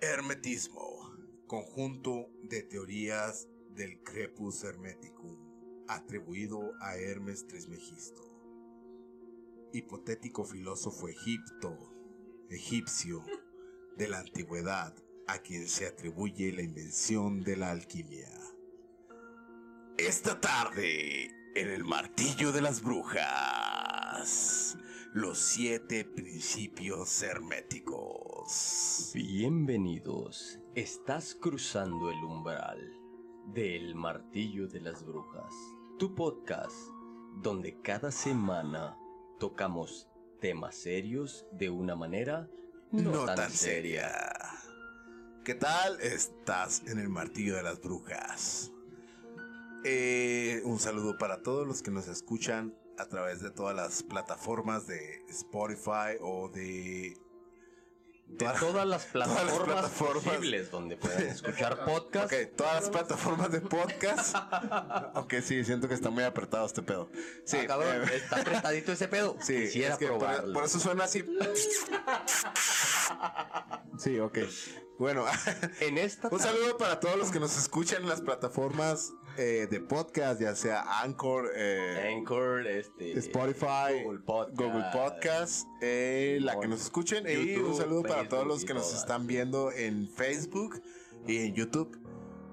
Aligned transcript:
Hermetismo, 0.00 1.12
conjunto 1.48 2.30
de 2.44 2.62
teorías 2.62 3.48
del 3.70 4.00
Crepus 4.04 4.62
Hermeticum, 4.62 5.84
atribuido 5.88 6.72
a 6.80 6.94
Hermes 6.94 7.48
Trismegisto, 7.48 8.22
hipotético 9.72 10.44
filósofo 10.44 11.08
egipto, 11.08 12.46
egipcio 12.48 13.24
de 13.96 14.06
la 14.06 14.20
antigüedad, 14.20 14.94
a 15.26 15.40
quien 15.40 15.66
se 15.66 15.88
atribuye 15.88 16.52
la 16.52 16.62
invención 16.62 17.42
de 17.42 17.56
la 17.56 17.72
alquimia. 17.72 18.30
Esta 19.96 20.40
tarde, 20.40 21.24
en 21.56 21.70
el 21.70 21.82
martillo 21.82 22.52
de 22.52 22.60
las 22.60 22.82
brujas, 22.82 24.78
los 25.12 25.40
siete 25.40 26.04
principios 26.04 27.20
herméticos. 27.20 28.27
Bienvenidos. 29.12 30.58
Estás 30.74 31.34
cruzando 31.34 32.10
el 32.10 32.16
umbral 32.24 32.78
del 33.52 33.94
martillo 33.94 34.66
de 34.66 34.80
las 34.80 35.04
brujas, 35.04 35.52
tu 35.98 36.14
podcast 36.14 36.74
donde 37.42 37.78
cada 37.82 38.10
semana 38.10 38.96
tocamos 39.38 40.08
temas 40.40 40.76
serios 40.76 41.44
de 41.52 41.68
una 41.68 41.94
manera 41.94 42.48
no, 42.90 43.26
tan, 43.26 43.50
seria. 43.50 44.10
¿Qué 45.44 45.54
tal? 45.54 46.00
Estás 46.00 46.84
en 46.86 46.98
el 46.98 47.10
martillo 47.10 47.54
de 47.54 47.62
las 47.62 47.78
brujas. 47.82 48.72
Eh, 49.84 50.62
un 50.64 50.78
saludo 50.78 51.18
para 51.18 51.42
todos 51.42 51.66
los 51.66 51.82
que 51.82 51.90
nos 51.90 52.08
escuchan 52.08 52.74
a 52.96 53.04
través 53.08 53.42
de 53.42 53.50
todas 53.50 53.76
las 53.76 54.02
plataformas 54.02 54.86
de 54.86 55.22
Spotify 55.28 56.16
o 56.22 56.48
de 56.48 57.27
de 58.28 58.46
todas 58.60 58.86
las 58.86 59.04
plataformas, 59.06 59.90
posibles 59.90 60.70
donde 60.70 60.96
pueden 60.96 61.28
escuchar 61.30 61.84
podcast. 61.84 62.32
Ok, 62.32 62.56
todas 62.56 62.74
las 62.82 62.90
plataformas 62.90 63.50
de 63.50 63.60
podcast. 63.60 64.36
ok, 65.14 65.34
sí, 65.42 65.64
siento 65.64 65.88
que 65.88 65.94
está 65.94 66.10
muy 66.10 66.24
apretado 66.24 66.66
este 66.66 66.82
pedo. 66.82 67.10
Sí, 67.44 67.58
Ah, 67.62 67.66
cabrón, 67.66 68.08
está 68.12 68.40
apretadito 68.40 68.92
ese 68.92 69.08
pedo. 69.08 69.36
Sí, 69.40 69.54
Quisiera 69.64 69.94
es 69.94 69.98
que 69.98 70.06
por, 70.08 70.18
probarlo. 70.18 70.52
por 70.54 70.64
eso 70.64 70.78
suena 70.78 71.04
así. 71.04 71.24
Sí, 73.98 74.18
ok. 74.20 74.38
Bueno, 74.98 75.24
En 75.80 75.96
esta 75.96 76.28
un 76.28 76.40
saludo 76.40 76.76
para 76.76 76.98
todos 76.98 77.16
los 77.16 77.30
que 77.30 77.38
nos 77.38 77.56
escuchan 77.56 78.02
en 78.02 78.08
las 78.08 78.20
plataformas 78.20 79.12
eh, 79.36 79.68
de 79.70 79.78
podcast, 79.78 80.40
ya 80.40 80.56
sea 80.56 81.02
Anchor, 81.02 81.52
eh, 81.54 82.14
Anchor, 82.16 82.66
este, 82.66 83.16
Spotify, 83.18 84.02
Google 84.02 84.18
Podcast, 84.18 84.58
Google 84.60 84.84
Podcast, 84.92 85.68
eh, 85.80 86.38
la 86.40 86.58
que 86.58 86.66
nos 86.66 86.80
escuchen. 86.80 87.24
y 87.28 87.56
un 87.56 87.76
saludo 87.76 88.02
para 88.02 88.28
todos 88.28 88.44
los 88.44 88.64
que 88.64 88.74
nos 88.74 88.92
están 88.92 89.28
viendo 89.28 89.70
en 89.70 90.08
Facebook 90.08 90.82
y 91.28 91.38
en 91.38 91.54
YouTube. 91.54 91.96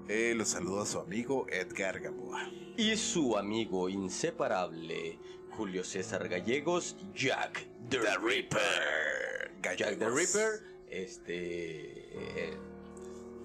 Los 0.07 0.49
saludo 0.49 0.83
a 0.83 0.85
su 0.85 0.99
amigo 0.99 1.47
Edgar 1.49 1.99
Gamboa. 1.99 2.47
y 2.77 2.95
su 2.95 3.37
amigo 3.37 3.89
inseparable 3.89 5.17
Julio 5.57 5.83
César 5.83 6.29
Gallegos, 6.29 6.95
Jack 7.15 7.65
the, 7.89 7.97
Ripper. 8.21 8.61
Jack 9.63 9.97
the 9.97 10.09
Ripper, 10.09 10.61
este 10.89 11.94
eh, 12.17 12.57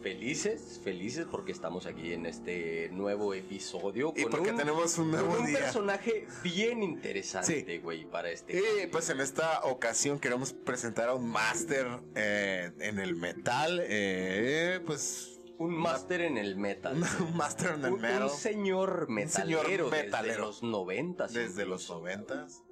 felices, 0.02 0.80
felices 0.82 1.26
porque 1.30 1.52
estamos 1.52 1.84
aquí 1.86 2.12
en 2.12 2.24
este 2.24 2.88
nuevo 2.90 3.34
episodio 3.34 4.14
Y 4.16 4.22
con 4.22 4.30
porque 4.32 4.50
un, 4.52 4.56
tenemos 4.56 4.96
un 4.98 5.10
con 5.10 5.20
nuevo 5.26 5.40
un 5.40 5.46
día. 5.46 5.58
personaje 5.58 6.26
bien 6.42 6.82
interesante, 6.82 7.64
Sí. 7.66 7.78
güey, 7.78 8.06
para 8.06 8.30
este. 8.30 8.58
Y 8.58 8.86
pues 8.86 9.10
en 9.10 9.20
esta 9.20 9.60
ocasión 9.64 10.18
queremos 10.18 10.52
presentar 10.54 11.10
a 11.10 11.14
un 11.14 11.28
máster 11.28 11.86
eh, 12.14 12.72
en 12.80 12.98
el 12.98 13.14
metal. 13.16 13.80
eh, 13.84 14.80
pues 14.86 15.36
un 15.58 15.74
máster 15.76 16.22
en 16.22 16.38
el 16.38 16.56
metal. 16.56 16.96
un 17.20 17.36
máster 17.36 17.72
en 17.74 17.84
el 17.84 17.92
Un, 17.92 18.00
metal. 18.00 18.22
un 18.22 18.30
señor 18.30 19.10
metalero, 19.10 19.62
señor 19.90 19.90
desde 19.90 20.38
los 20.38 20.62
noventas. 20.62 21.32
desde 21.34 21.66
los 21.66 21.90
noventas. 21.90 22.62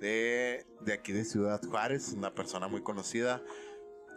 De, 0.00 0.64
de 0.80 0.92
aquí 0.92 1.12
de 1.12 1.24
Ciudad 1.24 1.60
Juárez, 1.68 2.12
una 2.16 2.32
persona 2.32 2.68
muy 2.68 2.82
conocida 2.82 3.42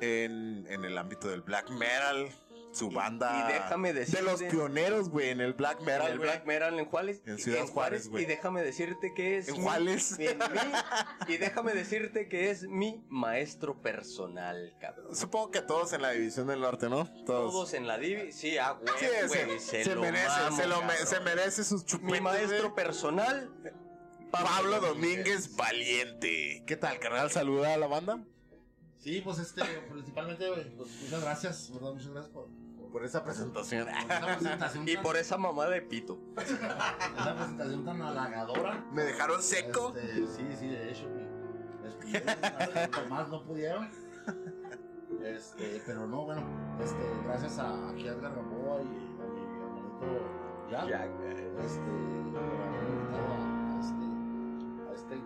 en, 0.02 0.66
en 0.70 0.84
el 0.86 0.98
ámbito 0.98 1.28
del 1.30 1.42
black 1.42 1.70
metal. 1.70 2.30
Su 2.74 2.90
banda. 2.90 3.50
y 3.50 3.52
déjame 3.52 3.92
De 3.92 4.06
decirte- 4.06 4.22
los 4.24 4.42
pioneros, 4.44 5.10
güey, 5.10 5.28
en 5.32 5.42
el 5.42 5.52
black 5.52 5.82
metal. 5.82 6.04
En 6.06 6.12
el 6.14 6.18
güey. 6.20 6.30
Black 6.30 6.46
Metal 6.46 6.80
en 6.80 6.86
Juárez. 6.86 7.22
En 7.26 7.38
Ciudad 7.38 7.68
Juárez, 7.68 8.08
güey. 8.08 8.24
Y 8.24 8.28
déjame 8.28 8.64
decirte 8.64 9.14
que 9.14 9.38
es. 9.38 9.50
En 9.50 9.56
mi- 9.58 9.64
Juárez. 9.64 10.12
mi- 10.20 10.28
mi- 10.28 11.34
y 11.34 11.38
déjame 11.38 11.74
decirte 11.74 12.30
que 12.30 12.50
es 12.50 12.64
mi 12.64 13.04
maestro 13.10 13.82
personal, 13.82 14.74
cabrón. 14.80 15.14
Supongo 15.14 15.52
que 15.52 15.62
todos 15.62 15.92
en 15.92 16.02
la 16.02 16.12
división 16.12 16.48
del 16.48 16.62
norte, 16.62 16.88
¿no? 16.88 17.10
Todos. 17.26 17.52
Todos 17.52 17.74
en 17.74 17.88
la 17.88 17.98
divi. 17.98 18.32
Sí, 18.32 18.58
ah, 18.58 18.72
güey. 18.72 18.94
Sí, 19.00 19.06
güey, 19.28 19.60
se, 19.60 19.60
se, 19.60 19.84
se 19.84 19.96
lo 19.96 20.02
merece, 20.04 20.28
mamo, 20.30 20.56
se, 20.56 20.68
lo 20.68 20.82
me- 20.84 20.96
se 20.96 21.20
merece 21.20 21.64
sus 21.66 21.86
chupetes. 21.86 22.14
Mi 22.14 22.22
maestro 22.22 22.70
güey. 22.72 22.76
personal. 22.76 23.52
Pablo 24.32 24.80
Domínguez 24.80 25.58
Valiente. 25.58 26.64
¿Qué 26.66 26.78
tal, 26.78 27.00
carnal? 27.00 27.30
Saluda 27.32 27.74
a 27.74 27.78
la 27.78 27.88
banda. 27.88 28.24
Sí, 29.02 29.20
pues 29.22 29.40
este, 29.40 29.62
principalmente, 29.92 30.46
pues, 30.78 30.90
muchas 31.02 31.22
gracias, 31.22 31.72
¿verdad? 31.74 31.92
Muchas 31.94 32.10
gracias 32.10 32.32
por, 32.34 32.46
por 32.78 32.92
Por 32.92 33.04
esa 33.06 33.24
presentación. 33.24 33.88
esa 33.90 34.26
presentación. 34.38 34.84
Y 34.88 34.94
tan- 34.94 35.04
por 35.04 35.18
esa 35.18 35.38
mamá 35.38 35.66
de 35.68 35.82
pito. 35.82 36.20
esa 36.38 37.36
presentación 37.36 37.84
tan 37.84 38.02
halagadora. 38.02 38.86
Me 38.94 39.02
dejaron 39.04 39.42
seco. 39.42 39.94
Este, 39.98 40.28
sí, 40.28 40.44
sí, 40.60 40.68
de 40.68 40.92
hecho, 40.92 41.08
despidieron, 41.84 43.10
más 43.10 43.28
no 43.30 43.44
pudieron. 43.44 43.90
Este, 45.24 45.82
pero 45.86 46.06
no, 46.08 46.26
bueno, 46.26 46.42
este, 46.82 46.98
gracias 47.26 47.58
a 47.60 47.90
aquí 47.90 48.08
a 48.08 48.12
Edgar 48.14 48.34
Gamboa 48.36 48.82
y 48.82 48.86
a 48.86 49.26
mi 49.28 49.42
hermanito 49.42 50.70
Jack, 50.70 50.88
Jack. 50.90 51.10
este, 51.64 51.82
por 52.32 52.40
haberme 52.40 52.90
invitado 52.90 53.28
a, 53.34 53.76
a 53.76 53.80
este, 53.80 54.06
a 54.90 54.94
este 54.94 55.22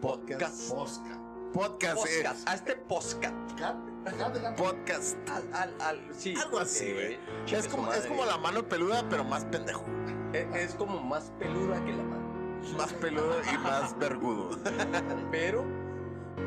Podcast. 0.00 0.70
podcast. 0.72 1.25
Podcast. 1.56 2.06
eh, 2.06 2.22
Podcast. 2.22 2.48
A 2.48 2.54
este 2.54 2.76
podcast. 2.76 3.34
podcast. 4.58 5.16
Al, 5.30 5.54
al, 5.54 5.80
al, 5.80 6.00
sí. 6.14 6.34
Algo 6.36 6.58
así, 6.58 6.92
güey. 6.92 7.14
Eh, 7.14 7.20
chingue 7.46 7.60
Es 7.60 7.68
como, 7.68 7.92
es 7.94 8.04
como 8.04 8.26
la 8.26 8.36
mano 8.36 8.68
peluda, 8.68 9.06
pero 9.08 9.24
más 9.24 9.46
pendejo. 9.46 9.86
Es, 10.34 10.46
es 10.54 10.74
como 10.74 11.00
más 11.00 11.32
peluda 11.38 11.82
que 11.82 11.92
la 11.92 12.02
mano. 12.02 12.60
Más 12.76 12.92
peludo 12.92 13.40
y 13.50 13.56
más 13.58 13.98
vergudo. 13.98 14.50
Pero, 15.30 15.64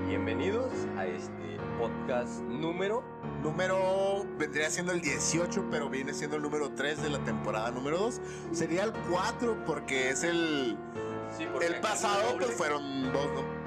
bienvenidos 0.06 0.72
a 0.96 1.08
este 1.08 1.58
podcast 1.80 2.42
número. 2.42 3.04
Número 3.42 4.26
vendría 4.38 4.70
siendo 4.70 4.92
el 4.92 5.02
18, 5.02 5.70
pero 5.72 5.90
viene 5.90 6.14
siendo 6.14 6.36
el 6.36 6.44
número 6.44 6.74
3 6.74 7.02
de 7.02 7.10
la 7.10 7.24
temporada 7.24 7.72
número 7.72 7.98
2. 7.98 8.22
Sería 8.52 8.84
el 8.84 8.94
4 9.10 9.64
porque 9.66 10.10
es 10.10 10.24
el. 10.24 10.78
Sí, 11.36 11.48
porque 11.52 11.68
El 11.68 11.80
pasado, 11.80 12.38
pues 12.38 12.54
fueron 12.54 13.12
dos, 13.14 13.26
¿no? 13.34 13.59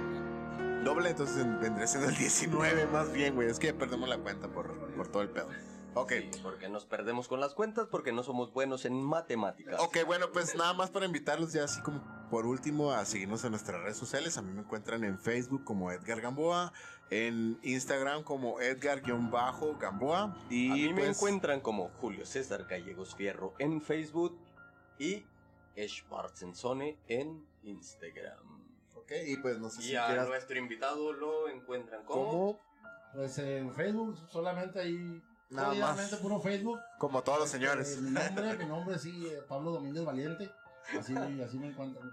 Doble, 0.85 1.11
entonces 1.11 1.45
vendría 1.61 1.87
siendo 1.87 2.09
el 2.09 2.17
19 2.17 2.87
más 2.87 3.13
bien, 3.13 3.35
güey. 3.35 3.49
Es 3.49 3.59
que 3.59 3.73
perdemos 3.73 4.09
la 4.09 4.19
cuenta 4.19 4.49
por, 4.49 4.75
por 4.95 5.09
todo 5.09 5.23
el 5.23 5.31
pedo. 5.31 5.49
Ok. 5.95 6.13
Sí, 6.13 6.41
porque 6.43 6.69
nos 6.69 6.87
perdemos 6.87 7.29
con 7.29 7.39
las 7.41 7.55
cuentas 7.55 7.87
porque 7.91 8.13
no 8.13 8.23
somos 8.23 8.53
buenos 8.53 8.85
en 8.85 9.03
matemáticas. 9.03 9.79
Ok, 9.81 9.99
bueno, 10.07 10.33
pues 10.33 10.55
nada 10.55 10.73
más 10.73 10.91
para 10.91 11.07
invitarlos 11.07 11.53
ya 11.53 11.65
así 11.65 11.81
como 11.83 12.03
por 12.31 12.47
último 12.47 12.93
a 12.93 13.05
seguirnos 13.05 13.45
en 13.45 13.51
nuestras 13.51 13.83
redes 13.83 13.97
sociales. 13.97 14.39
A 14.39 14.43
mí 14.43 14.53
me 14.53 14.61
encuentran 14.61 15.05
en 15.05 15.19
Facebook 15.19 15.65
como 15.65 15.93
Edgar 15.93 16.21
Gamboa, 16.21 16.73
en 17.11 17.59
Instagram 17.63 18.23
como 18.23 18.59
Edgar-Gamboa 18.59 20.35
y 20.49 20.71
a 20.71 20.75
mí 20.75 20.95
me 20.95 21.03
pues, 21.03 21.17
encuentran 21.17 21.61
como 21.61 21.91
Julio 22.01 22.25
César 22.25 22.65
Gallegos 22.65 23.15
Fierro 23.15 23.55
en 23.59 23.83
Facebook 23.83 24.39
y 24.99 25.25
Schwarzenzone 25.77 26.97
en 27.09 27.45
Instagram. 27.65 28.62
Y 29.27 29.37
pues 29.37 29.59
no 29.59 29.69
sé 29.71 29.83
si 29.83 29.93
Y 29.93 29.97
a 29.97 30.07
quieras 30.07 30.29
nuestro 30.29 30.59
invitado 30.59 31.13
lo 31.13 31.49
encuentran 31.49 32.05
como... 32.05 32.31
como, 32.31 32.61
Pues 33.15 33.39
en 33.39 33.73
Facebook, 33.73 34.19
solamente 34.29 34.81
ahí. 34.81 35.23
Nada 35.51 35.75
más. 35.75 36.15
puro 36.17 36.41
Facebook. 36.41 36.81
como 36.99 37.23
todos 37.23 37.41
los 37.41 37.51
señores. 37.51 37.97
Eh, 37.97 38.01
mi 38.01 38.11
nombre, 38.11 38.57
mi 38.57 38.65
nombre 38.67 38.99
sí, 38.99 39.27
eh, 39.27 39.43
Pablo 39.47 39.73
Domínguez 39.73 40.05
Valiente. 40.05 40.51
Así, 40.99 41.15
así 41.17 41.59
me 41.59 41.69
encuentran. 41.69 42.11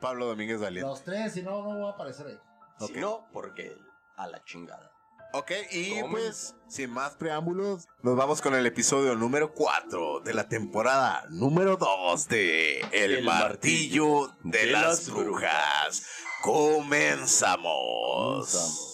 Pablo 0.00 0.26
Domínguez 0.26 0.60
Valiente. 0.60 0.88
Los 0.88 1.02
tres, 1.02 1.32
si 1.32 1.42
no, 1.42 1.62
no 1.62 1.78
voy 1.78 1.86
a 1.86 1.94
aparecer 1.94 2.26
ahí. 2.26 2.38
Si 2.86 2.92
no, 2.94 3.26
porque 3.32 3.76
a 4.16 4.26
la 4.28 4.44
chingada. 4.44 4.91
Ok, 5.34 5.50
y 5.70 6.00
Comen. 6.00 6.10
pues, 6.10 6.54
sin 6.68 6.90
más 6.90 7.12
preámbulos, 7.14 7.88
nos 8.02 8.16
vamos 8.16 8.42
con 8.42 8.54
el 8.54 8.66
episodio 8.66 9.14
número 9.16 9.54
4 9.54 10.20
de 10.20 10.34
la 10.34 10.46
temporada 10.48 11.24
número 11.30 11.78
2 11.78 12.28
de 12.28 12.80
El, 12.92 13.12
El 13.14 13.24
Martillo 13.24 14.28
de, 14.44 14.58
de 14.58 14.66
las 14.66 15.06
las 15.06 15.10
Brujas. 15.10 16.02
Comenzamos. 16.42 17.62
Comenzamos. 17.62 18.91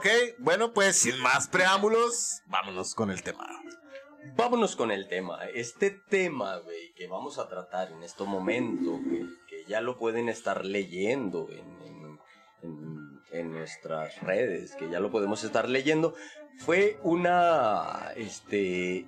Ok, 0.00 0.06
bueno, 0.38 0.72
pues 0.72 0.96
sin 0.96 1.18
más 1.20 1.46
preámbulos, 1.48 2.40
vámonos 2.46 2.94
con 2.94 3.10
el 3.10 3.22
tema. 3.22 3.46
Vámonos 4.34 4.74
con 4.74 4.90
el 4.90 5.06
tema. 5.08 5.40
Este 5.54 5.90
tema, 5.90 6.56
güey, 6.56 6.94
que 6.94 7.06
vamos 7.06 7.38
a 7.38 7.46
tratar 7.50 7.92
en 7.92 8.02
este 8.02 8.24
momento, 8.24 8.98
que, 9.04 9.26
que 9.46 9.64
ya 9.68 9.82
lo 9.82 9.98
pueden 9.98 10.30
estar 10.30 10.64
leyendo 10.64 11.48
en, 11.50 11.58
en- 11.86 12.18
en- 12.62 13.20
en 13.32 13.52
nuestras 13.52 14.18
redes, 14.22 14.74
que 14.74 14.88
ya 14.88 15.00
lo 15.00 15.10
podemos 15.10 15.44
estar 15.44 15.68
leyendo, 15.68 16.14
fue 16.60 16.98
una, 17.02 18.12
este, 18.16 19.04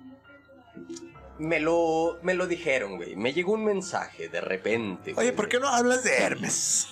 me 1.39 1.59
lo, 1.59 2.19
me 2.23 2.35
lo 2.35 2.47
dijeron, 2.47 2.97
güey. 2.99 3.17
Me 3.17 3.33
llegó 3.33 3.53
un 3.55 3.65
mensaje 3.65 4.29
de 4.29 4.43
repente. 4.43 5.15
Oye, 5.17 5.33
¿por 5.33 5.49
qué 5.49 5.59
no 5.59 5.69
hablas 5.69 6.05
de 6.05 6.15
Hermes? 6.19 6.87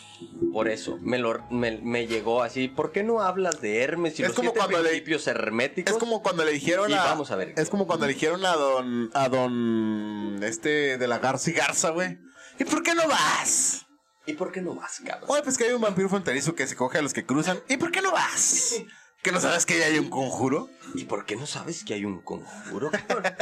Por 0.53 0.69
eso, 0.69 0.99
me, 1.01 1.19
lo, 1.19 1.47
me, 1.51 1.79
me 1.83 2.07
llegó 2.07 2.43
así. 2.43 2.69
¿Por 2.69 2.93
qué 2.93 3.03
no 3.03 3.21
hablas 3.23 3.61
de 3.61 3.83
Hermes 3.83 4.19
y 4.19 4.23
Es 4.23 4.29
los 4.29 4.37
como 4.37 4.51
siete 4.51 4.59
cuando 4.59 4.83
le- 4.83 4.89
principios 4.91 5.27
herméticos? 5.27 5.93
Es 5.93 5.99
como 5.99 6.23
cuando 6.23 6.45
le 6.45 6.53
dijeron 6.53 6.91
Y 6.91 6.95
a. 6.95 7.05
vamos 7.05 7.31
a 7.31 7.37
ver. 7.37 7.55
Es 7.57 7.71
como 7.71 7.87
cuando 7.87 8.07
le 8.07 8.15
dijeron 8.15 8.45
a 8.45 8.55
don. 8.57 9.11
A 9.15 9.29
don. 9.29 10.41
Este 10.43 10.99
de 10.99 11.07
la 11.09 11.19
Garza 11.19 11.51
y 11.51 11.53
Garza, 11.55 11.91
güey. 11.91 12.19
¿Y 12.59 12.65
por 12.65 12.83
qué 12.83 12.95
no 12.95 13.07
vas? 13.09 13.87
¿Y 14.27 14.35
por 14.35 14.53
qué 14.53 14.61
no 14.61 14.75
vas, 14.75 15.01
cabrón? 15.05 15.29
Oye, 15.31 15.43
pues 15.43 15.57
que 15.57 15.65
hay 15.65 15.73
un 15.73 15.81
vampiro 15.81 16.09
fronterizo 16.09 16.55
que 16.55 16.67
se 16.67 16.77
coge 16.77 16.99
a 16.99 17.03
los 17.03 17.13
que 17.15 17.25
cruzan. 17.25 17.59
¿Y 17.69 17.77
por 17.79 17.91
qué 17.91 18.03
no 18.03 18.13
vas? 18.13 18.75
¿Que 19.23 19.33
no 19.33 19.41
sabes 19.41 19.67
que 19.67 19.79
ya 19.79 19.87
hay 19.87 19.99
un 19.99 20.09
conjuro? 20.09 20.71
¿Y 20.95 21.05
por 21.05 21.27
qué 21.27 21.37
no 21.37 21.47
sabes 21.47 21.85
que 21.85 21.95
hay 21.95 22.05
un 22.05 22.23
conjuro? 22.23 22.91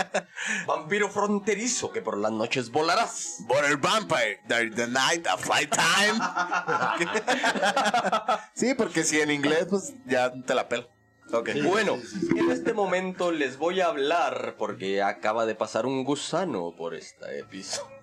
Vampiro 0.67 1.09
fronterizo 1.09 1.93
que 1.93 2.03
por 2.03 2.19
las 2.19 2.33
noches 2.33 2.71
volarás. 2.71 3.45
Border 3.47 3.77
Vampire, 3.77 4.41
the, 4.49 4.71
the 4.71 4.89
night 4.89 5.27
of 5.29 5.41
flight 5.41 5.71
time. 5.71 6.15
sí, 8.55 8.75
porque 8.75 9.05
si 9.05 9.21
en 9.21 9.31
inglés, 9.31 9.67
pues 9.71 9.95
ya 10.07 10.33
te 10.33 10.55
la 10.55 10.69
pelo. 10.69 10.89
Ok. 11.33 11.51
Sí. 11.53 11.61
Bueno, 11.61 11.99
sí, 12.01 12.21
sí. 12.21 12.39
en 12.39 12.51
este 12.51 12.73
momento 12.73 13.31
les 13.31 13.57
voy 13.57 13.81
a 13.81 13.87
hablar 13.87 14.57
porque 14.59 15.03
acaba 15.03 15.47
de 15.47 15.55
pasar 15.55 15.87
un 15.87 16.03
gusano 16.03 16.75
por 16.77 16.95
esta 16.95 17.33
episodio. 17.33 17.99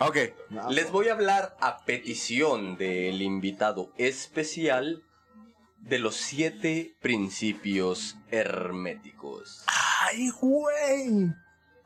Ok. 0.00 0.16
Les 0.70 0.90
voy 0.90 1.08
a 1.08 1.12
hablar 1.12 1.56
a 1.60 1.84
petición 1.84 2.76
del 2.76 3.22
invitado 3.22 3.92
especial 3.98 5.03
de 5.84 5.98
los 5.98 6.16
siete 6.16 6.96
principios 7.00 8.16
herméticos. 8.30 9.64
Ay, 10.06 10.30
güey. 10.40 11.30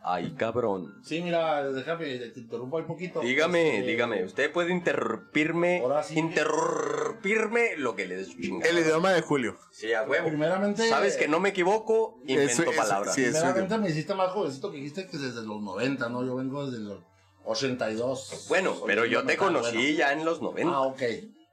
Ay, 0.01 0.31
cabrón. 0.39 0.95
Sí, 1.05 1.21
mira, 1.21 1.71
déjame, 1.71 2.17
te 2.19 2.41
interrumpo 2.41 2.77
un 2.79 2.87
poquito. 2.87 3.21
Dígame, 3.21 3.79
Este, 3.81 3.91
dígame. 3.91 4.25
Usted 4.25 4.53
puede 4.53 4.73
interrumpirme. 4.73 5.81
Ahora 5.81 6.03
sí. 6.05 6.19
Interrumpirme 6.19 7.77
lo 7.77 7.97
que 7.97 8.07
le 8.07 8.17
dé 8.17 8.25
su 8.25 8.41
chingada. 8.41 8.71
El 8.71 8.79
idioma 8.79 9.13
de 9.13 9.21
Julio. 9.23 9.59
Sí, 9.73 9.93
a 9.93 10.05
huevo. 10.05 10.29
Primeramente. 10.29 10.89
Sabes 10.89 11.17
que 11.17 11.27
no 11.29 11.41
me 11.41 11.49
equivoco, 11.51 12.21
invento 12.27 12.53
Eso- 12.53 12.63
eso- 12.63 12.73
palabras. 12.77 13.15
sí, 13.15 13.25
es 13.25 13.33
Primeramente 13.33 13.79
me 13.79 13.91
hiciste 13.91 14.15
más 14.15 14.31
jovencito 14.31 14.71
que 14.71 14.77
dijiste 14.79 15.09
que 15.09 15.19
desde 15.19 15.43
los 15.43 15.61
90, 15.61 16.09
¿no? 16.09 16.25
Yo 16.25 16.37
vengo 16.37 16.71
desde 16.71 16.85
los 16.85 17.01
82. 17.45 18.47
Bueno, 18.49 18.77
pero 18.87 19.05
yo 19.05 19.25
te 19.25 19.37
conocí 19.37 19.77
bueno. 19.77 19.99
ya 19.99 20.13
en 20.13 20.25
los 20.25 20.41
90. 20.41 20.73
Ah, 20.75 20.83
ok. 20.83 21.03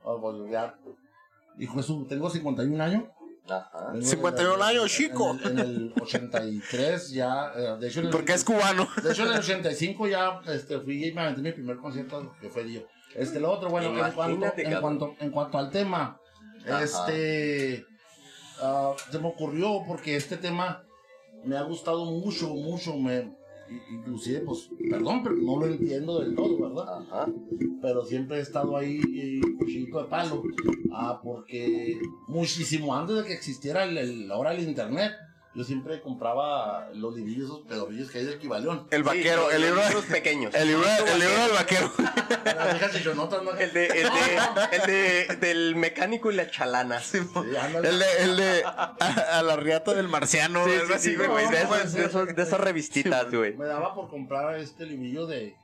Ah, 0.05 0.15
pues 0.21 0.51
ya. 0.51 0.77
Hijo 1.59 1.81
su, 1.83 2.05
tengo 2.05 2.29
51 2.29 2.83
años. 2.83 3.03
Ajá. 3.47 3.91
Vengo 3.93 4.05
51 4.05 4.53
en 4.55 4.59
el- 4.61 4.61
años, 4.67 4.91
chico. 4.91 5.37
En 5.43 5.59
el, 5.59 5.59
en 5.59 5.59
el 5.59 5.93
83 6.01 7.11
ya, 7.11 7.51
eh, 7.55 7.77
de 7.79 7.87
hecho 7.87 7.99
en 7.99 8.05
el, 8.07 8.11
Porque 8.11 8.33
es 8.33 8.43
cubano. 8.43 8.87
de 9.03 9.11
hecho 9.11 9.23
en 9.23 9.33
el 9.33 9.39
85 9.39 10.07
ya 10.07 10.41
este, 10.47 10.79
fui 10.79 11.05
y 11.05 11.13
me 11.13 11.21
aventé 11.21 11.41
mi 11.41 11.51
primer 11.51 11.77
concierto 11.77 12.33
que 12.41 12.49
fue 12.49 12.63
Dio. 12.63 12.87
Este, 13.13 13.39
lo 13.39 13.51
otro, 13.51 13.69
bueno, 13.69 13.89
en 14.05 14.11
cuanto, 14.13 14.45
en, 14.57 14.81
cuanto, 14.81 15.15
en 15.19 15.31
cuanto 15.31 15.57
al 15.57 15.69
tema, 15.69 16.19
Ajá. 16.67 16.83
este, 16.83 17.85
ah, 18.61 18.93
se 19.09 19.19
me 19.19 19.27
ocurrió 19.27 19.83
porque 19.87 20.15
este 20.17 20.35
tema 20.37 20.83
me 21.45 21.55
ha 21.55 21.61
gustado 21.61 22.03
mucho, 22.05 22.49
mucho, 22.49 22.97
me, 22.97 23.33
inclusive, 23.91 24.39
pues, 24.41 24.69
perdón, 24.89 25.21
pero 25.23 25.35
no 25.35 25.57
lo 25.59 25.65
entiendo 25.67 26.19
del 26.19 26.35
todo, 26.35 26.57
¿verdad? 26.69 26.99
Ajá. 27.01 27.31
pero 27.81 28.03
siempre 28.05 28.37
he 28.37 28.41
estado 28.41 28.77
ahí 28.77 28.99
eh, 29.15 29.41
cuchillito 29.57 30.01
de 30.03 30.09
palo, 30.09 30.43
ah, 30.91 31.19
porque 31.23 31.97
muchísimo 32.27 32.95
antes 32.95 33.15
de 33.17 33.23
que 33.25 33.33
existiera 33.33 33.83
el, 33.85 33.97
el- 33.97 34.31
ahora 34.31 34.53
el 34.53 34.67
internet, 34.67 35.11
yo 35.55 35.63
siempre 35.63 36.01
compraba 36.01 36.89
los 36.93 37.15
librillos, 37.15 37.45
esos 37.45 37.61
pedorrillos 37.61 38.11
que 38.11 38.19
hay 38.19 38.25
del 38.25 38.37
Kibaleón. 38.39 38.87
El 38.91 39.03
vaquero, 39.03 39.47
Sí, 39.49 39.55
el 39.55 39.61
libro. 39.61 39.81
libros 39.87 40.05
pequeños. 40.05 40.53
El 40.53 40.67
libro, 40.67 40.85
el 41.13 41.19
libro 41.19 41.41
del 41.43 41.51
vaquero. 41.53 41.91
El 43.59 43.73
de, 43.73 43.85
el 43.85 44.09
de, 44.09 44.37
el 44.71 44.81
de, 44.87 45.35
del 45.47 45.75
mecánico 45.75 46.31
y 46.31 46.35
la 46.35 46.49
chalana. 46.49 46.99
Sí, 46.99 47.19
Sí, 47.19 47.55
ándale. 47.55 47.89
El 47.89 47.99
de, 47.99 48.05
el 48.23 48.37
de 48.37 48.63
a, 48.65 48.95
a 49.39 49.43
la 49.43 49.55
riata 49.55 49.93
del 49.93 50.07
marciano. 50.07 50.65
sí, 50.65 50.71
sí, 50.99 51.15
güey. 51.15 51.47
De, 51.49 51.57
de, 51.57 52.33
de 52.33 52.43
esas 52.43 52.59
revistitas, 52.59 53.31
güey. 53.31 53.55
Me 53.55 53.65
daba 53.65 53.93
por 53.95 54.09
comprar 54.09 54.57
este 54.59 54.85
librillo 54.85 55.25
de 55.25 55.55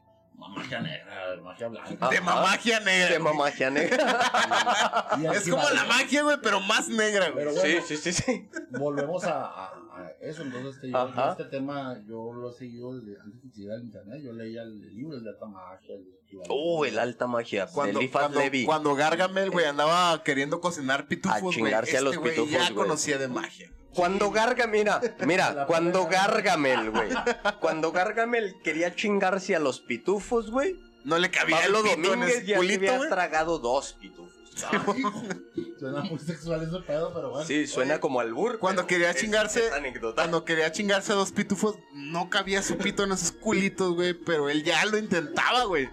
magia 0.49 0.81
negra, 0.81 1.41
magia 1.43 1.67
blanca. 1.67 2.09
De 2.09 2.17
Ajá. 2.17 2.21
mamagia 2.25 2.79
negra. 2.79 3.09
De 3.13 3.19
mamagia 3.19 3.69
negra. 3.69 5.07
El 5.17 5.25
Es 5.27 5.49
como 5.49 5.69
la 5.69 5.85
magia, 5.85 6.23
güey, 6.23 6.37
pero 6.41 6.59
más 6.61 6.87
negra, 6.89 7.29
güey. 7.29 7.45
Pero 7.45 7.51
Sí, 7.61 7.71
bueno, 7.71 7.85
sí, 7.87 7.97
sí, 7.97 8.13
sí. 8.13 8.49
volvemos 8.71 9.23
a, 9.23 9.45
a- 9.45 9.65
a 9.97 10.11
eso. 10.21 10.41
Entonces, 10.43 10.75
este, 10.75 10.91
yo- 10.91 11.13
este 11.31 11.45
tema 11.45 11.97
yo 12.07 12.31
lo 12.33 12.51
he 12.51 12.53
seguido 12.53 12.99
desde 12.99 13.19
antes 13.21 13.39
que 13.41 13.47
existiera 13.47 13.75
el 13.75 13.83
internet. 13.83 14.21
Yo 14.23 14.33
leía 14.33 14.61
el 14.63 14.95
libro 14.95 15.19
de 15.19 15.29
alta 15.29 15.45
magia. 15.45 15.95
El. 15.95 16.05
Uh, 16.49 16.85
el 16.85 16.97
alta 16.97 17.27
magia. 17.27 17.67
Cuando, 17.67 17.99
de 17.99 18.09
cuando, 18.09 18.39
Levi. 18.39 18.63
cuando 18.63 18.95
Gargamel, 18.95 19.49
güey, 19.51 19.65
andaba 19.65 20.23
queriendo 20.23 20.61
cocinar 20.61 21.05
pitufos, 21.07 21.37
A 21.37 21.41
güey. 21.41 21.55
chingarse 21.57 21.91
a 21.91 21.99
Este 21.99 22.05
los 22.05 22.17
güey 22.17 22.31
pitufos, 22.33 22.51
ya 22.53 22.59
güey. 22.63 22.73
conocía 22.73 23.17
de 23.17 23.27
magia. 23.27 23.69
Cuando 23.93 24.31
Gargamel, 24.31 24.79
mira, 24.79 25.01
mira, 25.25 25.65
cuando 25.67 26.07
Gargamel, 26.07 26.91
güey. 26.91 27.09
Cuando 27.59 27.91
Gargamel 27.91 28.55
quería 28.63 28.95
chingarse 28.95 29.55
a 29.55 29.59
los 29.59 29.81
pitufos, 29.81 30.49
güey. 30.49 30.79
No 31.03 31.17
le 31.17 31.29
cabía 31.31 31.57
Pablo 31.61 31.79
el 31.79 32.01
Domínguez 32.01 32.45
ya 32.45 32.57
culito, 32.57 32.93
había 32.93 33.09
tragado 33.09 33.59
dos 33.59 33.93
pitufos. 33.99 34.41
Suena 35.79 36.01
muy 36.01 36.19
sexual 36.19 36.61
ese 36.61 36.79
pedo, 36.85 37.13
pero 37.13 37.31
bueno. 37.31 37.45
Sí, 37.45 37.65
suena 37.67 37.99
como 37.99 38.19
albur. 38.19 38.59
Cuando 38.59 38.85
quería 38.85 39.13
chingarse-. 39.13 39.71
Cuando 40.13 40.45
quería 40.45 40.71
chingarse 40.71 41.13
a 41.13 41.15
dos 41.15 41.31
pitufos, 41.31 41.77
no 41.93 42.29
cabía 42.29 42.61
su 42.61 42.77
pito 42.77 43.03
en 43.03 43.13
esos 43.13 43.31
culitos, 43.31 43.93
güey. 43.95 44.13
Pero 44.13 44.49
él 44.49 44.63
ya 44.63 44.85
lo 44.85 44.97
intentaba, 44.97 45.63
güey. 45.63 45.89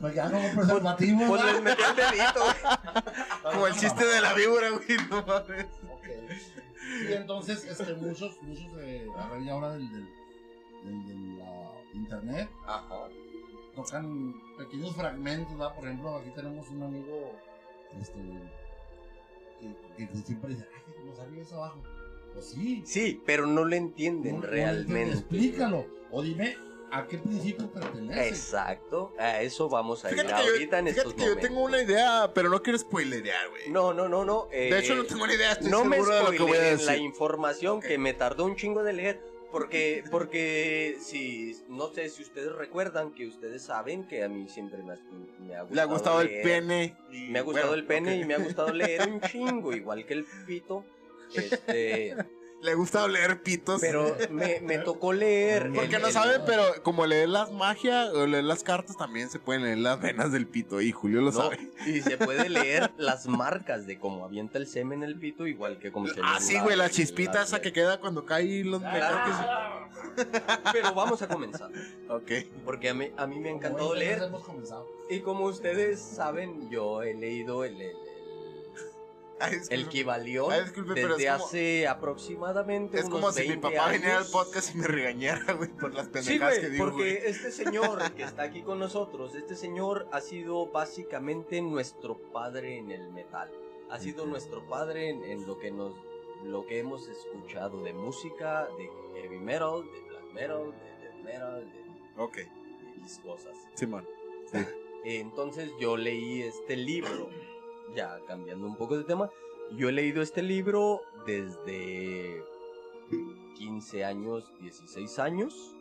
Me 0.00 0.12
quedan 0.12 0.30
como 0.30 0.54
preservativo. 0.54 1.26
Pues 1.26 1.44
les 1.44 1.62
metió 1.62 1.86
el 1.90 1.96
dedito, 1.96 2.40
güey. 2.44 3.52
Como 3.54 3.66
el 3.66 3.74
chiste 3.74 4.04
de 4.04 4.20
la 4.20 4.34
víbora, 4.34 4.70
güey. 4.70 4.98
No 5.10 5.24
mames. 5.26 5.66
Ok. 5.90 6.06
Y 7.08 7.12
entonces, 7.12 7.64
este, 7.64 7.94
muchos, 7.94 8.40
muchos, 8.42 8.66
eh, 8.80 9.06
a 9.16 9.28
raíz 9.28 9.48
ahora 9.50 9.72
del, 9.72 9.90
del, 9.90 10.06
del, 10.84 11.06
del, 11.06 11.42
ah, 11.42 11.72
internet, 11.94 12.48
Ajá. 12.66 13.08
tocan 13.74 14.34
pequeños 14.58 14.94
fragmentos, 14.94 15.52
¿verdad? 15.58 15.74
Por 15.74 15.84
ejemplo, 15.86 16.16
aquí 16.16 16.30
tenemos 16.34 16.68
un 16.70 16.82
amigo, 16.82 17.32
este, 18.00 18.18
que, 19.96 20.08
que 20.08 20.16
siempre 20.18 20.50
dice, 20.54 20.66
ay, 20.74 21.04
no 21.06 21.16
sabía 21.16 21.42
eso 21.42 21.56
abajo. 21.56 21.82
Pues 22.34 22.46
sí. 22.50 22.82
Sí, 22.84 23.20
pero 23.24 23.46
no 23.46 23.64
le 23.64 23.76
entienden 23.78 24.36
No- 24.36 24.40
no 24.42 24.46
realmente. 24.46 25.14
Explícalo. 25.18 25.86
O 26.10 26.22
dime 26.22 26.54
a 26.98 27.06
qué 27.06 27.18
principio 27.18 27.70
pertenece. 27.70 28.28
Exacto. 28.28 29.12
A 29.18 29.40
eso 29.42 29.68
vamos 29.68 30.04
a 30.04 30.10
ir 30.10 30.14
Fíjate 30.16 30.34
que, 30.42 30.48
ahorita 30.48 30.76
yo, 30.76 30.78
en 30.78 30.86
fíjate 30.86 30.90
estos 31.00 31.14
que 31.14 31.20
yo 31.20 31.26
momentos. 31.28 31.48
tengo 31.48 31.64
una 31.64 31.82
idea, 31.82 32.30
pero 32.34 32.48
no 32.48 32.62
quiero 32.62 32.78
spoilerear, 32.78 33.48
güey. 33.50 33.68
No, 33.70 33.92
no, 33.94 34.08
no, 34.08 34.24
no. 34.24 34.48
de 34.50 34.68
eh, 34.68 34.78
hecho, 34.78 34.94
no 34.94 35.04
tengo 35.04 35.26
ni 35.26 35.34
idea. 35.34 35.52
Estoy 35.52 35.70
no 35.70 35.84
me 35.84 35.96
seguro 35.96 36.14
de 36.16 36.22
lo 36.24 36.30
que 36.30 36.38
voy 36.38 36.50
a 36.52 36.54
spoileen 36.54 36.76
decir. 36.78 36.86
la 36.86 36.96
información 36.96 37.80
que 37.80 37.98
me 37.98 38.14
tardó 38.14 38.44
un 38.44 38.56
chingo 38.56 38.82
de 38.82 38.92
leer. 38.92 39.36
Porque, 39.52 40.02
porque 40.10 40.96
si, 41.00 41.56
no 41.68 41.88
sé 41.88 42.08
si 42.10 42.22
ustedes 42.22 42.52
recuerdan 42.52 43.14
que 43.14 43.26
ustedes 43.26 43.62
saben 43.62 44.06
que 44.06 44.24
a 44.24 44.28
mí 44.28 44.48
siempre 44.48 44.82
me 44.82 44.94
ha, 44.94 44.98
me 45.38 45.54
ha 45.54 45.62
gustado 45.62 45.74
Le 45.74 45.80
ha 45.80 45.84
gustado 45.84 46.20
el 46.22 46.26
leer. 46.28 46.42
pene. 46.42 46.96
y, 47.12 47.28
Me 47.28 47.38
ha 47.38 47.42
gustado 47.42 47.68
bueno, 47.68 47.80
el 47.80 47.86
pene 47.86 48.14
ok. 48.16 48.20
y 48.20 48.24
me 48.24 48.34
ha 48.34 48.38
gustado 48.38 48.72
leer 48.72 49.08
un 49.08 49.20
chingo, 49.30 49.72
igual 49.72 50.04
que 50.04 50.14
el 50.14 50.26
pito. 50.46 50.84
Este, 51.32 52.16
Le 52.66 52.72
ha 52.72 52.74
gustado 52.74 53.06
leer 53.08 53.42
pitos. 53.42 53.80
pero 53.80 54.16
me, 54.30 54.60
me 54.60 54.78
tocó 54.78 55.12
leer. 55.12 55.70
Porque 55.72 55.96
el- 55.96 56.02
no 56.02 56.08
el- 56.08 56.12
saben, 56.12 56.42
pero 56.44 56.62
como 56.82 57.06
leer 57.06 57.28
las 57.28 57.52
magias 57.52 58.10
o 58.12 58.26
leer 58.26 58.42
las 58.44 58.62
cartas, 58.64 58.96
también 58.96 59.30
se 59.30 59.38
pueden 59.38 59.62
leer 59.62 59.78
las 59.78 60.00
venas 60.00 60.32
del 60.32 60.46
pito. 60.46 60.80
Y 60.80 60.90
Julio 60.92 61.20
lo 61.20 61.30
No, 61.30 61.42
sabe. 61.42 61.58
y 61.86 62.00
se 62.02 62.16
puede 62.18 62.48
leer 62.48 62.90
las 62.98 63.26
marcas 63.28 63.86
de 63.86 63.98
cómo 63.98 64.24
avienta 64.24 64.58
el 64.58 64.66
semen 64.66 65.02
el 65.04 65.18
pito, 65.18 65.46
igual 65.46 65.78
que 65.78 65.92
como 65.92 66.08
se 66.08 66.20
Ah, 66.22 66.38
sí, 66.40 66.58
güey, 66.58 66.76
la 66.76 66.90
chispita 66.90 67.34
las- 67.34 67.48
esa 67.48 67.60
que 67.60 67.72
queda 67.72 68.00
cuando 68.00 68.26
cae 68.26 68.64
los 68.64 68.82
Ah, 68.84 69.88
Pero 70.72 70.92
vamos 70.94 71.22
a 71.22 71.28
comenzar. 71.28 71.70
Ok. 72.08 72.30
Porque 72.64 72.88
a 72.90 72.94
mí, 72.94 73.10
a 73.16 73.26
mí 73.26 73.38
me 73.38 73.48
ha 73.50 73.52
encantado 73.52 73.94
leer. 73.94 74.22
Hemos 74.24 74.42
comenzado. 74.44 74.86
Y 75.08 75.20
como 75.20 75.44
ustedes 75.44 76.00
saben, 76.00 76.68
yo 76.70 77.02
he 77.02 77.14
leído 77.14 77.64
el, 77.64 77.80
el, 77.80 77.96
Ay, 79.40 79.54
el, 79.70 79.88
Ay, 80.50 80.62
disculpe, 80.62 80.94
pero 80.94 81.16
desde 81.16 81.30
como- 81.30 81.44
hace 81.44 81.86
aproximadamente 81.88 82.98
Es 82.98 83.04
unos 83.04 83.20
como 83.20 83.32
si 83.32 83.42
mi 83.42 83.48
20 83.48 83.68
papá 83.70 83.90
viniera 83.90 84.12
al 84.14 84.18
años. 84.22 84.30
podcast 84.32 84.74
y 84.74 84.78
me 84.78 84.86
regañara, 84.86 85.52
güey, 85.52 85.68
por 85.70 85.92
las 85.94 86.06
Sí, 86.06 86.12
pendejadas 86.12 86.54
que 86.54 86.60
güey, 86.60 86.72
digo, 86.72 86.84
porque 86.86 87.22
este 87.26 87.50
señor 87.52 88.12
que 88.14 88.22
está 88.22 88.42
aquí 88.44 88.62
con 88.62 88.78
nosotros, 88.78 89.34
este 89.34 89.54
señor 89.54 90.08
ha 90.12 90.20
sido 90.20 90.66
básicamente 90.68 91.60
nuestro 91.60 92.16
padre 92.32 92.78
en 92.78 92.90
el 92.90 93.10
metal. 93.12 93.50
ha 93.90 93.98
sido 94.00 94.26
nuestro 94.26 94.66
padre 94.66 95.10
en, 95.10 95.22
en 95.24 95.46
lo 95.46 95.58
que 95.58 95.70
nos 95.70 95.94
lo 96.44 96.66
que 96.66 96.78
hemos 96.80 97.08
escuchado 97.08 97.82
de 97.82 97.92
música, 97.94 98.68
de 98.78 98.90
heavy 99.20 99.38
metal, 99.38 99.82
de 99.84 100.00
black 100.08 100.32
metal, 100.34 100.70
de 100.72 101.04
death 101.06 101.24
metal, 101.24 101.72
de 101.72 102.22
Ok, 102.22 102.38
cosas. 103.22 103.54
Simón. 103.74 104.06
Entonces 105.04 105.70
yo 105.80 105.96
leí 105.96 106.42
este 106.42 106.76
libro, 106.76 107.30
ya 107.94 108.18
cambiando 108.26 108.66
un 108.66 108.76
poco 108.76 108.96
de 108.96 109.04
tema, 109.04 109.30
yo 109.76 109.88
he 109.88 109.92
leído 109.92 110.22
este 110.22 110.42
libro 110.42 111.00
desde 111.26 112.42
15 113.56 114.04
años, 114.04 114.44
16 114.60 115.18
años, 115.18 115.74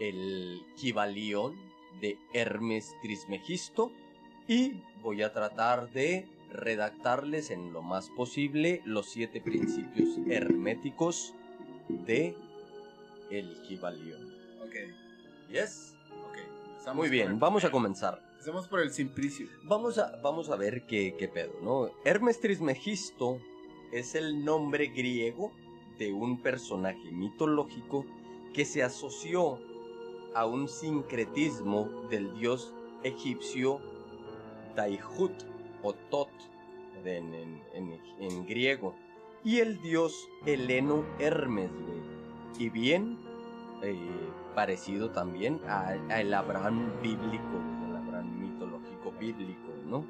el 0.00 0.62
Kibalión 0.76 1.54
de 2.00 2.18
Hermes 2.32 2.94
Trismegisto, 3.02 3.90
y 4.46 4.82
voy 5.02 5.22
a 5.22 5.32
tratar 5.32 5.90
de 5.90 6.26
redactarles 6.50 7.50
en 7.50 7.72
lo 7.72 7.82
más 7.82 8.08
posible 8.10 8.80
los 8.84 9.10
siete 9.10 9.40
principios 9.40 10.08
herméticos 10.26 11.34
de 11.88 12.34
el 13.30 13.60
Kibalión. 13.62 14.32
Ok, 14.62 14.74
¿Yes? 15.50 15.94
ok. 16.28 16.94
Muy 16.94 17.10
bien, 17.10 17.38
vamos 17.38 17.64
a 17.64 17.70
comenzar. 17.70 18.27
Empecemos 18.48 18.70
por 18.70 18.80
el 18.80 18.90
simplicio. 18.90 19.46
Vamos 19.64 19.98
a, 19.98 20.16
vamos 20.22 20.48
a 20.48 20.56
ver 20.56 20.86
qué, 20.86 21.14
qué 21.18 21.28
pedo, 21.28 21.52
¿no? 21.62 21.90
Hermes 22.06 22.40
Trismegisto 22.40 23.38
es 23.92 24.14
el 24.14 24.42
nombre 24.42 24.86
griego 24.86 25.52
de 25.98 26.14
un 26.14 26.40
personaje 26.40 27.12
mitológico 27.12 28.06
que 28.54 28.64
se 28.64 28.82
asoció 28.82 29.60
a 30.34 30.46
un 30.46 30.66
sincretismo 30.66 31.90
del 32.08 32.38
dios 32.38 32.72
egipcio 33.02 33.82
Daihut 34.74 35.42
o 35.82 35.92
Tot 35.92 36.30
en, 37.04 38.46
griego 38.46 38.94
y 39.44 39.58
el 39.58 39.78
dios 39.82 40.26
heleno 40.46 41.04
Hermes. 41.18 41.70
Y 42.58 42.70
bien 42.70 43.18
eh, 43.82 43.94
parecido 44.54 45.10
también 45.10 45.60
al 45.68 46.32
Abraham 46.32 46.90
bíblico, 47.02 47.77
bíblico, 49.18 49.72
¿no? 49.86 50.04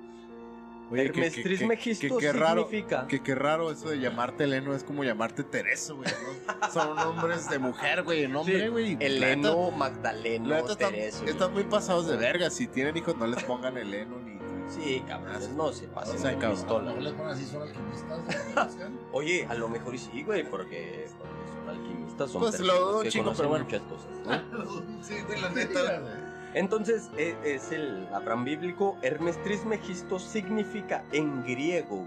Oye, 0.90 1.02
que- 1.12 1.20
Hermes 1.20 1.34
que- 1.34 1.42
Trismegisto 1.42 2.16
que- 2.16 2.26
que 2.26 2.32
raro, 2.32 2.62
significa... 2.66 3.06
Que 3.06 3.22
qué 3.22 3.34
raro 3.34 3.70
eso 3.70 3.90
de 3.90 4.00
llamarte 4.00 4.44
Eleno 4.44 4.74
es 4.74 4.84
como 4.84 5.04
llamarte 5.04 5.44
Teresa, 5.44 5.92
güey. 5.92 6.08
¿no? 6.10 6.70
Son 6.70 6.96
nombres 6.96 7.50
de 7.50 7.58
mujer, 7.58 8.02
güey. 8.04 8.26
Nombre, 8.26 8.62
Sí, 8.62 8.68
güey. 8.68 8.96
Heleno, 8.98 9.70
Magdaleno, 9.70 10.48
La 10.48 10.56
neta 10.62 10.72
están, 10.72 10.90
Tereso. 10.92 11.24
están 11.26 11.52
muy 11.52 11.64
pasados 11.64 12.06
de 12.06 12.16
verga. 12.16 12.48
Si 12.48 12.66
tienen 12.68 12.96
hijos, 12.96 13.14
no 13.18 13.26
les 13.26 13.42
pongan 13.44 13.76
Eleno 13.76 14.18
ni. 14.20 14.38
Sí, 14.70 15.02
cabrones, 15.06 15.48
no 15.50 15.72
se 15.72 15.88
pasen 15.88 16.16
O 16.16 16.18
sea, 16.18 16.30
de 16.30 16.36
cabrón. 16.38 16.58
Pistola. 16.58 16.84
mejor 16.86 17.02
les 17.02 17.12
ponen 17.14 17.32
así, 17.32 17.44
son 17.46 17.62
alquimistas. 17.62 18.76
¿no? 18.76 18.98
Oye, 19.12 19.46
a 19.48 19.54
lo 19.54 19.68
mejor 19.68 19.94
y 19.94 19.98
sí, 19.98 20.22
güey, 20.22 20.42
porque, 20.48 21.06
porque 21.18 21.34
son 21.54 21.68
alquimistas, 21.68 22.30
son 22.30 22.40
Pues 22.42 22.60
lo 22.60 22.74
dudo 22.74 22.92
conocen 22.98 23.24
pero 23.36 23.48
bueno. 23.50 23.64
muchas 23.66 23.82
cosas, 23.82 24.08
¿no? 24.26 25.02
Sí, 25.02 25.14
güey, 25.26 25.40
la 25.40 25.48
güey. 25.48 26.28
Entonces, 26.54 27.10
e- 27.18 27.36
es 27.44 27.72
el 27.72 28.06
Abraham 28.12 28.44
bíblico. 28.44 28.96
Hermes 29.02 29.40
Trismegisto 29.42 30.18
significa 30.18 31.04
en 31.12 31.44
griego, 31.44 32.06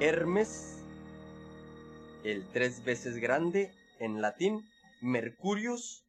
Hermes, 0.00 0.78
el 2.24 2.46
tres 2.52 2.84
veces 2.84 3.16
grande, 3.16 3.72
en 3.98 4.20
latín, 4.20 4.64
Mercurius 5.02 6.04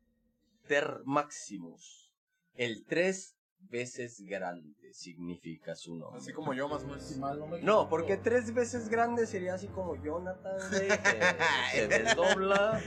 ter 0.68 1.02
maximus. 1.06 2.12
El 2.56 2.86
tres 2.86 3.36
veces 3.70 4.22
grande 4.26 4.94
significa 4.94 5.76
su 5.76 5.96
nombre. 5.96 6.20
Así 6.20 6.34
como 6.34 6.54
yo, 6.54 6.68
más 6.70 6.84
o 6.84 6.88
menos. 6.88 7.04
Si 7.04 7.20
mal 7.20 7.38
no 7.40 7.46
me 7.48 7.52
No, 7.58 7.58
equivoco. 7.58 7.90
porque 7.90 8.18
tres 8.18 8.54
veces 8.54 8.90
grande 8.90 9.26
sería 9.26 9.56
así 9.56 9.68
como 9.68 9.96
Jonathan, 10.02 10.58
güey, 10.70 10.88
que 10.88 10.96
se 11.74 11.88
desdobla. 11.88 12.82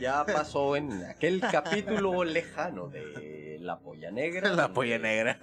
Ya 0.00 0.24
pasó 0.24 0.76
en 0.76 1.04
aquel 1.04 1.40
capítulo 1.40 2.24
lejano 2.24 2.88
de 2.88 3.41
La 3.62 3.78
Polla 3.80 4.10
Negra. 4.10 4.52
La 4.54 4.72
polla 4.72 4.98
negra. 4.98 5.38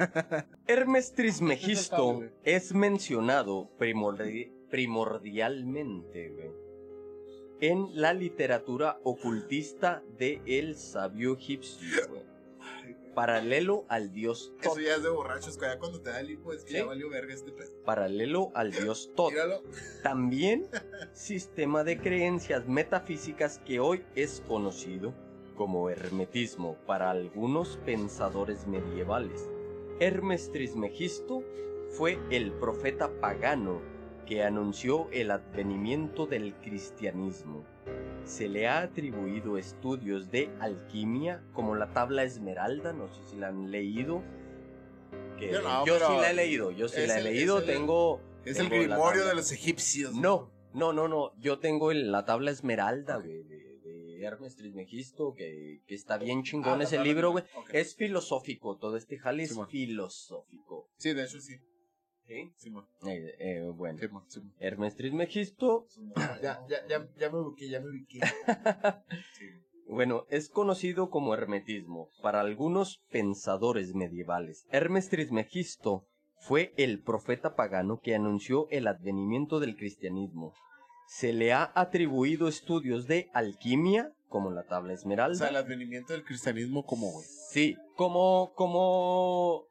Hermes 0.68 1.14
Trismegisto 1.14 2.24
es 2.44 2.74
mencionado 2.74 3.70
primordi- 3.78 4.52
primordialmente, 4.70 6.30
güey, 6.30 6.52
en 7.62 7.90
la 8.00 8.14
literatura 8.14 9.00
ocultista 9.04 10.04
de 10.18 10.42
el 10.46 10.76
sabio 10.76 11.34
egipcio, 11.34 11.88
güey, 12.10 12.24
paralelo 13.16 13.86
al 13.90 14.12
dios 14.14 14.54
Tot. 14.62 14.74
Eso 14.78 14.82
ya 14.82 14.96
es 14.96 15.04
de 15.04 15.10
borrachos. 15.10 15.60
Ya 15.60 15.78
cuando 15.80 16.02
te 16.02 16.10
da 16.10 16.20
el 16.22 16.32
hipo 16.32 16.54
es 16.54 16.64
que 16.64 16.72
Sí. 16.72 16.78
ya 16.78 16.86
valió 16.86 17.10
verga 17.10 17.34
este 17.34 17.52
pedo. 17.52 17.72
Paralelo 17.84 18.52
al 18.54 18.72
dios 18.72 19.12
Tot. 19.16 19.32
Míralo. 19.32 19.64
También 20.04 20.68
sistema 21.14 21.84
de 21.84 21.98
creencias 22.00 22.68
metafísicas 22.68 23.60
que 23.60 23.80
hoy 23.80 24.04
es 24.16 24.42
conocido 24.48 25.14
como 25.60 25.90
hermetismo 25.90 26.78
para 26.88 27.12
algunos 27.12 27.76
pensadores 27.86 28.66
medievales. 28.66 29.50
Hermes 30.00 30.54
Trismegisto 30.54 31.44
fue 31.90 32.18
el 32.32 32.54
profeta 32.54 33.10
pagano 33.20 33.82
que 34.26 34.42
anunció 34.42 35.10
el 35.12 35.32
advenimiento 35.32 36.28
del 36.28 36.54
cristianismo. 36.56 37.66
Se 38.24 38.48
le 38.48 38.70
ha 38.70 38.80
atribuido 38.84 39.58
estudios 39.58 40.32
de 40.32 40.50
alquimia 40.62 41.44
como 41.52 41.76
la 41.76 41.92
tabla 41.92 42.24
esmeralda, 42.24 42.94
no 42.94 43.10
sé 43.10 43.22
si 43.30 43.36
la 43.36 43.50
han 43.50 43.70
leído. 43.70 44.24
Que 45.38 45.52
Yo 45.52 45.62
no, 45.62 45.86
yo 45.86 45.98
sí 45.98 46.14
la 46.22 46.32
he 46.32 46.34
leído, 46.36 46.72
yo 46.72 46.88
sí 46.88 47.06
la 47.06 47.16
he 47.16 47.18
el- 47.18 47.24
leído, 47.26 47.58
es 47.60 47.68
el- 47.68 47.74
tengo... 47.76 48.22
Es 48.46 48.58
el 48.60 48.70
tengo 48.70 48.88
la 48.88 48.96
grimorio 48.96 49.26
de 49.26 49.36
los 49.36 49.52
egipcios. 49.52 50.14
No, 50.16 50.50
no, 50.74 50.94
no, 50.94 51.10
no. 51.10 51.34
Yo 51.38 51.60
tengo 51.60 51.92
el- 51.92 52.14
la 52.14 52.24
tabla 52.24 52.52
esmeralda, 52.52 53.18
güey, 53.18 53.44
Hermes 54.24 54.56
Trismegisto, 54.56 55.34
que, 55.34 55.82
que 55.88 55.96
está 55.96 56.18
bien 56.18 56.44
chingón 56.44 56.82
Ah, 56.82 56.84
ese 56.84 57.00
libro, 57.04 57.32
güey. 57.32 57.44
Es 57.72 57.96
filosófico, 57.96 58.78
todo 58.78 58.98
este 58.98 59.18
jale 59.18 59.44
es 59.44 59.58
filosófico. 59.70 60.90
Sí, 60.98 61.14
de 61.14 61.24
hecho 61.24 61.40
sí. 61.40 61.56
¿Sí? 62.28 62.54
Simón. 62.58 62.86
Eh, 63.08 63.34
eh, 63.40 63.62
bueno, 63.74 63.98
Simón, 63.98 64.24
Simón. 64.28 64.54
Hermes 64.60 64.96
Trismegisto, 64.96 65.88
Ya, 66.44 66.60
ya, 66.70 66.88
ya, 66.88 67.10
ya 67.18 67.30
me 67.32 67.40
ubiqué, 67.40 67.70
ya 67.70 67.80
me 67.80 67.90
ubiqué. 67.90 68.20
Sí. 69.34 69.46
bueno, 69.88 70.26
es 70.30 70.50
conocido 70.50 71.10
como 71.10 71.34
hermetismo 71.34 72.10
para 72.22 72.42
algunos 72.42 73.02
pensadores 73.10 73.96
medievales. 73.96 74.66
Hermes 74.72 75.10
Trismegisto 75.10 76.06
fue 76.38 76.72
el 76.78 77.02
profeta 77.02 77.56
pagano 77.56 78.00
que 78.00 78.14
anunció 78.16 78.68
el 78.70 78.88
advenimiento 78.88 79.60
del 79.60 79.76
cristianismo. 79.76 80.54
Se 81.10 81.34
le 81.34 81.54
ha 81.54 81.72
atribuido 81.74 82.48
estudios 82.48 83.08
de 83.08 83.32
alquimia, 83.34 84.14
como 84.28 84.52
la 84.52 84.62
tabla 84.68 84.92
O 84.92 84.96
esmeralda. 84.96 85.36
sea, 85.40 85.48
el 85.50 85.56
advenimiento 85.56 86.14
del 86.14 86.24
cristianismo, 86.24 86.86
como, 86.86 87.12
güey? 87.12 87.26
Sí, 87.50 87.76
como, 87.96 88.54
como, 88.54 89.66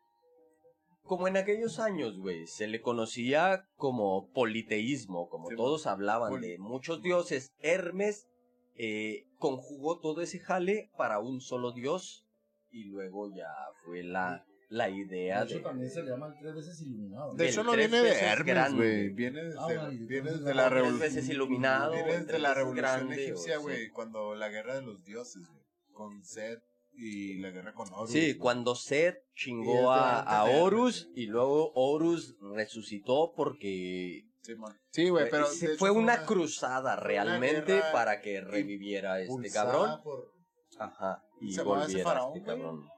como 1.05 1.29
en 1.29 1.37
aquellos 1.37 1.79
años, 1.79 2.19
güey, 2.19 2.49
se 2.49 2.67
le 2.67 2.81
conocía 2.81 3.65
como 3.77 4.29
politeísmo, 4.33 5.29
como 5.29 5.49
Sí, 5.51 5.55
todos 5.55 5.87
hablaban 5.87 6.41
de 6.41 6.59
muchos 6.59 7.03
dioses. 7.03 7.53
Hermes 7.61 8.27
eh, 8.75 9.23
conjugó 9.39 10.01
todo 10.01 10.23
ese 10.23 10.41
jale 10.41 10.91
para 10.97 11.21
un 11.21 11.41
solo 11.41 11.71
dios 11.71 12.27
y 12.73 12.83
luego 12.83 13.31
ya 13.33 13.47
fue 13.85 14.03
la, 14.03 14.45
la 14.71 14.89
idea 14.91 15.41
De 15.41 15.47
hecho, 15.47 15.57
de... 15.59 15.61
también 15.65 15.91
se 15.91 16.03
le 16.03 16.11
llaman 16.11 16.35
tres 16.39 16.55
veces 16.55 16.81
iluminado. 16.83 17.35
De 17.35 17.49
hecho, 17.49 17.65
no 17.65 17.73
tres 17.73 17.89
viene 17.91 18.05
de 18.05 18.11
veces 18.11 18.23
Hermes, 18.23 18.47
grande. 18.47 18.77
güey. 18.77 19.09
Viene 19.11 19.43
desde, 19.45 19.59
Ah, 19.59 19.89
viene 19.91 20.31
desde 20.33 20.55
la 20.55 20.63
tres 20.65 20.73
revolución. 20.75 21.01
veces 21.01 21.29
iluminado, 21.31 21.93
Viene 21.93 22.09
tres 22.09 22.27
desde 22.27 22.39
la 22.39 22.55
revolución 22.55 22.85
grande, 23.09 23.25
egipcia, 23.25 23.57
sí. 23.57 23.63
güey. 23.63 23.89
Cuando 23.91 24.35
la 24.35 24.49
guerra 24.49 24.75
de 24.75 24.83
los 24.83 25.05
dioses, 25.05 25.43
güey. 25.49 25.63
Con 25.93 26.23
Set 26.25 26.61
y 26.93 27.39
la 27.39 27.51
guerra 27.51 27.73
con 27.75 27.89
Horus. 27.93 28.11
Sí, 28.11 28.35
cuando 28.35 28.75
Seth 28.75 29.17
Y 29.17 29.35
chingó 29.35 29.91
a, 29.93 30.21
a. 30.21 30.45
Horus 30.45 31.09
y 31.15 31.27
luego 31.27 31.73
Horus 31.75 32.37
resucitó 32.55 33.33
porque 33.35 34.25
Sí, 34.43 34.55
man. 34.55 34.73
Sí, 34.91 35.09
güey, 35.09 35.29
pero. 35.31 35.47
hecho 35.47 35.77
fue 35.79 35.91
una 35.91 36.25
cruzada 36.25 36.97
realmente 36.97 37.81
para 37.93 38.21
que 38.21 38.41
reviviera 38.41 39.21
este 39.21 39.51
cabrón. 39.51 40.01
por- 40.03 40.33
Ajá. 40.79 41.23
Y 41.41 41.53
¿Se 41.53 41.63
volviera 41.63 42.05
faraón, 42.05 42.37
este 42.37 42.45
güey? 42.51 42.59
cabrón. 42.59 42.89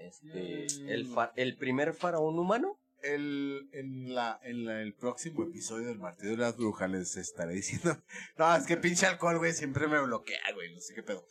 Este, 0.00 0.66
Mm. 0.82 0.88
el, 0.88 1.06
fa- 1.06 1.32
el 1.36 1.56
primer 1.56 1.92
faraón 1.94 2.38
humano. 2.38 2.78
El, 3.02 3.68
en 3.72 4.14
la, 4.14 4.40
en 4.42 4.64
la- 4.64 4.80
el 4.82 4.94
próximo 4.94 5.44
episodio 5.44 5.86
del 5.88 5.98
Martillo 5.98 6.30
de 6.32 6.36
las 6.38 6.56
Brujas 6.56 6.90
les 6.90 7.16
estaré 7.16 7.54
diciendo. 7.54 7.96
No, 8.38 8.56
es 8.56 8.66
que 8.66 8.76
pinche 8.76 9.06
alcohol, 9.06 9.38
güey, 9.38 9.52
siempre 9.52 9.86
me 9.86 10.00
bloquea, 10.02 10.40
güey, 10.54 10.72
no 10.74 10.80
sé 10.80 10.94
qué 10.94 11.02
pedo. 11.02 11.24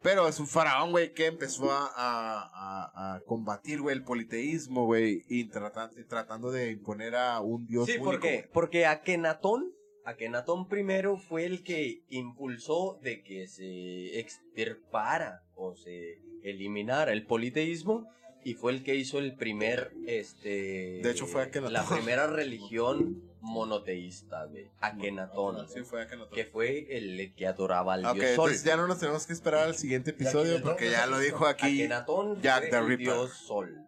Pero 0.00 0.28
es 0.28 0.38
un 0.38 0.46
faraón, 0.46 0.92
güey, 0.92 1.12
que 1.12 1.26
empezó 1.26 1.72
a, 1.72 1.86
a, 1.96 3.14
a- 3.16 3.20
combatir, 3.26 3.80
güey, 3.80 3.96
el 3.96 4.04
politeísmo, 4.04 4.84
güey, 4.86 5.24
y 5.28 5.48
trata- 5.48 5.90
tratando 6.08 6.52
de 6.52 6.70
imponer 6.70 7.16
a 7.16 7.40
un 7.40 7.66
dios 7.66 7.86
sí, 7.86 7.92
único. 7.92 8.04
porque, 8.04 8.32
güey. 8.34 8.50
porque 8.52 8.86
Akenatón, 8.86 9.72
Akenatón 10.08 10.68
primero 10.68 11.18
fue 11.18 11.44
el 11.44 11.62
que 11.62 12.02
impulsó 12.08 12.98
de 13.02 13.22
que 13.22 13.46
se 13.46 14.18
extirpara 14.18 15.42
o 15.54 15.74
se 15.74 16.18
eliminara 16.42 17.12
el 17.12 17.26
politeísmo 17.26 18.08
y 18.42 18.54
fue 18.54 18.72
el 18.72 18.82
que 18.82 18.94
hizo 18.94 19.18
el 19.18 19.34
primer, 19.34 19.92
este... 20.06 21.00
De 21.02 21.10
hecho, 21.10 21.26
fue 21.26 21.42
Akenatón. 21.42 21.74
La 21.74 21.84
primera 21.84 22.26
religión 22.26 23.22
monoteísta, 23.42 24.46
güey. 24.46 24.70
Akenatón. 24.80 25.68
Sí, 25.68 25.80
fue 25.82 26.02
Akenatón. 26.02 26.32
Que 26.34 26.46
fue 26.46 26.86
el 26.96 27.34
que 27.34 27.46
adoraba 27.46 27.94
al 27.94 28.06
Ok, 28.06 28.14
dios 28.14 28.24
sol. 28.24 28.30
entonces 28.46 28.64
ya 28.64 28.76
no 28.78 28.86
nos 28.86 28.98
tenemos 29.00 29.26
que 29.26 29.34
esperar 29.34 29.64
al 29.64 29.74
siguiente 29.74 30.12
episodio 30.12 30.62
porque 30.62 30.86
¿qué 30.86 30.90
ya 30.92 31.04
es 31.04 31.10
lo 31.10 31.18
dijo 31.18 31.46
aquí. 31.46 31.82
Akenatón 31.82 32.40
Jack 32.40 32.70
the 32.70 32.80
Ripper. 32.80 32.98
dios 32.98 33.32
sol. 33.36 33.84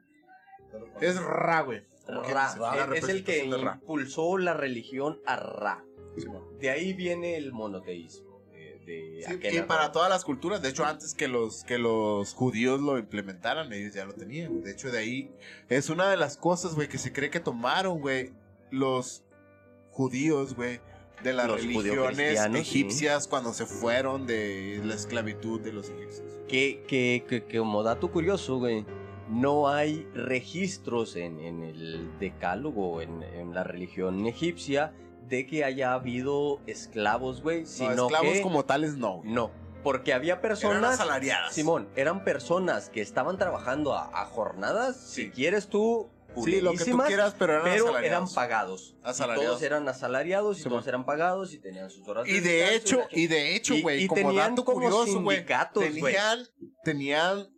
Es 1.01 1.17
Ra, 1.19 1.63
güey. 1.63 1.83
Ra, 2.07 2.57
la 2.59 2.97
es 2.97 3.09
el 3.09 3.25
que 3.25 3.49
de 3.49 3.59
impulsó 3.59 4.37
la 4.37 4.53
religión 4.55 5.21
a 5.25 5.37
Ra. 5.37 5.85
Sí, 6.17 6.27
bueno. 6.27 6.47
De 6.59 6.71
ahí 6.71 6.93
viene 6.93 7.37
el 7.37 7.53
monoteísmo. 7.53 8.41
eh, 8.55 8.81
De 8.85 9.23
Sí, 9.25 9.33
y 9.33 9.35
Akenatón. 9.37 9.67
para 9.69 9.93
todas 9.93 10.09
las 10.11 10.25
culturas, 10.25 10.61
de 10.63 10.69
hecho 10.71 10.85
antes 10.85 11.15
que 11.15 11.29
los 11.29 11.65
que 11.65 11.79
los 11.79 12.35
judíos 12.35 12.81
lo 12.81 12.99
implementaran, 12.99 13.73
ellos 13.73 13.95
ya 13.95 14.05
lo 14.05 14.13
tenían. 14.15 14.63
De 14.63 14.73
hecho 14.73 14.91
de 14.91 14.99
ahí 14.99 15.31
es 15.69 15.89
una 15.91 16.11
de 16.11 16.17
las 16.17 16.37
cosas, 16.37 16.75
güey, 16.75 16.89
que 16.89 16.99
se 16.99 17.13
cree 17.13 17.31
que 17.31 17.41
tomaron, 17.41 18.01
güey, 18.01 18.33
los 18.71 19.23
judíos, 19.91 20.55
güey, 20.55 20.81
de 21.23 21.33
las 21.35 21.47
Los 21.49 21.61
religiones 21.63 22.39
sí. 22.67 22.81
egipcias 22.81 23.29
cuando 23.29 23.53
se 23.53 23.67
fueron 23.67 24.27
de 24.27 24.81
la 24.85 24.95
esclavitud 24.95 25.61
de 25.61 25.73
los 25.73 25.91
egipcios. 25.91 26.39
Que, 26.49 26.83
que, 26.89 27.25
que, 27.29 27.45
que 27.45 27.59
como 27.59 27.83
dato 27.83 28.11
curioso, 28.11 28.59
güey, 28.59 28.87
no 29.29 29.69
hay 29.69 30.07
registros 30.15 31.17
en, 31.17 31.39
en 31.41 31.63
el 31.63 32.19
decálogo, 32.19 33.03
en, 33.03 33.23
en 33.23 33.53
la 33.55 33.63
religión 33.65 34.27
egipcia, 34.27 34.93
de 35.31 35.47
que 35.47 35.65
haya 35.65 35.95
habido 35.95 36.61
esclavos, 36.67 37.41
güey, 37.43 37.63
No, 37.63 37.67
sino 37.67 37.91
esclavos 38.07 38.33
que... 38.35 38.43
como 38.43 38.65
tales 38.67 38.97
no. 38.97 39.23
No, 39.25 39.51
porque 39.83 40.13
había 40.13 40.35
Eran 40.35 40.43
personas... 40.43 40.95
asalariadas. 40.95 41.55
Simón, 41.55 41.89
eran 41.97 42.25
personas 42.25 42.91
que 42.91 43.01
estaban 43.01 43.39
trabajando 43.39 43.95
a, 43.95 44.11
a 44.21 44.27
jornadas, 44.27 44.97
Sí. 45.01 45.25
si 45.25 45.31
quieres 45.31 45.69
tú, 45.69 46.11
Sí, 46.45 46.61
lo 46.61 46.73
que 46.75 46.85
tú 46.85 46.97
quieras, 46.99 47.35
pero 47.37 47.55
eran 47.55 47.65
pero 47.65 47.75
eran 47.75 47.89
asalariados. 47.89 48.35
pagados. 48.35 48.95
Y 48.99 49.09
Asalariados. 49.09 49.47
todos 49.47 49.63
eran 49.63 49.89
asalariados 49.89 50.59
y 50.59 50.63
Simón. 50.63 50.79
todos 50.79 50.87
eran 50.87 51.05
pagados 51.05 51.53
y 51.55 51.59
tenían 51.59 51.91
sus 51.91 52.07
horas 52.07 52.25
de 52.25 52.31
Y 52.31 52.39
de 52.39 52.75
hecho, 52.77 53.01
y 53.11 53.27
de 53.27 53.57
hecho, 53.57 53.75
Y- 53.75 53.83
güey, 53.83 54.05
y 54.05 54.07
como 54.07 54.23
tenían 54.29 54.51
dato 54.51 54.65
como 54.65 54.81
curioso, 54.81 55.21
güey. 55.23 55.45
tenían, 55.75 56.39
tenían 56.85 57.49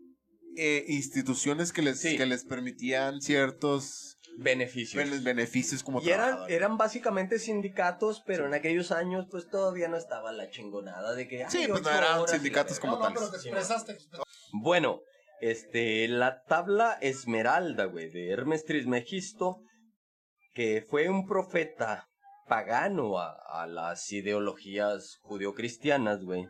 eh, 0.56 0.84
instituciones 0.88 1.70
que 1.70 1.82
les, 1.82 2.00
Sí. 2.00 2.16
que 2.16 2.24
les 2.24 2.44
permitían 2.46 3.20
ciertos 3.20 4.18
beneficios. 4.38 5.02
bene- 5.04 5.22
beneficios 5.22 5.82
como 5.82 6.00
Y 6.00 6.10
eran, 6.10 6.38
eran 6.48 6.76
básicamente 6.76 7.38
sindicatos, 7.38 8.22
pero 8.26 8.46
en 8.46 8.54
aquellos 8.54 8.92
años 8.92 9.26
pues 9.30 9.48
todavía 9.48 9.88
no 9.88 9.96
estaba 9.96 10.32
la 10.32 10.48
chingonada 10.50 11.14
de 11.14 11.28
que... 11.28 11.44
Sí, 11.48 11.66
pues 11.68 11.82
no 11.82 11.90
eran 11.90 12.26
sindicatos 12.28 12.78
como 12.80 12.94
no, 12.94 12.98
no, 12.98 13.04
tales. 13.06 13.18
pero 13.20 13.30
te 13.30 13.36
expresaste. 13.48 13.96
Bueno, 14.52 15.00
este, 15.40 16.06
la 16.08 16.42
tabla 16.44 16.98
esmeralda, 17.00 17.84
güey, 17.86 18.08
de 18.10 18.30
Hermes 18.30 18.64
Trismegisto, 18.64 19.60
que 20.54 20.84
fue 20.88 21.08
un 21.08 21.26
profeta 21.26 22.08
pagano 22.48 23.18
a, 23.18 23.34
a 23.62 23.66
las 23.66 24.10
ideologías 24.12 25.18
judio-cristianas, 25.22 26.22
güey. 26.24 26.48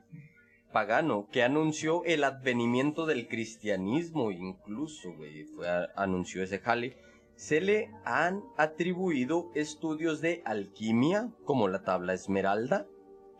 Pagano, 0.72 1.28
que 1.30 1.42
anunció 1.42 2.02
el 2.04 2.24
advenimiento 2.24 3.04
del 3.06 3.28
cristianismo, 3.28 4.30
incluso, 4.30 5.12
güey, 5.14 5.44
fue 5.54 5.68
a- 5.68 5.88
anunció 5.96 6.42
ese 6.42 6.58
jale. 6.58 6.96
Se 7.42 7.60
le 7.60 7.90
han 8.04 8.44
atribuido 8.56 9.50
estudios 9.56 10.20
de 10.20 10.42
alquimia, 10.44 11.32
como 11.44 11.66
la 11.66 11.82
tabla 11.82 12.14
esmeralda, 12.14 12.86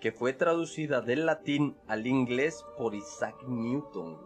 que 0.00 0.11
fue 0.11 0.32
traducida 0.32 1.02
del 1.02 1.25
latín 1.25 1.76
al 1.87 2.09
inglés 2.09 2.64
por 2.76 2.97
Isaac 2.97 3.37
Newton. 3.47 4.18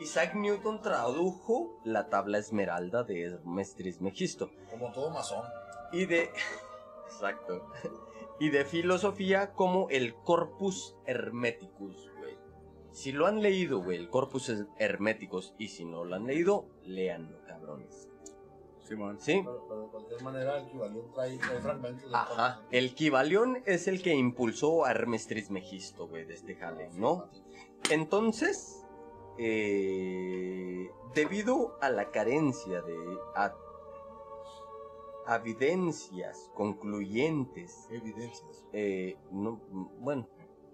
Isaac 0.00 0.34
Newton 0.34 0.80
tradujo 0.80 1.78
la 1.84 2.08
tabla 2.08 2.38
esmeralda 2.38 3.02
de 3.02 3.24
Hermes 3.24 3.74
Trismegisto. 3.74 4.50
Como 4.70 4.90
todo 4.90 5.10
masón. 5.10 5.44
Y 5.92 6.06
de. 6.06 6.30
Exacto. 7.12 7.70
Y 8.40 8.48
de 8.48 8.64
filosofía 8.64 9.52
como 9.52 9.90
el 9.90 10.14
Corpus 10.14 10.96
Hermeticus, 11.04 12.10
güey. 12.18 12.38
Si 12.92 13.12
lo 13.12 13.26
han 13.26 13.42
leído, 13.42 13.82
güey, 13.82 13.98
el 13.98 14.08
Corpus 14.08 14.50
Hermeticus, 14.78 15.52
y 15.58 15.68
si 15.68 15.84
no 15.84 16.06
lo 16.06 16.16
han 16.16 16.26
leído, 16.26 16.70
léanlo, 16.84 17.44
cabrones. 17.44 18.07
Simón. 18.88 19.18
¿Sí? 19.20 19.42
Pero, 19.44 19.64
pero 19.68 19.82
de 19.82 19.88
cualquier 19.88 20.22
manera, 20.22 20.58
el 20.58 20.70
Kibalión 20.70 21.12
trae, 21.12 21.38
trae 21.38 21.60
fragmentos 21.60 22.10
de 22.10 22.16
Ajá. 22.16 22.62
El 22.70 22.94
Kibalión 22.94 23.62
es 23.66 23.86
el 23.88 24.02
que 24.02 24.14
impulsó 24.14 24.84
a 24.84 24.90
Hermes 24.90 25.26
Trismegisto, 25.26 26.08
güey, 26.08 26.24
de 26.24 26.34
este 26.34 26.54
jale, 26.56 26.90
¿no? 26.94 27.28
Entonces, 27.90 28.84
eh, 29.38 30.90
debido 31.14 31.78
a 31.80 31.90
la 31.90 32.10
carencia 32.10 32.82
de 32.82 32.96
evidencias 35.28 36.50
concluyentes, 36.54 37.86
Evidencias. 37.90 38.64
eh, 38.72 39.16
no, 39.30 39.60
bueno, 40.00 40.26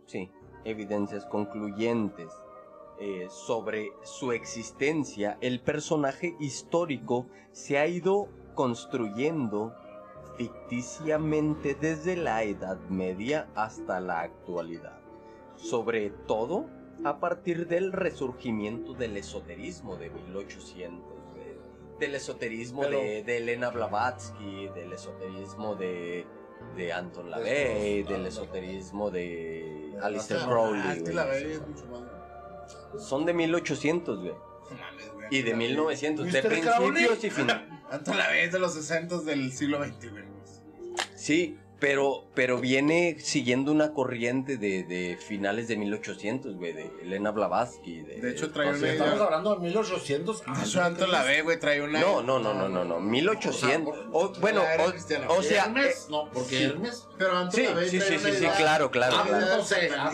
sí, 0.06 0.30
evidencias 0.64 1.26
concluyentes 1.26 2.32
eh, 3.00 3.26
sobre 3.28 3.90
su 4.02 4.32
existencia, 4.32 5.36
el 5.40 5.60
personaje 5.60 6.36
histórico 6.40 7.26
se 7.52 7.78
ha 7.78 7.86
ido 7.86 8.28
construyendo 8.54 9.74
ficticiamente 10.36 11.74
desde 11.74 12.16
la 12.16 12.42
Edad 12.42 12.78
Media 12.88 13.48
hasta 13.54 14.00
la 14.00 14.20
actualidad. 14.20 14.98
Sobre 15.56 16.10
todo 16.10 16.66
a 17.04 17.18
partir 17.20 17.66
del 17.66 17.92
resurgimiento 17.92 18.94
del 18.94 19.16
esoterismo 19.16 19.96
de 19.96 20.10
1800, 20.10 21.00
de- 21.34 21.58
del 21.98 22.14
esoterismo 22.14 22.82
Pero- 22.82 22.98
de, 22.98 23.22
de 23.22 23.36
Elena 23.38 23.70
Blavatsky, 23.70 24.68
del 24.74 24.92
esoterismo 24.92 25.74
de, 25.76 26.26
de 26.76 26.92
Anton 26.92 27.30
LaVey, 27.30 28.02
del 28.04 28.26
esoterismo 28.26 29.10
de 29.10 29.96
Alistair 30.02 30.40
Crowley. 30.46 30.80
Es 30.88 30.94
que 30.96 31.00
güey. 31.02 31.14
la 31.14 31.24
bebé 31.24 31.52
es 31.52 31.66
mucho 31.66 31.86
más. 31.86 32.02
Son 32.98 33.24
de 33.24 33.34
1800, 33.34 34.20
güey. 34.20 34.32
No 34.32 34.76
mames, 34.76 35.12
güey. 35.12 35.28
Y 35.30 35.42
de 35.42 35.54
1900, 35.54 36.32
de 36.32 36.42
principios 36.42 37.24
y 37.24 37.30
final. 37.30 37.82
Tanto 37.90 38.14
la 38.14 38.36
es 38.38 38.52
de 38.52 38.58
los 38.58 38.74
60 38.74 39.18
del 39.22 39.52
siglo 39.52 39.84
XX, 39.84 40.10
güey. 40.10 40.24
Sí, 41.14 41.58
pero, 41.84 42.24
pero 42.34 42.60
viene 42.60 43.16
siguiendo 43.18 43.70
una 43.70 43.92
corriente 43.92 44.56
de, 44.56 44.84
de 44.84 45.18
finales 45.20 45.68
de 45.68 45.76
1800, 45.76 46.56
güey, 46.56 46.72
de 46.72 46.90
Elena 47.02 47.30
Blavatsky. 47.30 48.00
De, 48.00 48.22
De 48.22 48.30
hecho, 48.30 48.50
trae 48.52 48.70
una 48.70 48.88
Estamos 48.88 49.20
hablando 49.20 49.54
de 49.56 49.60
1800. 49.60 50.44
De 50.46 50.62
hecho, 50.64 50.82
Anton 50.82 51.12
la 51.12 51.24
ve, 51.24 51.42
güey, 51.42 51.60
trae 51.60 51.82
una. 51.82 52.00
No, 52.00 52.22
no, 52.22 52.38
no, 52.38 52.54
no, 52.54 52.70
no, 52.70 52.86
no, 52.86 53.00
1800. 53.00 53.98
O, 54.12 54.32
bueno, 54.40 54.62
era 54.62 54.86
o, 55.28 55.42
sea, 55.42 55.64
Hermes, 55.64 55.94
eh, 55.94 56.06
no, 56.08 56.30
porque 56.32 56.56
sí. 56.56 56.64
Hermes. 56.64 57.06
Pero 57.18 57.36
Anton 57.36 57.52
sí, 57.52 57.66
la 57.66 57.74
ve 57.74 57.88
sí, 57.90 57.98
trae 57.98 58.08
sí, 58.08 58.14
una 58.14 58.34
sí, 58.34 58.36
sí, 58.38 58.46
claro, 58.56 58.90
claro. 58.90 59.16
Ah, 59.18 59.26
ah, 59.28 60.10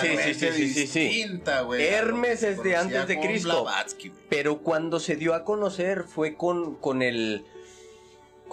Sí, 0.00 0.08
sí, 0.18 0.34
sí, 0.34 0.50
sí, 0.50 0.68
sí, 0.74 0.86
sí. 0.88 1.00
distinta, 1.00 1.60
güey. 1.60 1.80
Hermes 1.80 2.42
es 2.42 2.60
de 2.60 2.74
antes 2.74 3.06
de 3.06 3.20
Cristo. 3.20 3.66
Pero 4.28 4.58
cuando 4.62 4.98
se 4.98 5.14
dio 5.14 5.34
a 5.34 5.44
conocer 5.44 6.02
fue 6.02 6.34
con, 6.34 6.74
con 6.74 7.02
el 7.02 7.44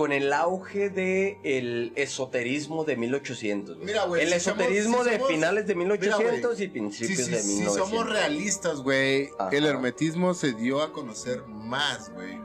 con 0.02 0.12
el 0.12 0.34
auge 0.34 0.90
de 0.90 1.38
el 1.44 1.94
esoterismo 1.96 2.86
de 2.86 2.96
1800. 2.98 3.76
güey. 3.76 3.86
Mira, 3.86 4.06
güey, 4.06 4.24
el 4.24 4.30
si 4.34 4.40
somos- 4.40 4.60
esoterismo 4.62 5.04
si 5.04 5.10
de 5.12 5.16
somos- 5.18 5.28
finales 5.30 5.68
de 5.68 5.76
1800 5.76 6.60
y 6.60 6.68
principios 6.70 7.28
de 7.28 7.40
si 7.40 7.48
1900. 7.60 7.76
somos 7.90 8.10
realistas, 8.10 8.82
güey, 8.82 9.30
Ajá. 9.38 9.56
el 9.56 9.64
hermetismo 9.68 10.34
se 10.34 10.54
dio 10.54 10.82
a 10.82 10.92
conocer 10.92 11.44
más, 11.46 12.12
güey, 12.16 12.40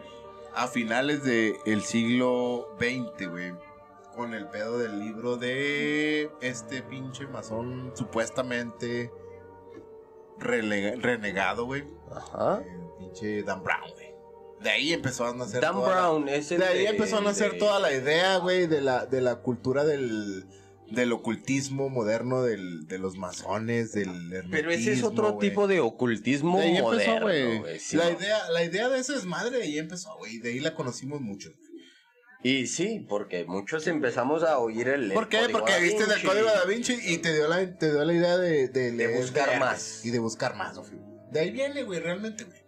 a 0.54 0.68
finales 0.68 1.24
del 1.24 1.82
siglo 1.82 2.68
XX, 2.78 3.26
güey, 3.30 3.54
con 4.14 4.34
el 4.34 4.48
pedo 4.48 4.76
del 4.78 4.98
libro 5.00 5.38
de 5.38 6.30
este 6.42 6.82
pinche 6.82 7.26
masón 7.26 7.92
supuestamente 7.94 9.10
renegado, 10.38 11.64
güey, 11.64 11.84
Ajá. 12.14 12.62
el 12.62 12.88
pinche 12.98 13.42
Dan 13.42 13.62
Brown. 13.62 13.95
De 14.66 14.72
ahí 14.72 14.92
empezó 14.92 15.26
a 15.26 15.34
nacer 15.34 15.60
Dan 15.60 15.74
toda 15.74 15.88
la- 15.88 15.94
Brown 15.94 16.28
es 16.28 16.50
el 16.50 16.58
de 16.58 16.64
ahí 16.66 16.78
de- 16.80 16.88
empezó 16.88 17.18
a 17.18 17.20
nacer 17.20 17.52
de- 17.52 17.58
toda 17.58 17.78
la 17.78 17.92
idea, 17.92 18.38
güey, 18.38 18.66
de 18.66 18.80
la, 18.80 19.06
de 19.06 19.20
la 19.20 19.36
cultura 19.36 19.84
del, 19.84 20.44
del 20.90 21.12
ocultismo 21.12 21.88
moderno, 21.88 22.42
del, 22.42 22.88
de 22.88 22.98
los 22.98 23.16
masones, 23.16 23.92
del 23.92 24.10
Pero 24.50 24.70
ese 24.72 24.92
es 24.92 25.04
otro 25.04 25.38
tipo 25.38 25.68
de 25.68 25.78
ocultismo 25.78 26.58
De 26.58 26.64
ahí 26.64 26.76
empezó, 26.78 27.20
moderno, 27.20 27.64
sí. 27.78 27.96
la, 27.96 28.10
idea, 28.10 28.50
la 28.50 28.64
idea 28.64 28.88
de 28.88 28.98
ese 28.98 29.12
desmadre 29.12 29.56
de 29.56 29.62
ahí 29.62 29.78
empezó, 29.78 30.16
güey. 30.18 30.38
De 30.38 30.48
ahí 30.50 30.58
la 30.58 30.74
conocimos 30.74 31.20
mucho. 31.20 31.50
Y 32.42 32.66
sí, 32.66 33.06
porque 33.08 33.44
muchos 33.44 33.86
empezamos 33.86 34.42
a 34.42 34.58
oír 34.58 34.88
el. 34.88 35.12
¿Por 35.12 35.28
qué? 35.28 35.48
Porque 35.50 35.72
Da 35.72 35.78
viste 35.78 36.06
del 36.06 36.22
código 36.22 36.46
Da 36.46 36.64
Vinci 36.64 36.96
y 37.04 37.18
te 37.18 37.32
dio 37.34 37.48
la, 37.48 37.76
te 37.78 37.90
dio 37.92 38.04
la 38.04 38.12
idea 38.12 38.36
de, 38.36 38.68
de, 38.68 39.16
buscar 39.16 39.60
más. 39.60 40.04
Y 40.04 40.10
de 40.10 40.18
buscar 40.18 40.54
más. 40.56 40.76
De 41.30 41.40
ahí 41.40 41.50
viene, 41.50 41.82
güey, 41.84 42.00
realmente, 42.00 42.44
güey. 42.44 42.65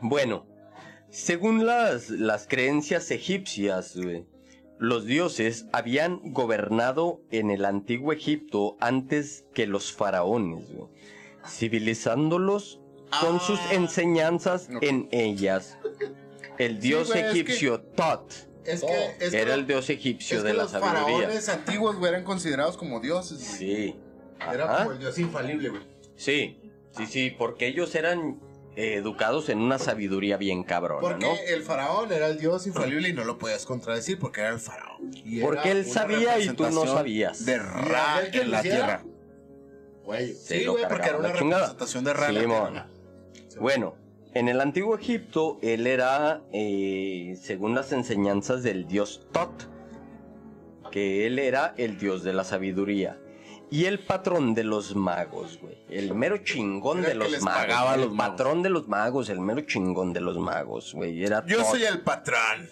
Bueno, 0.00 0.46
según 1.10 1.66
las, 1.66 2.10
las 2.10 2.46
creencias 2.46 3.10
egipcias, 3.10 3.96
güey, 3.96 4.24
los 4.78 5.04
dioses 5.04 5.66
habían 5.72 6.20
gobernado 6.32 7.20
en 7.30 7.50
el 7.50 7.64
antiguo 7.64 8.12
Egipto 8.12 8.76
antes 8.80 9.44
que 9.52 9.66
los 9.66 9.92
faraones, 9.92 10.72
güey, 10.72 10.88
civilizándolos 11.46 12.80
con 13.20 13.36
Ah. 13.36 13.40
sus 13.40 13.60
enseñanzas 13.72 14.68
en 14.80 15.08
ellas. 15.10 15.76
El 16.58 16.80
dios 16.80 17.08
güey, 17.08 17.20
es 17.20 17.24
que- 17.32 17.40
egipcio 17.40 17.80
Tot 17.80 18.32
Es 18.64 18.82
que, 18.82 19.06
es 19.24 19.30
que 19.30 19.36
era 19.38 19.50
los- 19.52 19.60
el 19.60 19.66
dios 19.66 19.90
egipcio 19.90 20.38
es 20.38 20.44
de 20.44 20.52
la 20.54 20.62
los 20.64 20.72
sabiduría. 20.72 21.02
faraones 21.02 21.48
antiguos, 21.48 21.96
güey, 21.96 22.10
eran 22.12 22.24
considerados 22.24 22.76
como 22.76 23.00
dioses, 23.00 23.38
güey. 23.38 23.58
Sí. 23.58 23.96
Era 24.52 24.64
Ajá. 24.64 24.78
como 24.84 24.92
el 24.92 24.98
dios 24.98 25.18
infalible, 25.18 25.68
güey. 25.70 25.82
Sí, 26.16 26.58
sí, 26.96 27.06
sí, 27.06 27.30
porque 27.36 27.66
ellos 27.66 27.94
eran 27.94 28.38
eh, 28.76 28.94
educados 28.94 29.48
en 29.48 29.58
una 29.58 29.78
sabiduría 29.78 30.36
bien 30.36 30.62
cabrona, 30.62 31.00
Porque 31.00 31.26
¿no? 31.26 31.32
el 31.48 31.62
faraón 31.62 32.12
era 32.12 32.28
el 32.28 32.38
dios 32.38 32.66
infalible 32.66 33.08
y 33.08 33.12
no 33.12 33.24
lo 33.24 33.36
podías 33.38 33.66
contradecir 33.66 34.18
porque 34.18 34.40
era 34.40 34.50
el 34.50 34.60
faraón. 34.60 35.10
Y 35.12 35.40
Porque 35.40 35.70
él 35.70 35.84
sabía 35.84 36.38
y 36.38 36.48
tú 36.50 36.70
no 36.70 36.86
sabías. 36.86 37.44
De 37.44 37.58
Ra 37.58 38.22
que 38.30 38.42
en 38.42 38.50
la 38.50 38.58
hiciera, 38.60 38.76
tierra. 38.76 39.04
Güey. 40.04 40.34
Sí, 40.34 40.66
güey, 40.66 40.84
porque 40.88 41.08
era 41.08 41.18
una 41.18 41.32
representación 41.32 42.04
de 42.04 42.12
Ra 42.14 42.28
en 42.28 42.34
la 42.34 42.40
Simón. 42.40 42.72
tierra. 42.72 42.88
Bueno, 43.60 43.96
en 44.34 44.48
el 44.48 44.60
antiguo 44.60 44.96
Egipto 44.96 45.58
él 45.62 45.86
era, 45.86 46.42
eh, 46.52 47.36
según 47.42 47.74
las 47.74 47.92
enseñanzas 47.92 48.62
del 48.62 48.86
dios 48.86 49.26
Tot, 49.32 49.50
que 50.92 51.26
él 51.26 51.38
era 51.38 51.74
el 51.76 51.98
dios 51.98 52.22
de 52.22 52.32
la 52.32 52.44
sabiduría. 52.44 53.18
Y 53.70 53.84
el 53.84 54.00
patrón 54.00 54.54
de 54.54 54.64
los 54.64 54.96
magos, 54.96 55.58
güey. 55.62 55.76
El 55.88 56.14
mero 56.14 56.38
chingón 56.38 57.02
de 57.02 57.14
los 57.14 57.40
magos. 57.40 57.60
pagaba 57.60 57.94
el 57.94 58.00
los 58.02 58.12
magos. 58.12 58.30
patrón 58.32 58.62
de 58.62 58.70
los 58.70 58.88
magos, 58.88 59.28
el 59.28 59.40
mero 59.40 59.60
chingón 59.60 60.12
de 60.12 60.20
los 60.20 60.38
magos, 60.38 60.92
güey. 60.92 61.22
Era 61.24 61.46
Yo 61.46 61.64
soy 61.64 61.84
el 61.84 62.00
patrón. 62.00 62.68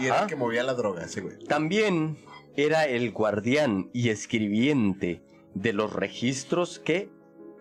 Y 0.00 0.06
era 0.06 0.22
el 0.22 0.26
que 0.28 0.36
movía 0.36 0.64
la 0.64 0.74
droga, 0.74 1.04
ese 1.04 1.20
güey. 1.20 1.38
También 1.44 2.18
era 2.56 2.86
el 2.86 3.12
guardián 3.12 3.90
y 3.92 4.08
escribiente 4.08 5.22
de 5.54 5.72
los 5.72 5.92
registros 5.92 6.80
que 6.80 7.10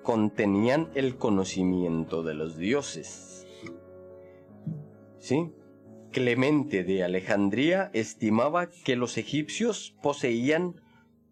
contenían 0.03 0.89
el 0.95 1.17
conocimiento 1.17 2.23
de 2.23 2.33
los 2.33 2.57
dioses. 2.57 3.45
¿Sí? 5.19 5.51
Clemente 6.11 6.83
de 6.83 7.03
Alejandría 7.03 7.91
estimaba 7.93 8.69
que 8.83 8.95
los 8.95 9.17
egipcios 9.17 9.95
poseían 10.01 10.81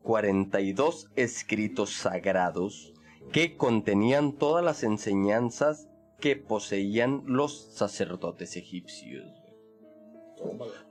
42 0.03 1.07
escritos 1.15 1.93
sagrados 1.93 2.93
que 3.31 3.57
contenían 3.57 4.33
todas 4.33 4.63
las 4.63 4.83
enseñanzas 4.83 5.87
que 6.19 6.35
poseían 6.35 7.23
los 7.25 7.73
sacerdotes 7.73 8.55
egipcios. 8.55 9.25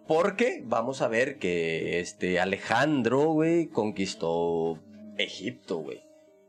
Porque 0.07 0.62
vamos 0.64 1.03
a 1.03 1.09
ver 1.09 1.38
que 1.38 2.01
este 2.01 2.40
Alejandro, 2.40 3.37
conquistó 3.73 4.79
Egipto. 5.16 5.85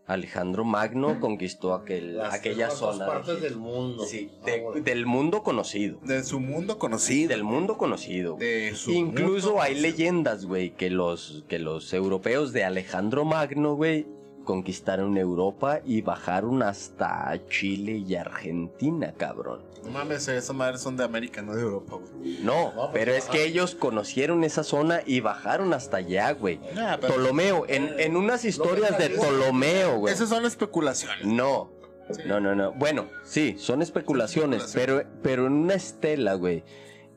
Alejandro 0.10 0.65
Magno 0.65 1.19
conquistó 1.19 1.74
aquel, 1.76 2.17
Las 2.17 2.34
aquella 2.34 2.72
zona. 2.72 3.06
de 3.06 3.12
partes 3.12 3.41
del 3.41 3.58
mundo. 3.58 4.04
Sí, 4.06 4.32
de- 4.43 4.82
del 4.82 5.06
mundo 5.06 5.43
conocido. 5.43 6.00
De 6.04 6.24
su 6.24 6.39
mundo 6.39 6.80
conocido. 6.80 7.30
Del 7.30 7.43
mundo 7.43 7.78
conocido. 7.78 8.36
De 8.36 8.74
su 8.76 8.89
Incluso 8.91 9.50
mundo 9.50 9.62
hay 9.62 9.74
conocido. 9.76 9.82
leyendas, 9.98 10.45
güey, 10.45 10.72
que 10.72 10.89
los, 10.89 11.43
que 11.48 11.60
los 11.60 11.93
europeos 11.93 12.54
de 12.54 12.63
Alejandro 12.63 13.24
Magno, 13.24 13.76
güey, 13.76 14.08
conquistaron 14.49 15.15
Europa 15.15 15.79
y 15.85 16.01
bajaron 16.01 16.63
hasta 16.63 17.39
Chile 17.49 18.03
y 18.07 18.15
Argentina, 18.15 19.13
cabrón. 19.15 19.62
No 19.83 19.91
mames, 19.91 20.27
esas 20.27 20.55
madres 20.55 20.81
son 20.81 20.97
de 20.97 21.03
América, 21.03 21.43
no 21.43 21.53
de 21.53 21.62
Europa, 21.62 21.97
güey. 21.97 22.39
No, 22.41 22.71
No, 22.73 22.73
pues, 22.75 22.89
pero 22.93 23.13
es 23.13 23.25
que 23.25 23.45
ellos 23.45 23.75
conocieron 23.75 24.43
esa 24.43 24.63
zona 24.63 25.01
y 25.05 25.19
bajaron 25.19 25.71
hasta 25.73 25.97
allá, 25.97 26.31
güey. 26.31 26.59
Nah, 26.73 26.97
Ptolomeo, 26.97 27.65
en, 27.69 27.93
en 27.99 28.15
unas 28.17 28.43
historias 28.43 28.97
de 28.97 29.12
Ptolomeo, 29.12 29.99
güey. 29.99 30.12
Esas 30.15 30.29
son 30.29 30.45
especulaciones. 30.45 31.23
No, 31.25 31.69
Sí. 32.12 32.23
no, 32.25 32.39
no, 32.39 32.55
no. 32.55 32.71
Bueno, 32.71 33.05
sí, 33.23 33.53
son 33.59 33.83
especulaciones, 33.83 34.71
pero, 34.73 35.03
pero 35.21 35.45
en 35.45 35.53
una 35.53 35.75
estela, 35.75 36.33
güey, 36.33 36.63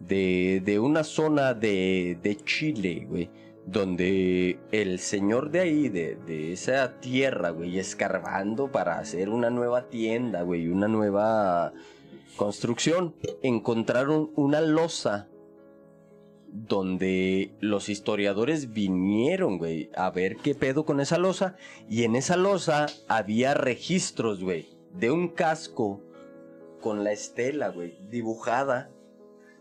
de, 0.01 0.61
de 0.63 0.79
una 0.79 1.03
zona 1.03 1.55
de, 1.55 2.19
de 2.23 2.37
Chile, 2.37 3.07
güey, 3.09 3.31
donde 3.67 4.59
el 4.73 4.99
señor 4.99 5.51
de 5.51 5.61
ahí, 5.61 5.89
de, 5.89 6.53
esa 6.53 7.01
tierra, 7.01 7.51
güey, 7.51 7.79
escarbando 7.79 8.73
para 8.73 8.99
hacer 8.99 9.29
una 9.29 9.51
nueva 9.51 9.89
tienda, 9.89 10.43
güey, 10.43 10.69
una 10.69 10.89
nueva 10.89 11.73
construcción, 12.37 13.15
encontraron 13.43 14.31
una 14.35 14.61
losa 14.61 15.29
donde 16.49 17.55
los 17.61 17.89
historiadores 17.89 18.73
vinieron, 18.73 19.59
güey, 19.59 19.91
a 19.97 20.11
ver 20.11 20.37
qué 20.37 20.55
pedo 20.55 20.85
con 20.85 21.01
esa 21.01 21.17
losa. 21.17 21.57
Y 21.89 22.05
en 22.05 22.15
esa 22.15 22.37
losa 22.37 22.87
había 23.09 23.55
registros, 23.55 24.43
güey, 24.43 24.77
de 24.93 25.11
un 25.11 25.29
casco 25.29 26.03
con 26.81 27.05
la 27.05 27.13
estela, 27.13 27.69
güey, 27.69 27.97
dibujada 28.11 28.91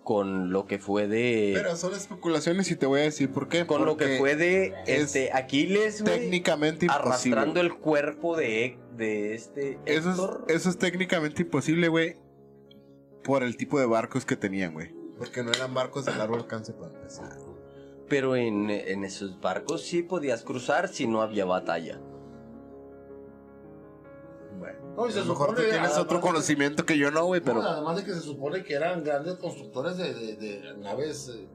con 0.04 0.52
lo 0.52 0.66
que 0.66 0.80
fue 0.80 1.08
de... 1.08 1.52
Pero 1.54 1.76
son 1.76 1.94
especulaciones 1.94 2.70
y 2.72 2.76
te 2.76 2.86
voy 2.86 3.02
a 3.02 3.04
decir 3.04 3.32
por 3.32 3.48
qué. 3.48 3.66
con 3.68 3.86
lo 3.86 3.98
que 3.98 4.18
fue 4.18 4.36
de 4.36 4.74
es 4.88 5.02
este 5.16 5.32
Aquiles, 5.34 6.02
güey, 6.02 6.20
técnicamente 6.20 6.86
imposible. 6.88 7.10
arrastrando 7.38 7.62
el 7.62 7.76
cuerpo 7.76 8.36
de, 8.36 8.80
de 8.98 9.36
este 9.36 9.78
Eso 9.86 10.10
Héctor. 10.10 10.46
es, 10.48 10.56
eso 10.56 10.70
es 10.70 10.78
técnicamente 10.78 11.44
imposible, 11.44 11.88
güey. 11.88 12.18
Por 13.24 13.44
el 13.44 13.56
tipo 13.58 13.80
de 13.80 13.86
barcos 13.86 14.26
que 14.26 14.36
tenían, 14.36 14.74
güey. 14.74 14.94
Porque 15.20 15.44
no 15.44 15.52
eran 15.52 15.74
barcos 15.76 16.06
de 16.06 16.16
largo 16.16 16.36
alcance 16.36 16.74
para 16.74 16.92
empezar. 16.96 17.38
Pero 18.10 18.36
en, 18.36 18.70
en 18.72 19.04
esos 19.04 19.40
barcos 19.40 19.84
sí 19.84 20.02
podías 20.02 20.42
cruzar 20.44 20.88
si 20.90 21.06
no 21.08 21.22
había 21.22 21.46
batalla. 21.46 22.02
No, 24.96 25.06
y 25.08 25.10
a 25.10 25.14
se 25.14 25.20
lo 25.20 25.26
mejor 25.26 25.48
tú 25.50 25.52
supone, 25.54 25.70
tienes 25.70 25.80
además 25.90 25.98
otro 25.98 26.18
que- 26.20 26.28
conocimiento 26.28 26.86
que 26.86 26.98
yo 26.98 27.12
no, 27.12 27.26
güey, 27.26 27.42
pero... 27.42 27.62
No, 27.62 27.68
además 27.70 27.96
de 27.98 28.04
que 28.04 28.14
se 28.14 28.22
supone 28.22 28.64
que 28.64 28.74
eran 28.74 29.04
grandes 29.04 29.36
constructores 29.36 29.98
de, 29.98 30.14
de, 30.14 30.36
de 30.36 30.78
naves. 30.78 31.30
eh, 31.34 31.48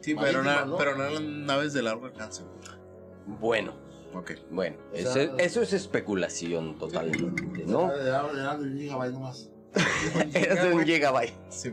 sí, 0.00 0.14
pero, 0.14 0.42
na- 0.42 0.64
¿no? 0.64 0.76
pero 0.76 0.96
no 0.96 1.04
eran 1.04 1.46
naves 1.46 1.72
de 1.72 1.82
largo 1.82 2.06
alcance, 2.06 2.42
güey. 2.42 3.38
Bueno, 3.40 3.72
Ok. 4.14 4.32
bueno, 4.50 4.76
O 4.92 4.96
eso, 4.96 5.12
sea- 5.12 5.34
eso 5.38 5.62
es 5.62 5.72
especulación 5.72 6.78
totalmente, 6.78 7.64
¿no? 7.66 7.92
Eran, 7.92 8.36
eran 8.38 8.62
de 8.62 8.68
un 8.70 8.78
gigabyte 8.78 9.12
nomás. 9.12 9.50
Es 10.34 10.62
de 10.62 10.72
un 10.72 10.84
gigabyte. 10.84 11.34
Sí. 11.50 11.70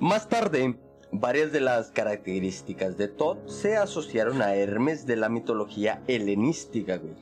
Más 0.00 0.28
tarde, 0.28 0.76
varias 1.12 1.52
de 1.52 1.60
las 1.60 1.90
características 1.92 2.96
de 2.96 3.06
Thoth 3.08 3.48
se 3.48 3.76
asociaron 3.76 4.42
a 4.42 4.54
Hermes 4.54 5.06
de 5.06 5.16
la 5.16 5.28
mitología 5.28 6.02
helenística, 6.08 6.96
güey, 6.96 7.14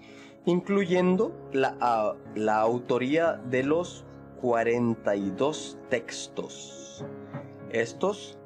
incluyendo 0.47 1.35
la, 1.53 2.17
la 2.35 2.61
autoría 2.61 3.35
de 3.51 3.63
los 3.63 4.05
42 4.41 5.79
textos. 5.89 7.05
Estos, 7.71 8.39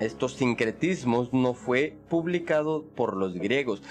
estos 0.00 0.34
sincretismos 0.34 1.32
no 1.32 1.54
fue 1.54 1.98
publicado 2.08 2.86
por 2.94 3.16
los 3.16 3.34
griegos, 3.34 3.82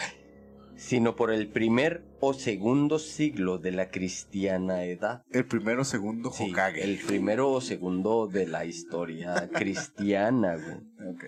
sino 0.76 1.16
por 1.16 1.32
el 1.32 1.48
primer 1.50 2.04
o 2.22 2.34
segundo 2.34 2.98
siglo 2.98 3.58
de 3.60 3.72
la 3.72 3.92
cristiana 3.92 4.84
edad. 4.86 5.22
El 5.32 5.46
primero, 5.46 5.84
segundo, 5.84 6.32
Sí, 6.32 6.50
Hokage. 6.50 6.84
el 6.84 6.98
primero 7.06 7.52
o 7.52 7.62
segundo 7.62 8.28
de 8.28 8.48
la 8.48 8.66
historia 8.66 9.50
cristiana, 9.54 10.56
güey. 10.56 10.78
Ok. 11.14 11.26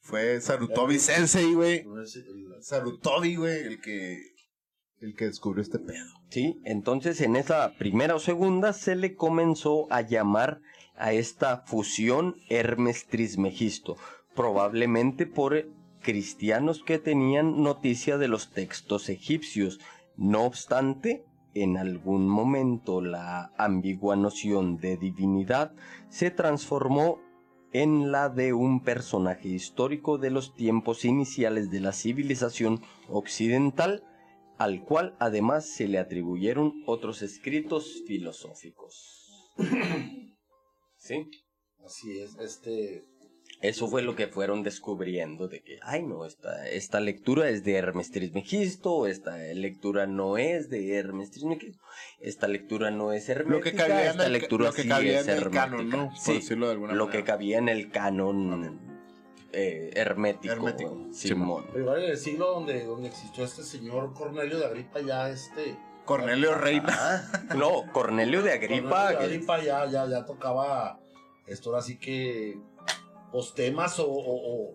Fue 0.00 0.40
Sarutobi 0.40 0.98
Sensei, 0.98 1.52
güey. 1.52 1.84
Sarutobi, 2.60 3.36
güey, 3.36 3.64
el 3.64 3.80
que... 3.82 4.18
El 5.00 5.14
que 5.14 5.26
descubrió 5.26 5.62
este 5.62 5.78
pedo. 5.78 6.06
Sí, 6.28 6.60
entonces 6.64 7.20
en 7.20 7.36
esa 7.36 7.72
primera 7.78 8.16
o 8.16 8.18
segunda 8.18 8.72
se 8.72 8.96
le 8.96 9.14
comenzó 9.14 9.86
a 9.92 10.00
llamar 10.00 10.60
a 10.96 11.12
esta 11.12 11.58
fusión 11.58 12.36
Hermes 12.48 13.06
Trismegisto, 13.06 13.96
probablemente 14.34 15.26
por 15.26 15.68
cristianos 16.00 16.82
que 16.82 16.98
tenían 16.98 17.62
noticia 17.62 18.18
de 18.18 18.28
los 18.28 18.50
textos 18.50 19.08
egipcios. 19.08 19.78
No 20.16 20.44
obstante, 20.44 21.24
en 21.54 21.76
algún 21.76 22.28
momento 22.28 23.00
la 23.00 23.52
ambigua 23.56 24.16
noción 24.16 24.78
de 24.78 24.96
divinidad 24.96 25.72
se 26.08 26.30
transformó 26.30 27.20
en 27.72 28.10
la 28.10 28.28
de 28.28 28.52
un 28.52 28.82
personaje 28.82 29.48
histórico 29.48 30.18
de 30.18 30.30
los 30.30 30.54
tiempos 30.54 31.04
iniciales 31.04 31.70
de 31.70 31.80
la 31.80 31.92
civilización 31.92 32.80
occidental, 33.08 34.02
al 34.58 34.84
cual 34.84 35.16
además 35.20 35.66
se 35.68 35.88
le 35.88 35.98
atribuyeron 35.98 36.72
otros 36.86 37.22
escritos 37.22 38.02
filosóficos. 38.06 39.54
¿Sí? 40.96 41.26
Así 41.84 42.18
es, 42.20 42.36
este. 42.38 43.04
Eso 43.60 43.88
fue 43.88 44.02
lo 44.02 44.14
que 44.14 44.28
fueron 44.28 44.62
descubriendo 44.62 45.48
de 45.48 45.62
que, 45.62 45.78
ay 45.82 46.04
no, 46.04 46.24
esta, 46.26 46.68
esta 46.68 47.00
lectura 47.00 47.48
es 47.48 47.64
de 47.64 47.74
Hermes 47.74 48.10
Trismegisto, 48.12 49.06
esta 49.08 49.36
lectura 49.38 50.06
no 50.06 50.38
es 50.38 50.68
de 50.70 50.94
Hermes 50.94 51.30
Trismegisto, 51.32 51.82
esta 52.20 52.46
lectura 52.46 52.92
no 52.92 53.12
es 53.12 53.28
hermética, 53.28 53.56
Lo 53.56 53.62
que 53.64 53.72
cabía 53.74 54.10
en 54.12 54.20
el, 54.20 54.32
lectura 54.32 54.66
lo 54.66 54.72
que 54.72 54.82
sí 54.82 54.88
cabía 54.88 55.18
es 55.20 55.26
en 55.26 55.32
el 55.32 55.38
hermética. 55.38 55.64
canon, 55.64 55.88
¿no? 55.88 56.08
Por 56.10 56.18
Sí, 56.18 56.34
decirlo 56.34 56.66
de 56.66 56.72
alguna 56.72 56.92
lo 56.92 57.06
manera. 57.06 57.20
que 57.20 57.26
cabía 57.26 57.58
en 57.58 57.68
el 57.68 57.90
canon 57.90 58.87
eh, 59.52 59.90
hermético. 59.94 60.52
Hermético. 60.52 61.06
Simón. 61.12 61.64
Pero 61.68 61.80
igual 61.80 62.04
en 62.04 62.10
el 62.10 62.16
siglo 62.18 62.52
donde, 62.52 62.84
donde 62.84 63.08
existió 63.08 63.44
este 63.44 63.62
señor 63.62 64.12
Cornelio 64.14 64.58
de 64.58 64.66
Agripa, 64.66 65.00
ya 65.00 65.28
este. 65.30 65.76
Cornelio 66.04 66.54
Reina. 66.54 66.96
Ah, 66.98 67.54
no, 67.56 67.84
Cornelio 67.92 68.42
de 68.42 68.52
Agripa. 68.52 68.88
Cornelio 68.88 69.18
de 69.18 69.24
Agripa 69.24 69.58
ya, 69.62 69.86
ya, 69.86 70.06
ya 70.08 70.24
tocaba 70.24 70.98
esto 71.46 71.70
ahora 71.70 71.82
sí 71.82 71.98
que. 71.98 72.58
Pues 73.30 73.52
temas 73.54 73.98
o, 74.00 74.06
o, 74.06 74.68
o- 74.70 74.74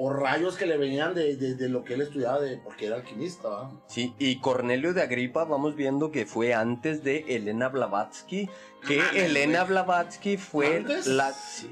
o 0.00 0.10
rayos 0.12 0.56
que 0.56 0.64
le 0.64 0.76
venían 0.78 1.14
de, 1.14 1.36
de- 1.36 1.54
de 1.56 1.68
lo 1.68 1.82
que 1.84 1.94
él 1.94 2.02
estudiaba, 2.02 2.40
de, 2.40 2.56
porque 2.58 2.86
era 2.86 2.96
alquimista. 2.96 3.70
Sí, 3.88 4.14
y 4.18 4.38
Cornelio 4.40 4.94
de 4.94 5.02
Agripa 5.02 5.44
vamos 5.44 5.74
viendo 5.74 6.10
que 6.12 6.24
fue 6.24 6.54
antes 6.54 7.02
de 7.02 7.24
Elena 7.28 7.68
Blavatsky, 7.68 8.48
que 8.86 8.98
mames, 8.98 9.14
Elena 9.22 9.58
güey. 9.60 9.68
Blavatsky 9.70 10.36
fue 10.36 10.76
¿Antes? 10.78 11.06
la... 11.06 11.32
Sí. 11.32 11.68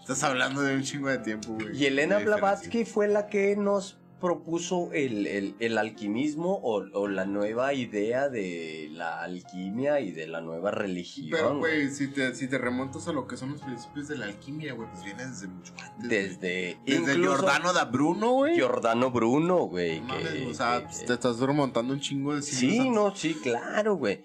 Estás 0.00 0.22
hablando 0.22 0.62
de 0.62 0.74
un 0.74 0.82
chingo 0.82 1.08
de 1.08 1.18
tiempo, 1.18 1.52
güey. 1.52 1.76
Y 1.76 1.86
Elena 1.86 2.18
Blavatsky 2.18 2.84
fue 2.84 3.06
la 3.08 3.26
que 3.28 3.54
nos 3.56 3.99
propuso 4.20 4.90
el, 4.92 5.26
el- 5.26 5.54
el 5.58 5.78
alquimismo 5.78 6.60
o, 6.62 6.84
o 6.92 7.08
la 7.08 7.24
nueva 7.24 7.72
idea 7.74 8.28
de 8.28 8.88
la 8.92 9.22
alquimia 9.22 10.00
y 10.00 10.12
de 10.12 10.26
la 10.26 10.40
nueva 10.40 10.70
religión. 10.70 11.28
Pero, 11.32 11.58
güey, 11.58 11.90
si 11.90 12.08
te, 12.08 12.34
si 12.34 12.46
te 12.48 12.58
remontas 12.58 13.08
a 13.08 13.12
lo 13.12 13.26
que 13.26 13.36
son 13.36 13.52
los 13.52 13.62
principios 13.62 14.08
de 14.08 14.18
la 14.18 14.26
alquimia, 14.26 14.74
güey, 14.74 14.88
pues 14.90 15.02
viene 15.04 15.26
desde 15.26 15.48
mucho 15.48 15.72
antes. 15.82 16.08
Desde, 16.08 16.78
Giordano 16.86 17.72
da 17.72 17.84
Bruno, 17.86 18.32
güey. 18.32 18.54
Giordano 18.54 19.10
Bruno, 19.10 19.64
güey. 19.64 20.00
No 20.00 20.14
o 20.50 20.54
sea, 20.54 20.78
que- 20.80 20.84
pues, 20.84 21.04
te 21.06 21.14
estás 21.14 21.40
remontando 21.40 21.92
un 21.94 22.00
chingo 22.00 22.34
de 22.36 22.42
siglos 22.42 22.60
Sí, 22.72 22.78
antes. 22.78 22.92
no, 22.94 23.16
sí, 23.16 23.34
claro, 23.42 23.96
güey. 23.96 24.24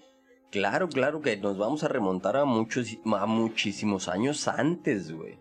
Claro, 0.50 0.88
claro 0.88 1.20
que 1.20 1.36
nos 1.36 1.58
vamos 1.58 1.82
a 1.84 1.88
remontar 1.88 2.36
a 2.36 2.44
muchos, 2.44 2.96
a 3.04 3.26
muchísimos 3.26 4.08
años 4.08 4.46
antes, 4.48 5.10
güey. 5.12 5.38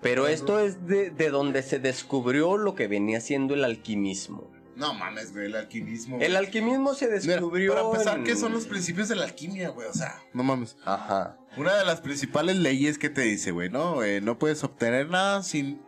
Pero 0.00 0.26
esto 0.28 0.60
es 0.60 0.86
de, 0.86 1.10
de 1.10 1.30
donde 1.30 1.62
se 1.62 1.78
descubrió 1.80 2.56
lo 2.56 2.74
que 2.74 2.86
venía 2.88 3.20
siendo 3.20 3.54
el 3.54 3.64
alquimismo. 3.64 4.50
No 4.76 4.94
mames, 4.94 5.32
güey, 5.32 5.46
el 5.46 5.56
alquimismo. 5.56 6.18
El 6.20 6.36
alquimismo 6.36 6.94
se 6.94 7.06
Mira, 7.06 7.18
descubrió. 7.18 7.74
para 7.74 7.86
empezar, 7.86 8.18
en- 8.18 8.24
¿qué 8.24 8.36
son 8.36 8.52
los 8.52 8.66
principios 8.66 9.08
de 9.08 9.16
la 9.16 9.24
alquimia, 9.24 9.70
güey? 9.70 9.88
O 9.88 9.92
sea, 9.92 10.22
no 10.32 10.44
mames. 10.44 10.76
Ajá. 10.84 11.36
Una 11.56 11.74
de 11.74 11.84
las 11.84 12.00
principales 12.00 12.56
leyes 12.56 12.96
que 12.96 13.10
te 13.10 13.22
dice, 13.22 13.50
güey, 13.50 13.70
¿no? 13.70 14.04
Eh, 14.04 14.20
no 14.20 14.38
puedes 14.38 14.62
obtener 14.62 15.08
nada 15.10 15.42
sin 15.42 15.80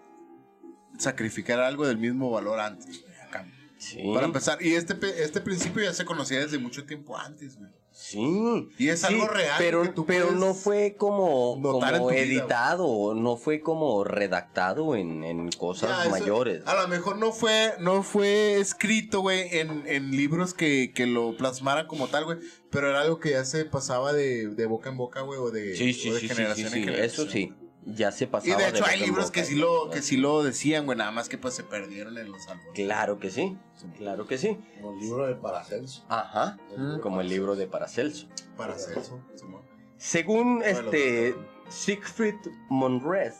sacrificar 0.98 1.60
algo 1.60 1.86
del 1.86 1.98
mismo 1.98 2.30
valor 2.30 2.58
antes, 2.60 3.00
güey. 3.02 3.14
acá. 3.20 3.46
Sí. 3.78 4.02
Para 4.12 4.26
empezar, 4.26 4.60
y 4.60 4.74
este, 4.74 4.94
pe- 4.96 5.22
este 5.22 5.40
principio 5.40 5.82
ya 5.84 5.92
se 5.94 6.04
conocía 6.04 6.40
desde 6.40 6.58
mucho 6.58 6.84
tiempo 6.84 7.16
antes, 7.16 7.56
güey. 7.58 7.70
Sí. 7.92 8.68
Y 8.78 8.88
es 8.88 9.00
Sí, 9.00 9.06
algo 9.06 9.28
real. 9.28 9.56
Pero, 9.58 9.82
que 9.82 9.88
tú 9.90 10.06
pero 10.06 10.30
no 10.32 10.54
fue 10.54 10.94
como, 10.96 11.60
como 11.60 12.08
vida, 12.08 12.20
editado, 12.20 13.14
no 13.14 13.36
fue 13.36 13.60
como 13.60 14.04
redactado 14.04 14.96
en, 14.96 15.22
en 15.24 15.50
cosas 15.52 15.90
Ya, 15.90 16.02
eso- 16.02 16.10
mayores. 16.10 16.62
A 16.66 16.80
lo 16.80 16.88
mejor 16.88 17.18
no 17.18 17.32
fue, 17.32 17.74
no 17.80 18.02
fue 18.02 18.58
escrito, 18.58 19.20
güey, 19.20 19.48
en, 19.58 19.84
en 19.86 20.10
libros 20.12 20.54
que, 20.54 20.92
que 20.94 21.06
lo 21.06 21.36
plasmaran 21.36 21.86
como 21.86 22.08
tal, 22.08 22.24
güey. 22.24 22.38
Pero 22.70 22.88
era 22.90 23.00
algo 23.02 23.18
que 23.18 23.30
ya 23.30 23.44
se 23.44 23.64
pasaba 23.64 24.12
de, 24.12 24.48
de 24.48 24.66
boca 24.66 24.88
en 24.90 24.96
boca, 24.96 25.20
güey, 25.22 25.38
o 25.40 25.50
de, 25.50 25.76
Sí, 25.76 25.92
sí, 25.92 26.10
o 26.10 26.14
de 26.14 26.20
generación 26.20 26.68
en 26.68 26.84
generación. 26.84 27.04
eso 27.06 27.28
sí. 27.30 27.52
Ya 27.86 28.12
se 28.12 28.24
Y 28.24 28.26
pasaba. 28.26 28.62
de 28.62 28.68
hecho 28.68 28.84
hay 28.84 29.00
libros 29.00 29.26
boca. 29.26 29.40
que 29.40 29.44
sí 29.44 29.56
lo, 29.56 29.90
que 29.90 30.02
sí 30.02 30.16
lo 30.16 30.42
decían, 30.42 30.84
güey, 30.84 30.98
nada 30.98 31.10
más 31.10 31.28
que 31.28 31.38
pues 31.38 31.54
se 31.54 31.64
perdieron 31.64 32.16
en 32.18 32.30
los 32.30 32.46
árboles. 32.48 32.72
Claro 32.74 33.18
que 33.18 33.30
sí, 33.30 33.56
claro 33.96 34.26
que 34.26 34.36
sí. 34.38 34.58
Como 34.80 34.92
el 34.94 35.00
libro 35.00 35.26
de 35.26 35.34
Paracelso. 35.34 36.04
Ajá, 36.08 36.58
como 37.02 37.20
el 37.20 37.28
libro 37.28 37.56
de 37.56 37.66
Paracelso. 37.66 38.28
Para 38.56 38.74
hacer 38.74 38.98
eso, 38.98 39.20
Simón. 39.34 39.62
Según 39.96 40.62
este. 40.64 41.34
Siegfried 41.70 42.34
Monres 42.68 43.36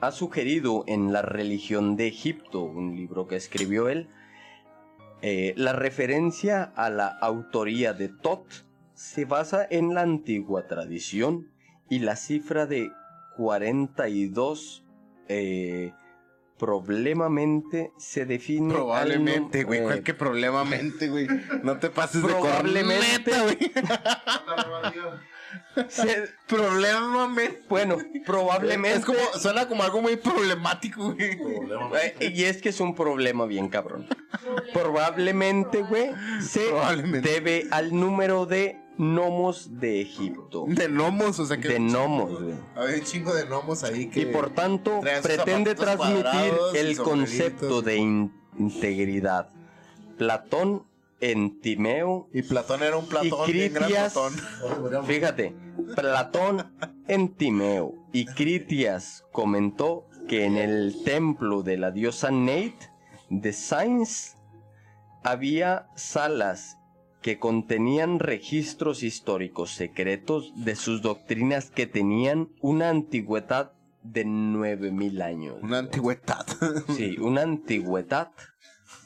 ha 0.00 0.10
sugerido 0.10 0.82
en 0.88 1.12
La 1.12 1.22
religión 1.22 1.94
de 1.94 2.08
Egipto, 2.08 2.62
un 2.62 2.96
libro 2.96 3.28
que 3.28 3.36
escribió 3.36 3.88
él, 3.88 4.08
eh, 5.22 5.54
la 5.56 5.72
referencia 5.72 6.64
a 6.64 6.90
la 6.90 7.06
autoría 7.06 7.92
de 7.92 8.08
Tot 8.08 8.44
se 8.94 9.24
basa 9.24 9.66
en 9.70 9.94
la 9.94 10.00
antigua 10.02 10.66
tradición 10.66 11.48
y 11.88 12.00
la 12.00 12.16
cifra 12.16 12.66
de 12.66 12.90
42 13.36 14.84
eh, 15.28 15.92
problemamente 16.58 17.92
se 17.98 18.24
define 18.26 18.74
Probablemente, 18.74 19.62
güey. 19.64 19.78
eh, 19.80 19.82
¿Cuál 19.84 20.02
que 20.02 20.14
probablemente, 20.14 21.08
güey? 21.08 21.28
No 21.62 21.78
te 21.78 21.90
pases 21.90 22.22
de 22.22 22.28
Probablemente. 22.28 23.30
güey. 23.42 23.58
se- 25.88 26.28
Probablemente. 26.46 27.62
bueno, 27.68 27.96
probablemente 28.26 28.98
Es 28.98 29.04
como, 29.04 29.18
suena 29.38 29.68
como 29.68 29.82
algo 29.82 30.02
muy 30.02 30.16
problemático, 30.16 31.12
güey. 31.14 31.38
Eh, 32.20 32.32
Y 32.34 32.44
es 32.44 32.60
que 32.60 32.70
es 32.70 32.80
un 32.80 32.94
problema 32.94 33.46
bien 33.46 33.68
cabrón. 33.68 34.06
Probablemente, 34.72 35.82
güey, 35.82 36.10
se 36.40 36.68
Probablemente. 36.68 37.28
debe 37.30 37.66
al 37.70 37.94
número 37.94 38.46
de 38.46 38.78
gnomos 38.98 39.78
de 39.80 40.00
Egipto. 40.02 40.64
De 40.68 40.88
gnomos, 40.88 41.38
o 41.38 41.46
sea 41.46 41.56
que. 41.58 41.68
De 41.68 41.78
gnomos, 41.78 42.42
güey. 42.42 42.54
Había 42.76 42.96
un 42.96 43.02
chingo 43.04 43.32
de 43.34 43.44
gnomos 43.44 43.84
ahí 43.84 44.08
que. 44.10 44.20
Y 44.20 44.26
por 44.26 44.50
tanto, 44.50 45.00
pretende 45.22 45.74
transmitir 45.74 46.52
el 46.74 46.96
concepto 46.98 47.80
de 47.82 47.96
in- 47.96 48.32
integridad. 48.58 49.50
Platón 50.16 50.84
en 51.20 51.60
Timeo. 51.60 52.28
Y 52.32 52.42
Platón 52.42 52.82
era 52.82 52.96
un 52.96 53.06
Platón, 53.06 53.48
Y 53.48 53.68
gran 53.68 53.84
Critias- 53.84 54.12
Platón. 54.12 55.04
Fíjate, 55.06 55.54
Platón 55.94 56.72
en 57.06 57.34
Timeo 57.34 57.94
y 58.12 58.26
Critias 58.26 59.24
comentó 59.32 60.06
que 60.28 60.44
en 60.44 60.56
el 60.56 61.02
templo 61.04 61.62
de 61.62 61.76
la 61.78 61.90
diosa 61.90 62.30
Neit 62.30 62.74
de 63.30 63.52
Sainz 63.52 64.34
había 65.24 65.88
salas 65.96 66.77
que 67.22 67.38
contenían 67.38 68.18
registros 68.20 69.02
históricos 69.02 69.70
secretos 69.74 70.52
de 70.56 70.76
sus 70.76 71.02
doctrinas 71.02 71.70
que 71.70 71.86
tenían 71.86 72.48
una 72.60 72.90
antigüedad 72.90 73.72
de 74.02 74.24
9000 74.24 75.20
años. 75.22 75.56
Una 75.62 75.78
antigüedad. 75.78 76.46
Sí, 76.96 77.16
una 77.18 77.42
antigüedad 77.42 78.30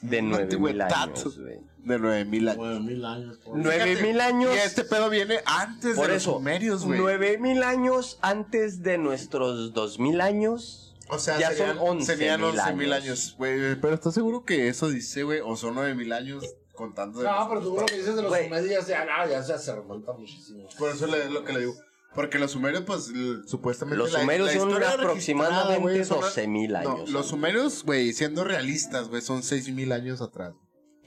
de 0.01 0.19
Una 0.19 0.39
9000 0.39 0.43
antigüedad. 0.81 0.93
años, 0.93 1.39
güey. 1.39 1.59
De 1.83 1.99
9000 1.99 2.47
años. 2.49 2.57
Nueve 2.59 2.79
mil 2.79 3.05
años. 3.05 3.37
por- 3.39 3.57
Nueve 3.57 4.01
mil 4.01 4.21
años. 4.21 4.51
Y 4.55 4.57
este 4.59 4.85
pedo 4.85 5.09
viene 5.09 5.39
antes 5.45 5.95
Por 5.97 6.07
de 6.07 6.15
eso, 6.15 6.29
los 6.31 6.37
sumerios, 6.37 6.85
güey. 6.85 6.99
9000 6.99 7.63
años 7.63 8.19
antes 8.21 8.83
de 8.83 8.97
nuestros 8.97 9.73
2000 9.73 10.21
años. 10.21 10.95
O 11.09 11.17
sea, 11.19 11.37
ya 11.37 11.49
serían, 11.51 11.77
son 11.77 11.97
11.000 11.99 12.03
serían 12.05 12.41
11.000 12.41 12.59
años. 12.61 12.91
años. 12.93 13.35
güey. 13.37 13.75
Pero 13.81 13.93
¿estás 13.95 14.13
seguro 14.13 14.45
que 14.45 14.69
eso 14.69 14.87
dice, 14.87 15.23
güey? 15.23 15.41
¿O 15.43 15.57
son 15.57 15.75
9.000 15.75 16.13
años 16.13 16.45
contando 16.73 17.19
de 17.19 17.25
No, 17.25 17.39
los- 17.39 17.47
pero 17.49 17.61
tú 17.61 17.75
lo 17.79 17.85
que 17.85 17.97
dices 17.97 18.15
de 18.15 18.21
los 18.21 18.29
Güey. 18.31 18.45
sumerios 18.45 18.87
ya, 18.87 19.05
ya, 19.05 19.27
ya, 19.29 19.45
ya 19.47 19.57
se 19.57 19.75
remonta 19.75 20.13
muchísimo. 20.13 20.67
Por 20.77 20.89
eso 20.89 21.07
le- 21.07 21.23
es 21.25 21.31
lo 21.31 21.43
que 21.43 21.53
le 21.53 21.59
digo. 21.61 21.73
Porque 22.15 22.37
los 22.37 22.51
sumerios, 22.51 22.83
pues, 22.83 23.09
l- 23.09 23.39
supuestamente... 23.47 23.97
Los 23.97 24.11
la- 24.11 24.19
sumerios 24.19 24.47
la 24.47 24.53
son 24.59 24.69
historia 24.69 24.87
registrada, 24.97 25.09
aproximadamente 25.09 25.81
güey, 25.81 26.05
son- 26.05 26.21
12.000 26.21 26.71
No, 26.71 26.77
años. 26.91 27.09
los 27.09 27.27
sumerios, 27.27 27.83
güey, 27.83 28.13
siendo 28.13 28.43
realistas, 28.43 29.09
güey, 29.09 29.21
son 29.23 29.41
6.000 29.41 29.91
años 29.91 30.21
atrás. 30.21 30.53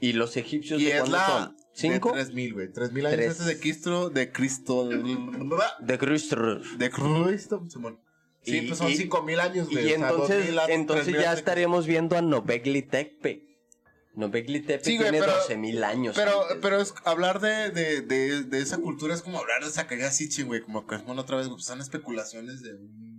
¿Y 0.01 0.13
los 0.13 0.35
egipcios 0.37 0.81
Y 0.81 0.85
de 0.85 0.91
es 0.91 0.99
cuándo 0.99 1.17
la... 1.17 1.25
son? 1.27 1.57
¿Cinco? 1.73 2.11
De 2.11 2.21
3.000, 2.25 2.53
güey. 2.53 2.67
3.000 2.71 3.05
años 3.05 3.15
Tres. 3.17 3.29
antes 3.31 3.45
de 3.45 3.59
Cristo, 3.59 4.09
de 4.09 4.31
Cristo... 4.31 4.89
De 4.89 5.97
Cristo. 5.97 6.35
De 6.77 6.89
Cristo, 6.91 7.63
Simón. 7.69 7.99
Sí, 8.43 8.57
Y- 8.57 8.67
pues 8.67 8.77
son 8.77 8.91
y- 8.91 8.95
5.000 8.97 9.39
años, 9.39 9.69
güey. 9.69 9.89
Y 9.89 9.93
o 9.93 9.97
sea, 9.97 10.09
entonces, 10.09 10.45
2.000 10.49 10.59
a- 10.59 10.65
entonces 10.73 11.07
3.000 11.07 11.21
ya 11.21 11.29
antes 11.29 11.39
estaremos 11.39 11.87
viendo 11.87 12.17
a 12.17 12.21
Nobegli 12.21 12.81
Tepe. 12.81 13.46
Nobegli 14.17 14.59
Tepe 14.61 14.83
Sí, 14.83 14.97
güey, 14.97 15.11
tiene 15.11 15.25
pero- 15.25 15.37
12.000 15.47 15.83
años. 15.83 16.15
Pero, 16.15 16.41
antes. 16.43 16.57
pero 16.61 16.81
es 16.81 16.93
hablar 17.05 17.39
de, 17.39 17.69
de, 17.71 18.01
de, 18.01 18.43
de 18.43 18.59
esa 18.61 18.79
cultura 18.79 19.13
es 19.13 19.21
como 19.21 19.39
hablar 19.39 19.63
de 19.63 19.69
Zacarías 19.69 20.15
Sitchin, 20.15 20.47
güey. 20.47 20.61
Como 20.61 20.85
que 20.87 20.97
bueno, 20.97 21.21
otra 21.21 21.37
vez, 21.37 21.47
pues 21.49 21.63
son 21.65 21.79
especulaciones 21.81 22.61
de 22.61 22.73
un. 22.73 23.17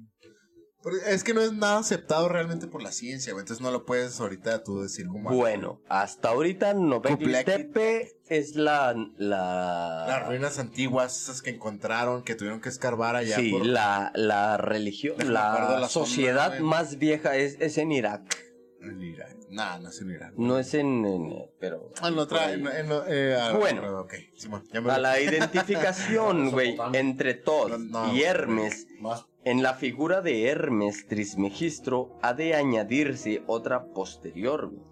Es 1.06 1.22
que 1.24 1.34
no 1.34 1.42
es 1.42 1.52
nada 1.52 1.78
aceptado 1.78 2.28
realmente 2.28 2.66
por 2.66 2.82
la 2.82 2.92
ciencia, 2.92 3.32
güey. 3.32 3.42
Entonces 3.42 3.62
no 3.62 3.70
lo 3.70 3.84
puedes 3.84 4.18
ahorita 4.20 4.62
tú 4.62 4.80
decir 4.80 5.06
como. 5.08 5.30
Bueno, 5.30 5.82
hasta 5.88 6.28
ahorita 6.30 6.72
Nobegli 6.74 7.26
Kublai- 7.26 7.44
Tepe 7.44 8.12
es 8.28 8.54
la... 8.54 8.94
la... 9.18 10.04
Las 10.08 10.26
ruinas 10.28 10.58
antiguas, 10.58 11.20
esas 11.22 11.42
que 11.42 11.50
encontraron, 11.50 12.22
que 12.22 12.36
tuvieron 12.36 12.60
que 12.60 12.68
escarbar 12.70 13.16
allá. 13.16 13.36
sí, 13.36 13.50
por- 13.50 13.66
la, 13.66 14.12
la 14.14 14.56
religión, 14.56 15.16
la, 15.32 15.88
sociedad 15.88 16.58
más 16.60 16.98
vieja 16.98 17.36
es, 17.36 17.56
es 17.60 17.76
en 17.78 17.92
Irak. 17.92 18.22
En 18.90 19.02
Irak. 19.02 19.36
Nah, 19.50 19.78
no 19.78 19.88
es 19.88 20.00
en 20.00 20.10
Irak. 20.10 20.32
No 20.36 20.58
es 20.58 20.74
en... 20.74 21.04
en- 21.04 21.50
pero... 21.58 21.90
Ah, 22.00 22.08
en 22.08 22.18
otra. 22.18 22.52
En, 22.52 22.66
eh, 23.08 23.36
ah, 23.40 23.54
Bueno. 23.58 24.00
Ok, 24.00 24.14
Simón, 24.36 24.64
ya 24.72 24.80
me 24.80 24.92
A 24.92 24.98
la 24.98 25.20
identificación, 25.20 26.50
güey, 26.50 26.76
entre 26.92 27.34
Todd 27.34 27.78
No, 27.78 28.12
y 28.12 28.18
no, 28.18 28.24
Hermes, 28.24 28.86
Más 29.00 29.26
en 29.44 29.62
la 29.62 29.72
figura 29.72 30.20
de 30.20 30.46
Hermes 30.48 31.06
Trismegistro 31.06 32.18
ha 32.20 32.34
de 32.34 32.54
añadirse 32.54 33.42
otra 33.46 33.86
posterior, 33.86 34.68
güey, 34.68 34.82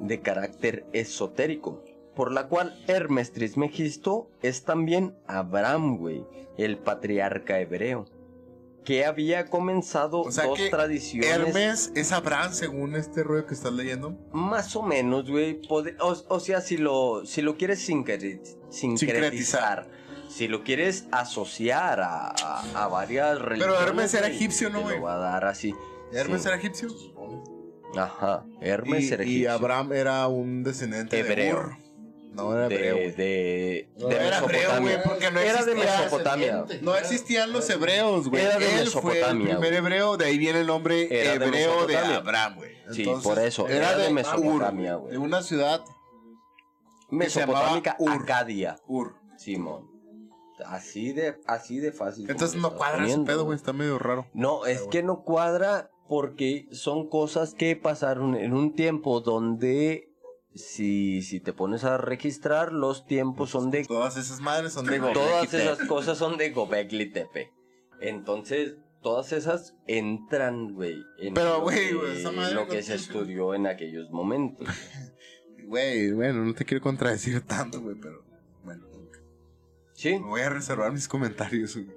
de 0.00 0.20
carácter 0.22 0.86
esotérico, 0.94 1.84
por 2.14 2.32
la 2.32 2.48
cual 2.48 2.82
Hermes 2.86 3.32
Trismegisto 3.32 4.30
es 4.40 4.64
también 4.64 5.14
Abraham, 5.26 5.98
güey, 5.98 6.24
el 6.56 6.78
patriarca 6.78 7.60
hebreo. 7.60 8.06
Que 8.86 9.04
había 9.04 9.46
comenzado 9.50 10.20
O 10.22 10.30
sea 10.30 10.44
dos 10.46 10.56
que 10.58 10.70
tradiciones. 10.70 11.28
Hermes 11.30 11.92
es 11.94 12.12
Abraham 12.12 12.52
según 12.54 12.94
este 12.96 13.22
rollo 13.24 13.44
que 13.46 13.52
estás 13.54 13.72
leyendo. 13.72 14.16
Más 14.32 14.74
o 14.76 14.82
menos, 14.82 15.28
güey. 15.30 15.60
O, 15.68 15.84
o 16.28 16.40
sea, 16.40 16.60
si 16.62 16.78
lo, 16.78 17.26
si 17.26 17.42
lo 17.42 17.56
quieres 17.58 17.86
sincre- 17.86 18.40
sincretizar, 18.70 19.88
si 20.28 20.48
lo 20.48 20.62
quieres 20.64 21.06
asociar 21.12 22.00
a, 22.00 22.28
a- 22.28 22.84
a 22.84 22.88
varias 22.88 23.38
religiones. 23.40 23.80
Hermes 23.82 24.14
era 24.14 24.28
egipcio, 24.28 24.70
¿no, 24.70 24.82
güey? 24.82 25.00
Va 25.00 25.14
a 25.14 25.18
dar 25.18 25.44
así. 25.44 25.74
Hermes 26.12 26.42
Sí. 26.42 26.48
era 26.48 26.56
egipcio. 26.56 26.88
Ajá. 27.96 28.44
Hermes 28.60 29.04
Y, 29.04 29.12
era 29.12 29.24
y 29.24 29.28
egipcio. 29.28 29.52
Abraham 29.52 29.92
era 29.92 30.26
un 30.28 30.62
descendiente 30.62 31.18
Hebreo. 31.18 31.44
de 31.44 31.60
Ur. 31.60 31.85
No 32.36 32.54
era 32.54 32.68
de, 32.68 32.74
hebreo. 32.76 33.16
de, 33.16 33.88
No, 33.98 34.08
de 34.08 34.16
era 34.16 34.38
hebreo, 34.38 34.60
Mesopotamia. 34.60 34.80
güey, 34.80 35.04
porque 35.04 35.30
no 35.30 35.40
Era 35.40 35.64
de 35.64 35.74
Mesopotamia. 35.74 36.64
No 36.82 36.96
existían 36.96 37.52
los 37.52 37.68
hebreos, 37.70 38.28
güey. 38.28 38.44
Era 38.44 38.58
de 38.58 38.64
Él 38.64 38.88
fue 38.88 39.18
el 39.20 39.24
Mesopotamia, 39.24 39.58
primer 39.58 39.74
hebreo, 39.74 40.16
de 40.16 40.24
ahí 40.26 40.38
viene 40.38 40.60
el 40.60 40.66
nombre 40.66 41.08
Era 41.10 41.34
hebreo 41.34 41.86
de, 41.86 41.94
Mesopotamia. 41.94 42.16
Abraham, 42.16 42.54
güey. 42.56 42.76
Sí, 42.92 43.06
por 43.22 43.38
eso, 43.38 43.68
era 43.68 43.96
de 43.96 44.10
Mesopotamia, 44.10 44.94
güey. 44.96 45.12
de 45.12 45.18
una 45.18 45.42
ciudad 45.42 45.82
Mesopotámica, 47.10 47.96
Ur. 47.98 48.12
Acadia. 48.12 48.76
Ur. 48.86 49.14
Simón. 49.36 49.90
Así 50.64 51.12
de, 51.12 51.36
así 51.46 51.78
de 51.80 51.92
fácil. 51.92 52.30
Entonces 52.30 52.60
no 52.60 52.74
cuadra 52.74 53.06
ese 53.06 53.18
pedo, 53.20 53.44
güey, 53.44 53.56
está 53.56 53.72
medio 53.72 53.98
raro. 53.98 54.26
No, 54.32 54.64
es 54.66 54.82
que 54.90 55.02
no 55.02 55.22
cuadra 55.22 55.90
porque 56.08 56.66
son 56.72 57.08
cosas 57.08 57.54
que 57.54 57.76
pasaron 57.76 58.36
en 58.36 58.54
un 58.54 58.74
tiempo 58.74 59.20
donde 59.20 60.05
si, 60.56 61.22
si 61.22 61.40
te 61.40 61.52
pones 61.52 61.84
a 61.84 61.98
registrar, 61.98 62.72
los 62.72 63.06
tiempos 63.06 63.50
son 63.50 63.70
de... 63.70 63.84
Todas 63.84 64.16
esas 64.16 64.40
madres 64.40 64.72
son 64.72 64.86
de 64.86 64.98
Todas 64.98 65.14
Gobekli 65.14 65.48
Tepe. 65.48 65.62
esas 65.72 65.88
cosas 65.88 66.18
son 66.18 66.36
de 66.36 66.50
Gobekli 66.50 67.10
Tepe. 67.12 67.52
Entonces, 68.00 68.76
todas 69.02 69.32
esas 69.32 69.74
entran, 69.86 70.74
güey. 70.74 70.96
en 71.18 71.34
Pero, 71.34 71.54
lo 71.58 71.60
güey, 71.62 71.88
que- 71.88 71.94
güey, 71.94 72.18
esa 72.20 72.32
madre 72.32 72.54
Lo 72.54 72.62
no 72.62 72.68
que 72.68 72.82
se 72.82 72.94
estudió 72.94 73.54
en 73.54 73.66
aquellos 73.66 74.10
momentos. 74.10 74.66
Güey, 75.68 76.12
bueno, 76.12 76.44
no 76.44 76.54
te 76.54 76.64
quiero 76.64 76.80
contradecir 76.80 77.40
tanto, 77.40 77.80
güey, 77.80 77.96
pero 78.00 78.22
bueno. 78.62 78.86
Sí. 79.94 80.12
Me 80.12 80.20
voy 80.26 80.40
a 80.42 80.48
reservar 80.48 80.92
mis 80.92 81.08
comentarios, 81.08 81.74
güey. 81.74 81.88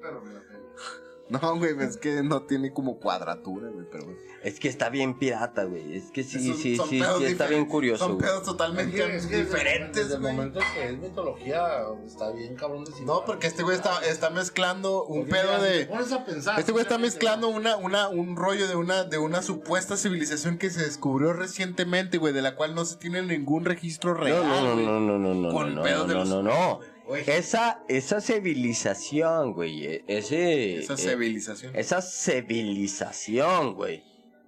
No, 1.41 1.57
güey, 1.57 1.75
es 1.79 1.97
que 1.97 2.23
no 2.23 2.41
tiene 2.43 2.73
como 2.73 2.97
cuadratura, 2.99 3.69
güey, 3.69 3.85
pero 3.91 4.05
güey. 4.05 4.17
Es 4.43 4.59
que 4.59 4.67
está 4.69 4.89
bien 4.89 5.19
pirata, 5.19 5.65
güey. 5.65 5.95
Es 5.97 6.11
que 6.11 6.23
sí, 6.23 6.39
sí, 6.55 6.77
sí, 6.89 7.01
está 7.25 7.45
bien 7.47 7.65
curioso, 7.65 8.05
Son 8.07 8.17
pedos 8.17 8.43
totalmente 8.43 8.97
Es 8.97 9.05
que- 9.05 9.15
es 9.17 9.25
que 9.27 9.37
diferentes, 9.43 10.03
Desde 10.03 10.15
el 10.15 10.21
güey. 10.21 10.33
momento 10.33 10.59
que 10.73 10.85
es 10.89 10.97
mitología, 10.97 11.67
está 12.05 12.31
bien 12.31 12.55
cabrón 12.55 12.85
de 12.85 12.91
No, 13.05 13.25
porque 13.25 13.47
este 13.47 13.63
güey 13.63 13.75
está, 13.75 13.99
está 14.09 14.29
mezclando 14.29 15.03
un 15.05 15.27
pedo 15.27 15.61
de... 15.61 15.85
pones 15.87 16.11
a 16.13 16.25
pensar, 16.25 16.59
Este 16.59 16.71
güey 16.71 16.83
está 16.83 16.97
mezclando 16.97 17.49
una, 17.49 17.75
una, 17.75 18.07
un 18.07 18.35
rollo 18.35 18.67
de 18.67 18.75
una, 18.75 19.03
de 19.03 19.17
una 19.17 19.41
supuesta 19.41 19.97
civilización 19.97 20.57
que 20.57 20.69
se 20.69 20.83
descubrió 20.83 21.33
recientemente, 21.33 22.17
güey, 22.17 22.33
de 22.33 22.41
la 22.41 22.55
cual 22.55 22.73
no 22.75 22.85
se 22.85 22.95
tiene 22.95 23.21
ningún 23.21 23.65
registro 23.65 24.13
real. 24.13 24.41
No, 24.47 24.61
no, 24.61 24.75
no, 24.75 24.99
no, 24.99 25.19
no, 25.19 25.33
no, 25.35 25.53
Con 25.53 25.75
no, 25.75 25.83
pedos 25.83 26.07
no, 26.07 26.13
de 26.13 26.15
no, 26.29 26.41
no, 26.41 26.43
no. 26.43 26.79
Esa, 27.15 27.83
esa 27.87 28.21
civilización, 28.21 29.53
güey, 29.53 29.85
e- 29.85 30.03
ese... 30.07 30.77
Esa 30.79 30.93
eh, 30.93 30.97
civilización. 30.97 31.75
esa 31.75 32.01
civilización, 32.01 33.75
güey, 33.75 34.03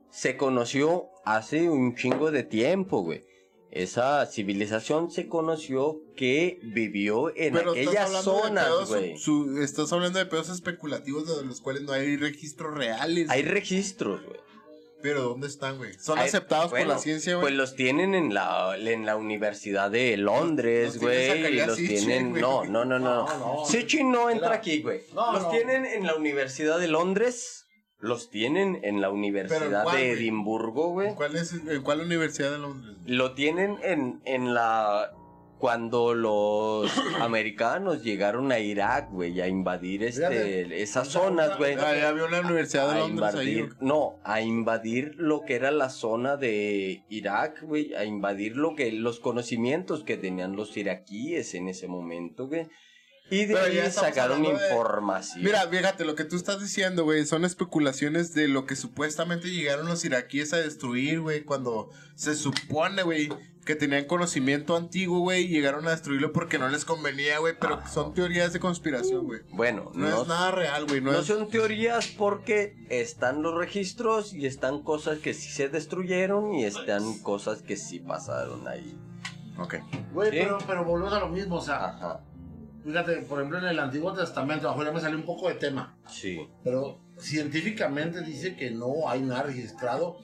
se 0.10 0.38
conoció 0.38 1.10
hace 1.26 1.70
un 1.70 1.96
chingo 1.96 2.32
de 2.32 2.44
tiempo, 2.44 3.02
güey. 3.02 3.24
Esa 3.72 4.26
civilización 4.26 5.12
se 5.12 5.30
conoció 5.30 6.02
que 6.18 6.60
vivió 6.62 7.34
en 7.38 7.54
Pero 7.54 7.72
aquellas 7.72 8.12
zonas, 8.22 8.70
güey. 8.90 9.16
estás 9.64 9.94
hablando 9.94 10.20
de 10.20 10.26
pedos 10.26 10.50
especulativos 10.50 11.26
de 11.38 11.46
los 11.46 11.62
cuales 11.62 11.84
no 11.84 11.94
hay 11.94 12.18
registros 12.18 12.78
reales. 12.78 13.30
Hay 13.30 13.44
registros, 13.44 14.22
güey. 14.26 14.40
Pero 15.02 15.22
¿dónde 15.24 15.48
están, 15.48 15.78
güey? 15.78 15.94
Son 16.00 16.20
aceptados 16.20 16.70
bueno, 16.72 16.88
por 16.88 16.96
la 16.96 17.02
ciencia, 17.02 17.36
güey. 17.36 17.42
Pues 17.44 17.54
los 17.56 17.76
tienen 17.76 18.14
en 18.16 18.34
la, 18.34 18.76
en 18.78 19.06
la 19.06 19.16
Universidad 19.16 19.90
de 19.92 20.18
Londres, 20.18 20.96
Los 20.96 21.00
güey. 21.00 21.54
los 21.66 21.76
Sitchin, 21.76 21.98
tienen. 22.06 22.34
No, 22.34 22.64
no, 22.66 22.86
no, 22.86 23.00
no. 23.00 23.28
No, 23.28 23.66
no. 24.12 24.30
Entra 24.30 24.48
Era- 24.48 24.56
aquí, 24.58 24.82
güey. 24.82 25.02
No, 25.14 25.34
los 25.34 25.50
tienen 25.52 25.86
en 25.86 26.06
la 26.06 26.16
Universidad 26.16 26.80
de 26.80 26.88
Londres. 26.88 27.66
Los 28.00 28.32
tienen 28.32 28.80
en 28.84 29.00
la 29.00 29.12
Universidad 29.12 29.84
cuál, 29.84 29.98
de? 29.98 30.12
Edimburgo, 30.14 30.90
güey. 30.90 31.10
¿En 31.10 31.16
cuál, 31.16 31.36
es, 31.36 31.54
¿En 31.54 31.84
cuál 31.84 32.02
universidad 32.02 32.52
de 32.52 32.58
Londres? 32.58 32.98
Lo 33.06 33.34
tienen 33.34 33.78
en, 33.84 34.22
en 34.26 34.54
la. 34.56 35.12
Cuando 35.62 36.16
los 36.16 36.92
americanos 37.22 38.04
llegaron 38.04 38.52
a 38.52 38.58
Irak, 38.58 39.12
güey, 39.12 39.40
a 39.42 39.48
invadir 39.48 40.02
este, 40.02 40.28
Fíjate, 40.28 40.82
esas 40.82 41.08
zonas, 41.08 41.56
güey. 41.60 41.76
Ah, 41.76 41.96
ya 41.96 42.10
había 42.10 42.26
una 42.26 42.40
universidad 42.40 42.90
de 42.90 42.96
a 42.96 43.00
Londres 43.02 43.36
ahí. 43.36 43.52
invadir, 43.52 43.76
no, 43.80 44.20
a 44.24 44.42
invadir 44.42 45.14
lo 45.18 45.42
que 45.42 45.54
era 45.54 45.70
la 45.70 45.92
zona 45.92 46.36
de 46.36 47.04
Irak, 47.10 47.62
güey, 47.62 47.94
a 47.94 48.06
invadir 48.06 48.58
lo 48.58 48.76
que 48.76 48.92
los 48.92 49.20
conocimientos 49.20 50.04
que 50.04 50.18
tenían 50.18 50.56
los 50.56 50.76
iraquíes 50.76 51.54
en 51.54 51.68
ese 51.68 51.88
momento, 51.88 52.48
güey. 52.48 52.68
Y 53.32 53.46
de 53.46 53.54
Pero 53.56 53.66
ahí 53.66 53.92
sacaron 53.92 54.44
de- 54.44 54.50
información. 54.50 55.44
Mira, 55.44 55.68
fíjate, 55.68 56.06
lo 56.06 56.16
que 56.16 56.26
tú 56.26 56.36
estás 56.36 56.60
diciendo, 56.62 57.06
güey, 57.06 57.26
son 57.26 57.46
especulaciones 57.46 58.34
de 58.34 58.48
lo 58.48 58.66
que 58.66 58.76
supuestamente 58.76 59.50
llegaron 59.50 59.88
los 59.88 60.04
iraquíes 60.06 60.54
a 60.54 60.58
destruir, 60.58 61.22
güey, 61.22 61.44
cuando 61.44 61.90
se 62.16 62.36
supone, 62.36 63.04
güey, 63.04 63.30
que 63.66 63.76
tenían 63.76 64.06
conocimiento 64.06 64.76
antiguo, 64.76 65.20
güey, 65.20 65.46
y 65.46 65.48
llegaron 65.48 65.88
a 65.88 65.92
destruirlo 65.92 66.34
porque 66.34 66.58
no 66.60 66.68
les 66.68 66.84
convenía, 66.84 67.38
güey, 67.40 67.54
pero 67.60 67.80
son 67.88 68.14
teorías 68.14 68.52
de 68.54 68.60
conspiración, 68.60 69.26
güey. 69.26 69.42
bueno, 69.52 69.92
No, 69.94 70.10
no, 70.10 70.22
es 70.24 70.28
nada 70.28 70.52
real, 70.52 70.86
güey, 70.88 71.00
no, 71.00 71.12
no 71.14 71.20
es... 71.20 71.26
son 71.28 71.48
teorías 71.50 72.08
porque 72.08 72.76
están 72.90 73.44
los 73.44 73.54
registros 73.56 74.34
y 74.34 74.46
están 74.46 74.82
cosas 74.84 75.20
que 75.20 75.34
sí 75.34 75.50
se 75.52 75.70
destruyeron 75.70 76.54
y 76.56 76.66
están 76.66 77.20
cosas 77.20 77.62
que 77.62 77.78
sí 77.78 78.00
pasaron 78.00 78.68
ahí. 78.68 78.98
Ok. 79.58 79.76
Güey, 80.12 80.32
Sí. 80.32 80.38
pero, 80.42 80.58
pero 80.66 80.84
volvemos 80.84 81.14
a 81.14 81.20
lo 81.20 81.30
mismo, 81.30 81.56
o 81.58 81.62
sea, 81.62 81.86
Ajá, 81.86 82.22
fíjate, 82.84 83.18
por 83.24 83.40
ejemplo, 83.40 83.60
en 83.60 83.66
el 83.66 83.80
Antiguo 83.80 84.14
Testamento, 84.14 84.68
abajo 84.68 84.84
ya 84.84 84.92
me 84.92 85.00
salió 85.02 85.18
un 85.18 85.26
poco 85.26 85.48
de 85.50 85.56
tema, 85.56 85.98
sí. 86.08 86.48
pero 86.64 87.00
científicamente 87.18 88.22
dice 88.22 88.56
que 88.56 88.72
no 88.72 89.08
hay 89.10 89.22
nada 89.22 89.44
registrado 89.44 90.18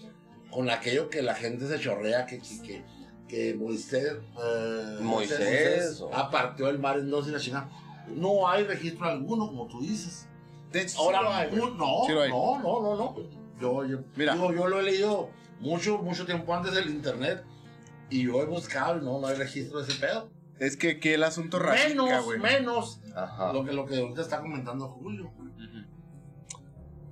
con 0.52 0.70
aquello 0.70 1.10
que 1.10 1.22
la 1.22 1.36
gente 1.36 1.67
se 1.67 1.80
chorrea, 1.80 2.26
que, 2.26 2.39
que, 2.39 2.62
que, 2.62 2.84
que 3.28 3.54
Moisés, 3.56 4.13
eh, 4.43 4.98
Moisés, 5.02 6.02
o- 6.02 6.13
apartó 6.13 6.70
el 6.70 6.80
mar 6.80 6.98
en 7.00 7.10
dos 7.10 7.28
y 7.28 7.32
la 7.32 7.39
chingada. 7.39 7.70
No 8.15 8.48
hay 8.48 8.63
registro 8.63 9.06
alguno, 9.08 9.48
como 9.48 9.67
tú 9.67 9.82
dices. 9.82 10.28
De 10.72 10.82
hecho, 10.82 11.00
Ahora, 11.00 11.20
sí 11.20 11.26
hay, 11.30 11.52
no, 11.52 12.06
Sí 12.06 12.13
no, 12.30 12.60
no, 12.60 12.82
no, 12.82 12.96
no. 12.96 13.15
Yo, 13.60 13.86
yo, 13.86 14.00
Mira. 14.15 14.34
digo, 14.34 14.54
yo 14.54 14.67
lo 14.67 14.80
he 14.80 14.84
leído 14.84 15.30
mucho, 15.60 15.98
mucho 15.98 16.26
tiempo 16.26 16.54
antes 16.54 16.74
del 16.74 16.89
internet 16.89 17.43
y 18.10 18.24
yo 18.26 18.41
he 18.41 18.46
buscado 18.46 18.96
no, 19.02 19.20
no 19.20 19.28
hay 19.28 19.36
registro 19.36 19.82
de 19.82 19.91
ese 19.91 20.00
pedo. 20.00 20.30
Es 20.60 20.76
que 20.78 20.91
aquí 20.91 21.10
el 21.10 21.24
asunto 21.24 21.60
radica, 21.60 21.88
Menos, 21.89 22.26
güey. 22.26 22.39
menos 22.39 23.02
Ajá. 23.15 23.54
lo 23.54 23.63
que, 23.63 23.74
lo 23.74 23.86
que 23.86 23.98
ahorita 23.98 24.22
está 24.22 24.39
comentando 24.41 24.88
Julio. 24.89 25.32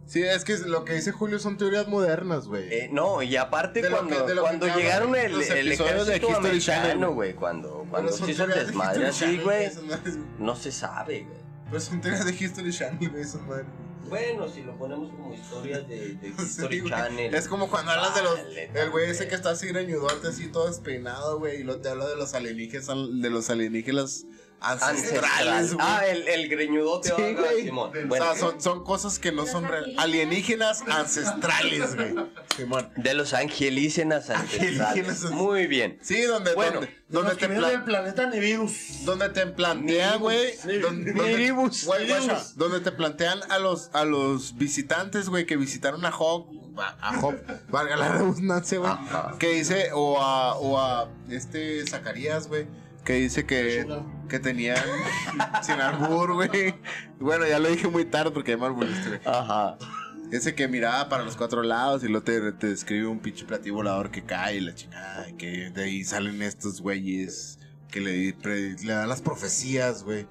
Sí, 0.07 0.21
es 0.21 0.43
que 0.45 0.55
lo 0.59 0.85
que 0.85 0.93
dice 0.93 1.11
Julio 1.11 1.39
son 1.39 1.57
teorías 1.57 1.87
modernas, 1.87 2.47
güey. 2.47 2.71
Eh, 2.71 2.89
no, 2.91 3.23
y 3.23 3.35
aparte 3.37 3.81
De 3.81 3.89
lo 3.89 3.97
cuando, 3.97 4.15
que- 4.17 4.27
de 4.29 4.35
lo 4.35 4.41
que 4.43 4.47
cuando 4.47 4.65
te 4.67 4.71
hablan 4.71 4.85
llegaron 4.85 5.15
el, 5.15 5.31
los 5.31 5.49
el 5.49 5.67
episodios 5.67 6.05
de 6.07 6.15
ejército 6.15 6.39
History 6.41 6.59
Channel, 6.61 6.81
americano, 6.91 7.13
güey. 7.13 7.33
cuando, 7.33 7.69
Pero 7.79 7.89
cuando 7.89 8.11
son 8.11 8.25
se 8.27 8.31
hizo 8.33 8.43
teorías 8.45 8.59
de 8.59 8.65
desmadre 8.67 8.91
History 9.07 9.09
así, 9.09 9.19
Channel, 9.19 9.43
güey, 9.43 9.65
esas 9.65 9.83
madres, 9.83 10.17
güey. 10.17 10.27
no 10.39 10.55
se 10.55 10.71
sabe, 10.71 11.21
güey. 11.23 11.37
Pues 11.71 11.83
son 11.83 12.01
teorías 12.01 12.25
de 12.25 12.31
History 12.33 12.71
Channel, 12.71 13.09
güey, 13.09 13.21
esas 13.23 13.41
madres. 13.41 13.65
Bueno, 14.09 14.47
si 14.47 14.61
lo 14.61 14.77
ponemos 14.77 15.09
como 15.11 15.33
historias 15.33 15.87
de, 15.87 16.15
de 16.15 16.27
History. 16.39 16.83
Channel. 16.87 17.33
Es 17.33 17.47
como 17.47 17.69
cuando 17.69 17.91
hablas 17.91 18.15
de 18.15 18.23
los. 18.23 18.39
El 18.73 18.89
güey 18.91 19.09
ese 19.09 19.27
que 19.27 19.35
está 19.35 19.51
así 19.51 19.67
greñudote, 19.67 20.27
así 20.27 20.47
todo 20.47 20.67
despeinado, 20.67 21.39
güey. 21.39 21.61
Y 21.61 21.63
luego 21.63 21.81
te 21.81 21.89
habla 21.89 22.07
de 22.07 22.15
los 22.15 22.33
alienígenas, 22.33 22.87
de 22.87 23.29
los 23.29 23.49
alienígenas 23.49 24.25
ancestrales, 24.65 25.47
Ancestral. 25.47 25.73
güey. 25.75 25.87
Ah, 25.87 26.05
el, 26.07 26.27
el 26.27 26.49
greñudote. 26.49 27.09
Sí, 27.15 27.33
güey. 27.35 27.63
Simón. 27.65 27.91
O 27.95 28.07
Bueno, 28.07 28.25
sea, 28.25 28.35
son, 28.35 28.61
son 28.61 28.83
cosas 28.83 29.19
que 29.19 29.31
no 29.31 29.45
son 29.45 29.67
reales. 29.67 29.95
Alienígenas 29.97 30.83
ancestrales, 30.87 31.95
güey. 31.95 32.15
Simón. 32.55 32.89
de 32.95 33.13
los 33.13 33.33
angelígenas 33.33 34.29
ancestrales. 34.29 34.79
Angelígenas. 34.81 35.31
Muy 35.31 35.67
bien. 35.67 35.99
Sí, 36.01 36.21
donde, 36.23 36.53
Bueno, 36.55 36.81
donde, 36.81 36.95
donde 37.09 37.35
te 37.35 37.47
vienen 37.47 37.67
del 37.69 37.83
pla- 37.83 37.85
planeta 37.85 38.27
Nibiru. 38.29 38.69
donde 39.03 39.29
te 39.29 39.45
plantea, 39.47 40.15
güey. 40.17 40.55
Donde, 40.57 41.11
donde- 42.55 42.79
te 42.81 42.91
plantean 42.91 43.39
a 43.51 43.59
los, 43.59 43.89
a 43.93 44.05
los 44.05 44.55
visitantes, 44.57 45.29
güey, 45.29 45.45
que 45.45 45.57
visitaron 45.57 46.05
a 46.05 46.11
Job. 46.11 46.47
A 46.77 47.15
Job, 47.19 47.35
valga 47.69 47.95
la 47.95 48.09
redundancia, 48.09 48.79
güey. 48.79 48.91
Ajá. 48.91 49.35
Que 49.39 49.49
dice, 49.53 49.91
o 49.93 50.21
a, 50.21 50.55
o 50.57 50.77
a 50.77 51.07
este 51.29 51.85
Zacarías, 51.87 52.47
güey. 52.49 52.67
Que 53.05 53.13
dice 53.13 53.45
que, 53.45 53.85
que 54.27 54.39
tenían 54.39 54.77
sin 55.61 55.75
albur, 55.79 56.33
güey. 56.33 56.73
Bueno, 57.19 57.45
ya 57.47 57.59
lo 57.59 57.69
dije 57.69 57.87
muy 57.87 58.03
tarde 58.05 58.31
porque 58.31 58.51
ya 58.51 58.57
me 58.57 58.65
alburiste, 58.65 59.07
güey. 59.09 59.21
Ajá. 59.25 59.77
Ese 60.31 60.55
que 60.55 60.67
miraba 60.67 61.07
para 61.07 61.23
los 61.23 61.37
cuatro 61.37 61.61
lados 61.61 62.03
y 62.03 62.07
luego 62.07 62.23
te, 62.23 62.51
te 62.53 62.67
describe 62.67 63.05
un 63.05 63.19
pinche 63.19 63.45
platillo 63.45 63.75
volador 63.75 64.09
que 64.09 64.23
cae 64.23 64.55
y 64.57 64.59
la 64.61 64.73
chingada. 64.73 65.27
Que 65.37 65.69
de 65.69 65.83
ahí 65.83 66.03
salen 66.03 66.41
estos 66.41 66.81
güeyes 66.81 67.59
que 67.91 68.01
le, 68.01 68.33
pre- 68.33 68.75
le 68.83 68.93
dan 68.93 69.07
las 69.07 69.21
profecías, 69.21 70.03
güey. 70.03 70.25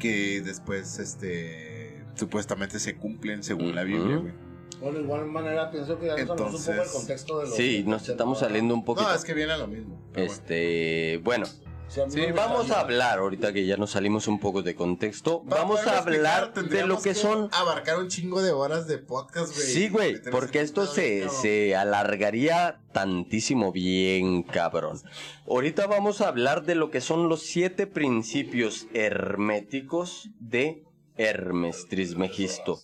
Que 0.00 0.42
después, 0.42 0.98
este. 0.98 2.02
supuestamente 2.16 2.80
se 2.80 2.96
cumplen 2.96 3.42
según 3.44 3.74
la 3.74 3.84
Biblia, 3.84 4.16
güey. 4.16 4.32
Bueno, 4.80 4.98
de 4.98 5.04
igual 5.04 5.26
manera 5.26 5.70
pienso 5.70 5.98
que 5.98 6.06
ya 6.06 6.16
nos 6.16 6.26
salimos 6.28 6.38
un 6.40 6.46
poco 6.52 6.62
del 6.62 6.72
Entonces- 6.78 6.92
contexto 6.92 7.38
de 7.40 7.46
lo 7.48 7.54
Sí, 7.54 7.82
que- 7.84 7.90
nos 7.90 8.08
estamos 8.08 8.38
saliendo 8.40 8.74
un 8.74 8.84
poquito. 8.84 9.08
No, 9.08 9.14
es 9.14 9.24
que 9.24 9.34
viene 9.34 9.52
a 9.52 9.56
lo 9.58 9.66
mismo. 9.66 9.98
Este, 10.14 11.20
bueno, 11.24 11.46
Sí, 11.88 12.00
Sí, 12.08 12.20
vamos 12.34 12.72
a 12.72 12.80
hablar, 12.80 13.20
ahorita 13.20 13.52
que 13.52 13.64
ya 13.64 13.76
nos 13.76 13.92
salimos 13.92 14.26
un 14.26 14.40
poco 14.40 14.60
de 14.60 14.74
contexto, 14.74 15.44
Para 15.44 15.62
vamos 15.62 15.86
a 15.86 15.94
explicar, 15.98 16.42
hablar 16.50 16.68
de 16.68 16.84
lo 16.84 17.00
que 17.00 17.14
son... 17.14 17.48
Abarcar 17.52 17.98
un 18.00 18.08
chingo 18.08 18.42
de 18.42 18.50
horas 18.50 18.88
de 18.88 18.98
podcast, 18.98 19.54
güey. 19.54 19.66
Sí, 19.68 19.88
güey, 19.88 20.20
porque 20.32 20.62
esto 20.62 20.84
se, 20.86 21.28
se 21.28 21.76
alargaría 21.76 22.80
tantísimo 22.92 23.70
bien, 23.70 24.42
cabrón. 24.42 25.00
Ahorita 25.48 25.86
vamos 25.86 26.20
a 26.22 26.26
hablar 26.26 26.64
de 26.64 26.74
lo 26.74 26.90
que 26.90 27.00
son 27.00 27.28
los 27.28 27.42
siete 27.42 27.86
principios 27.86 28.88
herméticos 28.92 30.28
de 30.40 30.82
Hermes 31.16 31.86
Trismegisto. 31.88 32.80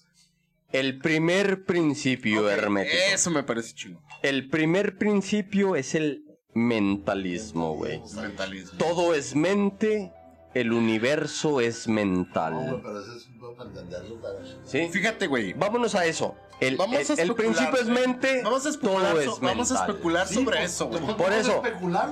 El 0.72 0.98
primer 0.98 1.64
principio 1.64 2.48
hermético. 2.50 2.96
Eso 3.12 3.30
me 3.30 3.42
parece 3.42 3.74
chingo. 3.74 4.02
El 4.22 4.48
primer 4.48 4.96
principio 4.98 5.76
es 5.76 5.94
el 5.94 6.24
mentalismo, 6.54 7.74
güey. 7.74 8.00
Mentalismo. 8.14 8.78
Todo 8.78 9.14
es 9.14 9.34
mente, 9.34 10.12
el 10.54 10.72
universo 10.72 11.60
es 11.60 11.86
No, 11.88 11.94
güey, 11.94 12.06
mental. 12.06 12.80
pero 12.82 13.00
eso 13.00 13.16
es 13.16 13.26
un 13.26 13.38
poco 13.38 13.56
para 13.56 13.70
entenderlo, 13.70 14.20
¿Sí? 14.64 14.88
Fíjate, 14.90 15.26
güey. 15.26 15.52
Vámonos 15.52 15.94
a 15.94 16.04
eso. 16.06 16.34
El, 16.60 16.76
Vamos 16.76 17.10
a 17.10 17.14
el- 17.20 17.34
principio 17.34 17.80
es 17.80 17.88
mente, 17.88 18.40
Vamos 18.44 18.64
a 18.64 18.68
especular, 18.68 19.12
todo 19.14 19.22
so- 19.24 19.32
es 19.34 19.40
vamos 19.40 19.70
a 19.72 19.74
mental. 19.74 19.90
especular 19.90 20.28
Sí, 20.28 20.34
sobre 20.34 20.56
pues, 20.58 20.70
eso, 20.70 20.86
güey. 20.88 21.16
Por 21.16 21.32
eso, 21.32 21.62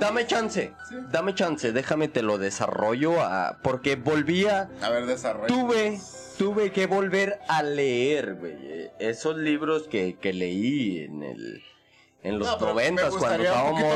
dame 0.00 0.26
chance, 0.26 0.72
dame 1.12 1.34
chance, 1.36 1.70
déjame 1.72 2.08
te 2.08 2.22
lo 2.22 2.36
desarrollo 2.36 3.20
a- 3.22 3.58
porque 3.62 3.94
volvía, 3.94 4.68
A 4.82 4.90
ver, 4.90 5.06
desarrollo. 5.06 5.46
tuve, 5.46 6.00
tuve 6.40 6.72
que 6.72 6.86
volver 6.86 7.38
a 7.48 7.62
leer, 7.62 8.38
eh, 8.42 8.90
esos 8.98 9.36
libros 9.36 9.86
que, 9.88 10.16
que 10.16 10.32
leí 10.32 11.00
en 11.00 11.22
el, 11.22 11.62
en 12.22 12.38
los 12.38 12.60
noventas 12.60 13.14
cuando 13.14 13.44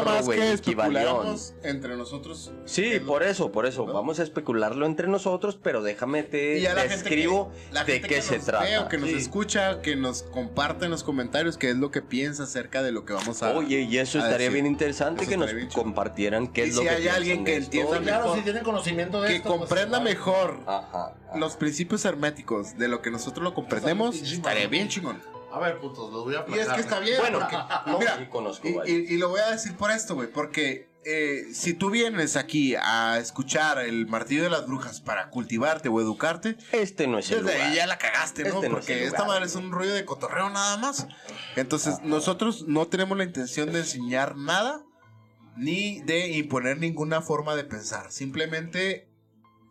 más 0.04 0.24
güey, 0.24 0.38
que 0.38 0.52
equivalión. 0.52 1.36
entre 1.62 1.96
nosotros. 1.96 2.52
Sí, 2.64 2.98
por 3.06 3.22
eso, 3.22 3.52
por 3.52 3.66
eso, 3.66 3.84
¿no? 3.86 3.92
vamos 3.92 4.18
a 4.18 4.22
especularlo 4.22 4.86
entre 4.86 5.08
nosotros, 5.08 5.58
pero 5.62 5.82
déjame 5.82 6.22
te 6.22 6.58
Y 6.58 6.62
describo 6.62 7.52
de 7.86 8.00
qué 8.00 8.22
se 8.22 8.38
trata. 8.38 8.88
que 8.88 8.96
nos 8.98 9.10
escucha, 9.10 9.82
que 9.82 9.96
nos 9.96 10.22
comparte 10.22 10.86
en 10.86 10.90
los 10.90 11.04
comentarios 11.04 11.58
qué 11.58 11.70
es 11.70 11.76
lo 11.76 11.90
que 11.90 12.00
piensa 12.00 12.44
acerca 12.44 12.82
de 12.82 12.92
lo 12.92 13.04
que 13.04 13.12
vamos 13.12 13.42
a. 13.42 13.50
Oye, 13.56 13.82
y 13.82 13.98
eso 13.98 14.18
estaría 14.18 14.38
decir. 14.38 14.52
bien 14.54 14.66
interesante 14.66 15.22
Eso 15.22 15.30
que 15.30 15.36
nos 15.36 15.52
bien 15.52 15.68
compartieran 15.68 16.48
qué 16.48 16.66
Y 16.66 16.68
es 16.70 16.76
lo 16.76 16.82
si 16.82 16.88
que 16.88 16.94
hay 16.94 17.08
alguien 17.08 17.44
que 17.44 17.56
esto. 17.56 17.64
entienda 17.66 18.00
Claro, 18.00 18.22
mejor, 18.24 18.38
si 18.38 18.44
tienen 18.44 18.62
conocimiento 18.64 19.20
de 19.20 19.28
que 19.28 19.36
esto, 19.36 19.48
pues, 19.48 19.58
comprenda 19.60 19.98
igual. 19.98 20.02
mejor 20.14 20.60
Ajá. 20.66 21.12
ajá. 21.28 21.36
los 21.38 21.56
principios 21.56 22.04
herméticos 22.06 22.78
de 22.78 22.88
lo 22.88 23.02
que 23.02 23.10
nosotros 23.10 23.44
lo 23.44 23.52
comprendemos, 23.54 24.14
estaría 24.16 24.66
bien 24.66 24.88
chingón. 24.88 25.20
A 25.54 25.58
ver, 25.60 25.78
putos, 25.78 26.12
los 26.12 26.24
voy 26.24 26.34
a 26.34 26.44
Y 26.48 26.58
es 26.58 26.68
que 26.68 26.80
está 26.80 26.98
bien. 27.00 27.18
Bueno, 27.20 27.38
porque, 27.40 27.56
no, 27.90 27.98
mira, 27.98 28.18
sí 28.18 28.26
conozco 28.26 28.66
y, 28.68 28.90
y- 28.90 29.14
y 29.14 29.18
lo 29.18 29.28
voy 29.28 29.40
a 29.40 29.50
decir 29.50 29.76
por 29.76 29.90
esto, 29.90 30.14
güey, 30.14 30.28
porque 30.32 30.88
eh, 31.06 31.44
si 31.52 31.74
tú 31.74 31.90
vienes 31.90 32.34
aquí 32.36 32.74
a 32.76 33.18
escuchar 33.18 33.78
el 33.78 34.06
martillo 34.06 34.42
de 34.42 34.50
las 34.50 34.66
brujas 34.66 35.00
para 35.02 35.28
cultivarte 35.30 35.88
o 35.90 36.00
educarte, 36.00 36.56
Este 36.72 37.06
no 37.06 37.18
es 37.18 37.30
el 37.30 37.44
desde 37.44 37.52
lugar. 37.56 37.70
ahí 37.70 37.76
ya 37.76 37.86
la 37.86 37.98
cagaste, 37.98 38.42
¿no? 38.44 38.48
Este 38.56 38.60
no 38.60 38.64
es 38.66 38.70
porque 38.70 39.04
esta 39.04 39.18
lugar, 39.18 39.28
madre 39.28 39.46
es 39.46 39.54
un 39.54 39.70
rollo 39.70 39.92
de 39.92 40.04
cotorreo 40.06 40.48
nada 40.50 40.76
más. 40.78 41.06
Entonces, 41.56 42.00
nosotros 42.02 42.64
no 42.66 42.86
tenemos 42.88 43.16
la 43.18 43.24
intención 43.24 43.70
de 43.72 43.80
enseñar 43.80 44.36
nada 44.36 44.82
ni 45.56 46.00
de 46.02 46.28
imponer 46.32 46.78
ninguna 46.78 47.20
forma 47.20 47.54
de 47.54 47.64
pensar. 47.64 48.10
Simplemente 48.10 49.06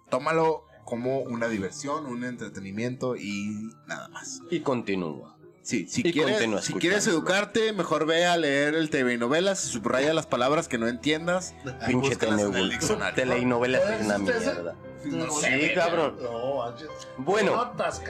tómalo 0.10 0.66
como 0.86 1.20
una 1.22 1.48
diversión, 1.48 2.06
un 2.06 2.24
entretenimiento 2.24 3.16
y 3.16 3.70
nada 3.88 4.08
más. 4.10 4.40
Y 4.52 4.60
continúa. 4.62 5.36
Sí, 5.64 5.88
si, 5.88 6.02
Y 6.06 6.12
quieres, 6.12 6.66
si 6.66 6.74
quieres 6.74 7.08
educarte, 7.08 7.72
mejor 7.72 8.06
ve 8.06 8.26
a 8.26 8.36
leer 8.36 8.76
el 8.76 8.90
TV 8.90 9.14
y 9.14 9.18
novelas, 9.18 9.60
subraya 9.60 10.14
las 10.14 10.28
palabras 10.28 10.68
que 10.68 10.78
no 10.78 10.88
entiendas. 10.90 11.56
Pinche 11.88 12.10
búscalas 12.10 12.42
en 12.42 12.48
el 12.48 12.52
telenovela. 12.52 12.70
diccionario. 12.74 13.16
Telenovela 13.16 13.80
¿Todavía 13.80 14.00
es 14.00 14.06
una 14.06 14.18
mierda. 14.18 14.76
No 15.06 15.32
Sí, 15.32 15.42
sé, 15.42 15.74
cabrón. 15.74 16.18
No. 16.22 16.76
Bueno. 17.18 17.56
Notas. 17.56 18.02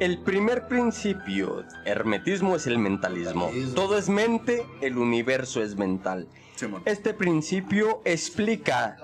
El 0.00 0.18
primer 0.22 0.66
principio, 0.66 1.64
hermetismo, 1.84 2.56
es 2.56 2.66
el 2.66 2.78
mentalismo. 2.78 3.46
Mentalismo. 3.46 3.74
Todo 3.74 3.96
es 3.96 4.08
mente, 4.08 4.66
el 4.80 4.98
universo 4.98 5.62
es 5.62 5.76
mental. 5.76 6.26
Simón. 6.56 6.82
Este 6.86 7.14
principio 7.14 8.00
explica 8.04 8.96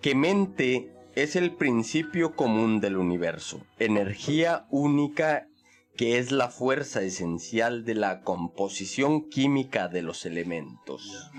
que 0.00 0.14
mente 0.14 0.90
es 1.14 1.36
el 1.36 1.54
principio 1.54 2.34
común 2.34 2.80
del 2.80 2.96
universo, 2.96 3.60
energía 3.78 4.66
única 4.70 5.46
que 5.96 6.18
es 6.18 6.32
la 6.32 6.48
fuerza 6.48 7.02
esencial 7.02 7.84
de 7.84 7.94
la 7.94 8.22
composición 8.22 9.28
química 9.28 9.88
de 9.88 10.02
los 10.02 10.26
elementos. 10.26 11.30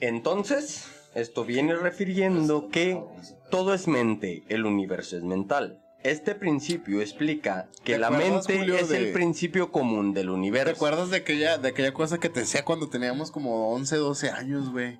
Entonces, 0.00 0.86
esto 1.14 1.44
viene 1.44 1.74
refiriendo 1.74 2.68
que 2.68 3.02
todo 3.50 3.74
es 3.74 3.88
mente, 3.88 4.44
el 4.48 4.66
universo 4.66 5.16
es 5.16 5.22
mental. 5.24 5.80
Este 6.02 6.34
principio 6.34 7.02
explica 7.02 7.68
que 7.84 7.92
¿Te 7.94 7.98
la 7.98 8.10
mente 8.10 8.56
Julio, 8.58 8.74
es 8.76 8.88
de- 8.88 9.08
el 9.08 9.12
principio 9.12 9.70
común 9.70 10.14
del 10.14 10.26
¿Te 10.28 10.32
universo. 10.32 10.72
acuerdas 10.74 11.10
de 11.10 11.18
aquella, 11.18 11.58
de 11.58 11.68
aquella 11.68 11.92
cosa 11.92 12.16
que 12.18 12.30
te 12.30 12.40
decía 12.40 12.64
cuando 12.64 12.88
teníamos 12.88 13.30
como 13.30 13.70
11, 13.74 13.96
12 13.96 14.30
años, 14.30 14.70
güey? 14.70 14.98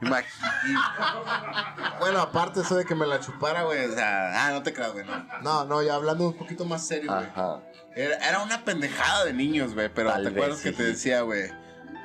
Y- 0.00 1.98
Bueno, 1.98 2.20
aparte 2.20 2.60
eso 2.60 2.76
de 2.76 2.84
que 2.84 2.94
me 2.94 3.06
la 3.06 3.20
chupara, 3.20 3.62
güey. 3.64 3.84
O 3.86 3.94
sea, 3.94 4.46
ah, 4.46 4.52
no 4.52 4.62
te 4.62 4.72
creas, 4.72 4.92
güey. 4.92 5.04
No, 5.04 5.24
no, 5.42 5.64
no, 5.64 5.82
ya 5.82 5.94
hablando 5.94 6.28
un 6.28 6.34
poquito 6.34 6.64
más 6.64 6.86
serio, 6.86 7.12
güey. 7.12 7.26
Ajá. 7.26 7.60
Era, 7.96 8.16
era 8.28 8.42
una 8.42 8.64
pendejada 8.64 9.24
de 9.24 9.32
niños, 9.32 9.74
güey. 9.74 9.88
Pero 9.92 10.10
Tal 10.10 10.22
te 10.22 10.28
acuerdas 10.28 10.60
que 10.60 10.70
sí. 10.70 10.76
te 10.76 10.82
decía, 10.84 11.22
güey. 11.22 11.50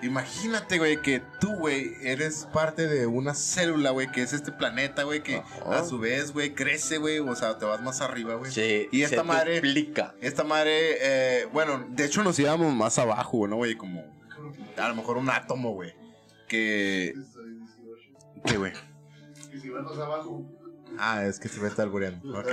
Imagínate, 0.02 0.80
güey, 0.80 1.02
que 1.02 1.22
tú, 1.40 1.56
güey, 1.56 1.94
eres 2.02 2.46
parte 2.52 2.88
de 2.88 3.06
una 3.08 3.34
célula, 3.34 3.92
güey, 3.92 4.12
que 4.12 4.22
es 4.22 4.34
este 4.34 4.52
planeta, 4.52 5.04
güey, 5.04 5.24
que 5.24 5.38
Ajá. 5.38 5.80
a 5.80 5.86
su 5.86 5.98
vez, 5.98 6.34
güey, 6.34 6.54
crece, 6.54 6.98
güey, 6.98 7.20
o 7.20 7.36
sea, 7.38 7.58
te 7.58 7.64
vas 7.64 7.80
más 7.82 8.02
arriba, 8.02 8.36
güey. 8.36 8.52
Se, 8.52 8.90
Y 8.92 9.04
esta 9.04 9.18
se 9.18 9.24
madre- 9.24 9.56
duplica. 9.56 10.14
Esta 10.20 10.44
madre, 10.44 10.98
eh, 11.00 11.46
bueno, 11.54 11.86
de 11.88 12.04
hecho 12.04 12.22
nos 12.22 12.38
íbamos 12.38 12.74
más 12.74 13.00
abajo, 13.00 13.48
¿no, 13.48 13.56
güey? 13.56 13.76
Como 13.76 14.04
a 14.78 14.88
lo 14.90 14.96
mejor 14.96 15.16
un 15.16 15.30
átomo, 15.30 15.72
güey. 15.72 15.96
Que... 16.50 17.14
¿Qué, 18.46 18.58
güey? 18.58 18.74
Y 19.54 19.60
si 19.60 19.70
abajo. 19.70 20.46
Ah, 20.98 21.26
es 21.26 21.40
que 21.40 21.50
se 21.50 21.60
me 21.60 21.68
está 21.68 21.84
albureando. 21.84 22.44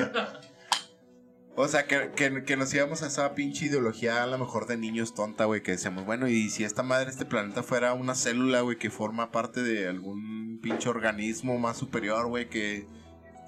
O 1.56 1.68
sea, 1.68 1.86
que, 1.86 2.12
que, 2.16 2.44
que 2.44 2.56
nos 2.56 2.72
íbamos 2.72 3.02
a 3.02 3.08
esa 3.08 3.34
pinche 3.34 3.66
ideología 3.66 4.22
a 4.22 4.26
lo 4.26 4.38
mejor 4.38 4.66
de 4.66 4.76
niños 4.78 5.14
tonta, 5.14 5.44
güey, 5.44 5.62
que 5.62 5.72
decíamos, 5.72 6.06
bueno, 6.06 6.28
y 6.28 6.48
si 6.48 6.64
esta 6.64 6.82
madre, 6.82 7.10
este 7.10 7.26
planeta 7.26 7.62
fuera 7.62 7.92
una 7.92 8.14
célula, 8.14 8.62
güey, 8.62 8.78
que 8.78 8.88
forma 8.88 9.30
parte 9.30 9.62
de 9.62 9.88
algún 9.88 10.60
pinche 10.62 10.88
organismo 10.88 11.58
más 11.58 11.76
superior, 11.76 12.28
güey, 12.28 12.48
que, 12.48 12.86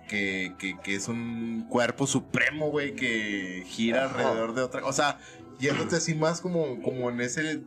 que, 0.09 0.55
que, 0.59 0.77
que 0.83 0.95
es 0.95 1.09
un 1.09 1.67
cuerpo 1.71 2.07
supremo, 2.07 2.71
güey, 2.71 2.95
que 2.95 3.65
gira 3.67 4.07
Ajá. 4.07 4.19
alrededor 4.19 4.55
de 4.55 4.63
otra... 4.63 4.85
O 4.85 4.93
sea, 4.93 5.19
yéndote 5.59 5.97
así 5.97 6.15
más 6.15 6.41
como, 6.41 6.83
como 6.83 7.09
en 7.09 7.21
ese 7.21 7.63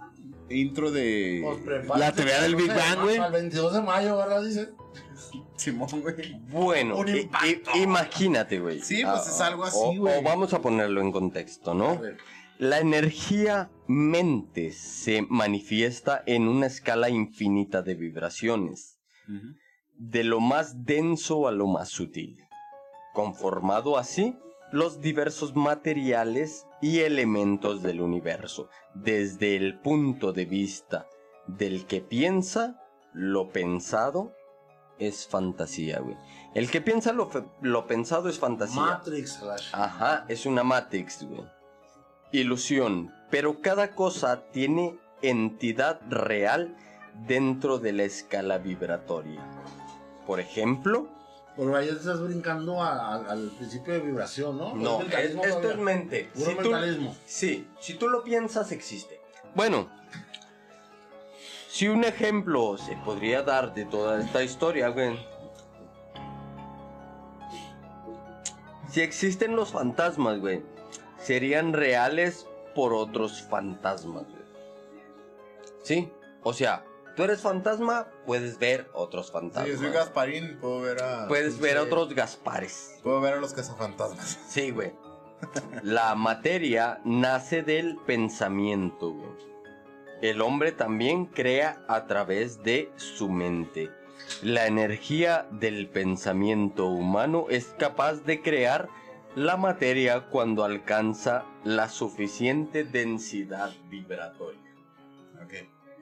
intro 0.49 0.91
de 0.91 1.41
Pues, 1.65 1.99
la 1.99 2.11
teoría 2.13 2.41
del 2.41 2.55
Big 2.55 2.67
Bang, 2.67 3.01
güey. 3.03 3.17
Al 3.17 3.31
22 3.31 3.73
de 3.73 3.81
mayo, 3.81 4.17
¿verdad? 4.17 4.43
Dice. 4.43 4.69
Simón, 5.55 5.87
güey. 6.01 6.39
Bueno, 6.49 6.97
Un 6.97 7.07
i- 7.09 7.19
impacto. 7.21 7.71
i- 7.75 7.81
imagínate, 7.83 8.59
güey. 8.59 8.81
Sí, 8.81 9.03
pues, 9.03 9.27
es 9.27 9.41
algo 9.41 9.63
así, 9.63 9.77
o- 9.79 9.95
güey. 9.95 10.19
O 10.19 10.21
vamos 10.21 10.53
a 10.53 10.61
ponerlo 10.61 11.01
en 11.01 11.11
contexto, 11.11 11.71
A 11.71 11.75
¿no? 11.75 11.97
ver. 11.99 12.17
La 12.57 12.79
energía 12.79 13.69
mente 13.87 14.71
se 14.71 15.21
manifiesta 15.29 16.23
en 16.25 16.47
una 16.47 16.67
escala 16.67 17.09
infinita 17.09 17.81
de 17.81 17.95
vibraciones, 17.95 18.99
de 19.97 20.23
lo 20.23 20.39
más 20.39 20.85
denso 20.85 21.47
a 21.47 21.51
lo 21.51 21.67
más 21.67 21.89
sutil, 21.89 22.37
conformado 23.13 23.97
así 23.97 24.37
los 24.75 24.99
diversos 24.99 25.55
materiales 25.55 26.67
y 26.81 26.99
elementos 26.99 27.81
del 27.81 28.01
universo, 28.01 28.67
desde 28.93 29.55
el 29.55 29.79
punto 29.79 30.33
de 30.33 30.43
vista 30.43 31.07
del 31.47 31.85
que 31.85 32.01
piensa, 32.01 32.83
lo 33.13 33.47
pensado 33.53 34.33
es 34.99 35.29
fantasía, 35.29 36.01
güey. 36.01 36.17
El 36.53 36.69
que 36.69 36.81
piensa 36.81 37.13
lo, 37.13 37.29
lo 37.61 37.87
pensado 37.87 38.27
es 38.27 38.37
fantasía. 38.37 38.81
Matrix. 38.81 39.41
Ajá, 39.71 40.25
es 40.27 40.45
una 40.45 40.65
Matrix, 40.65 41.23
güey. 41.23 41.47
Ilusión. 42.33 43.13
Pero 43.31 43.61
cada 43.61 43.95
cosa 43.95 44.43
tiene 44.51 44.99
entidad 45.21 46.01
real 46.09 46.75
dentro 47.25 47.77
de 47.77 47.93
la 47.93 48.03
escala 48.03 48.57
vibratoria. 48.57 49.41
Por 50.27 50.41
ejemplo, 50.41 51.07
Pero 51.57 51.75
ahí 51.75 51.87
estás 51.87 52.21
brincando 52.21 52.81
a- 52.83 53.13
a- 53.15 53.31
al 53.31 53.49
principio 53.57 53.93
de 53.93 53.99
vibración, 54.01 54.57
¿no? 54.57 54.75
no, 54.75 54.95
Es 54.99 54.99
es- 54.99 55.07
mentalismo 55.35 55.45
esto 55.45 55.71
es 55.71 55.77
mente. 55.77 56.29
Puro 56.33 56.51
Si 56.51 56.55
tú- 56.57 57.15
sí, 57.25 57.67
si 57.79 57.93
tú 57.93 58.09
lo 58.09 58.23
piensas, 58.23 58.71
existe. 58.73 59.21
Bueno, 59.53 59.89
si 61.69 61.87
un 61.87 62.03
ejemplo 62.03 62.77
se 62.77 62.97
podría 62.97 63.41
dar 63.41 63.73
de 63.73 63.85
toda 63.85 64.19
esta 64.21 64.43
historia, 64.43 64.89
güey. 64.89 65.17
Si 68.89 69.01
existen 69.01 69.55
los 69.55 69.71
fantasmas, 69.71 70.39
güey, 70.39 70.63
serían 71.19 71.73
reales 71.73 72.47
por 72.73 72.93
otros 72.93 73.41
fantasmas. 73.43 74.23
güey. 74.23 74.45
¿Sí? 75.83 76.11
O 76.43 76.53
sea, 76.53 76.83
tú 77.15 77.23
eres 77.23 77.41
fantasma, 77.41 78.07
puedes 78.25 78.57
ver 78.59 78.89
otros 78.93 79.27
Sí, 79.27 79.33
fantasmas. 79.33 79.67
yo 79.69 79.77
soy 79.77 79.91
Gasparín, 79.91 80.57
puedo 80.59 80.81
ver 80.81 81.01
a. 81.01 81.27
Puedes 81.27 81.59
ver 81.59 81.77
a 81.77 81.81
Sí. 81.81 81.87
otros 81.87 82.13
Gaspares. 82.13 82.99
Puedo 83.03 83.21
ver 83.21 83.33
a 83.35 83.37
los 83.37 83.53
cazafantasmas. 83.53 84.39
Sí, 84.49 84.71
güey. 84.71 84.93
La 85.83 86.15
materia 86.15 86.99
nace 87.03 87.61
del 87.61 87.97
pensamiento, 88.05 89.11
güey. 89.11 89.29
El 90.21 90.41
hombre 90.41 90.71
también 90.71 91.25
crea 91.25 91.83
a 91.87 92.05
través 92.07 92.63
de 92.63 92.91
su 92.95 93.29
mente. 93.29 93.89
La 94.41 94.65
energía 94.65 95.45
del 95.51 95.87
pensamiento 95.89 96.87
humano 96.87 97.47
es 97.49 97.75
capaz 97.77 98.23
de 98.23 98.41
crear 98.41 98.87
la 99.35 99.57
materia 99.57 100.27
cuando 100.29 100.63
alcanza 100.63 101.43
la 101.65 101.89
suficiente 101.89 102.85
densidad 102.85 103.71
vibratoria. 103.89 104.61
Ok. 105.43 105.53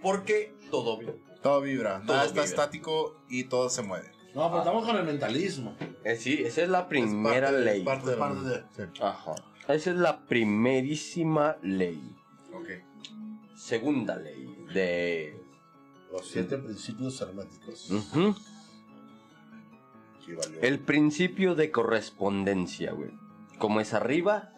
Porque 0.02 0.54
todo 0.74 0.98
bien. 0.98 1.16
Todo 1.44 1.62
vibra, 1.62 2.00
Todo 2.00 2.14
nada 2.14 2.22
está 2.26 2.34
vibra. 2.42 2.46
estático 2.46 3.22
y 3.30 3.44
todo 3.44 3.70
se 3.70 3.84
mueve. 3.84 4.12
No, 4.34 4.48
pero 4.48 4.60
estamos 4.60 4.86
con 4.88 4.96
el 4.98 5.04
mentalismo. 5.04 5.76
Eh, 6.04 6.16
sí, 6.16 6.42
esa 6.44 6.64
es 6.64 6.70
la 6.70 6.88
primera 6.90 7.36
Es 7.36 7.42
parte 7.44 7.58
de- 7.60 7.66
ley. 7.66 7.80
es 7.80 7.86
parte 7.86 8.06
de 8.08 8.12
Es 8.14 8.18
parte 8.18 8.42
de- 8.42 8.64
Sí. 8.96 9.02
Ajá. 9.02 9.36
Esa 9.68 9.90
es 9.92 9.96
la 9.98 10.26
primerísima 10.26 11.58
ley. 11.62 12.16
Ok. 12.54 12.70
Segunda 13.56 14.16
ley 14.16 14.48
de 14.74 15.40
Los 16.12 16.28
siete 16.28 16.58
principios 16.58 17.22
herméticos. 17.22 17.92
Ujú. 17.92 18.36
Sí, 20.26 20.34
valió. 20.34 20.60
El 20.62 20.80
principio 20.80 21.54
de 21.56 21.70
correspondencia, 21.72 22.92
güey. 22.94 23.12
Como 23.60 23.80
es 23.80 23.94
arriba, 23.94 24.52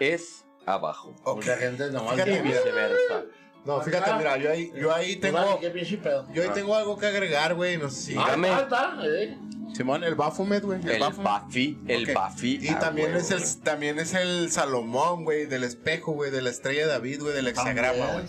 es 0.00 0.44
abajo. 0.66 1.14
Ok. 1.24 1.36
Mucha 1.36 1.56
gente 1.56 1.90
nomás 1.90 2.14
Fíjate, 2.14 2.38
Y 2.38 2.42
viceversa. 2.42 3.24
No, 3.64 3.80
fíjate, 3.80 4.12
mira, 4.14 4.36
yo 4.38 4.50
ahí, 4.50 4.72
yo 4.74 4.92
ahí 4.92 5.16
"Pues 5.16 5.32
tengo. 5.32 5.60
qué 5.60 5.70
pinche 5.70 5.96
pedo". 5.98 6.26
Yo 6.32 6.42
ahí 6.42 6.48
tengo 6.50 6.74
algo 6.74 6.98
que 6.98 7.06
agregar, 7.06 7.54
güey. 7.54 7.78
No 7.78 7.90
sé 7.90 8.00
si. 8.00 8.16
Ah, 8.16 8.24
Dígame. 8.24 8.48
ah, 8.50 8.60
está, 8.62 8.96
eh. 9.04 9.38
Simón, 9.74 10.04
el 10.04 10.14
Baphomet, 10.14 10.62
güey. 10.64 10.80
El. 10.86 11.02
Buffy, 11.02 11.80
el. 11.88 12.12
Buffy. 12.12 12.58
Y 12.60 12.68
a 12.68 12.78
también 12.78 13.14
es 13.14 13.30
el 13.30 13.42
también 13.62 13.98
es 13.98 14.12
el 14.14 14.50
Salomón, 14.50 15.24
güey, 15.24 15.46
del 15.46 15.64
espejo, 15.64 16.12
güey, 16.12 16.30
de 16.30 16.42
la 16.42 16.50
estrella 16.50 16.82
de 16.82 16.92
David, 16.92 17.22
güey, 17.22 17.34
del 17.34 17.46
hexagrama, 17.48 18.12
güey. 18.12 18.26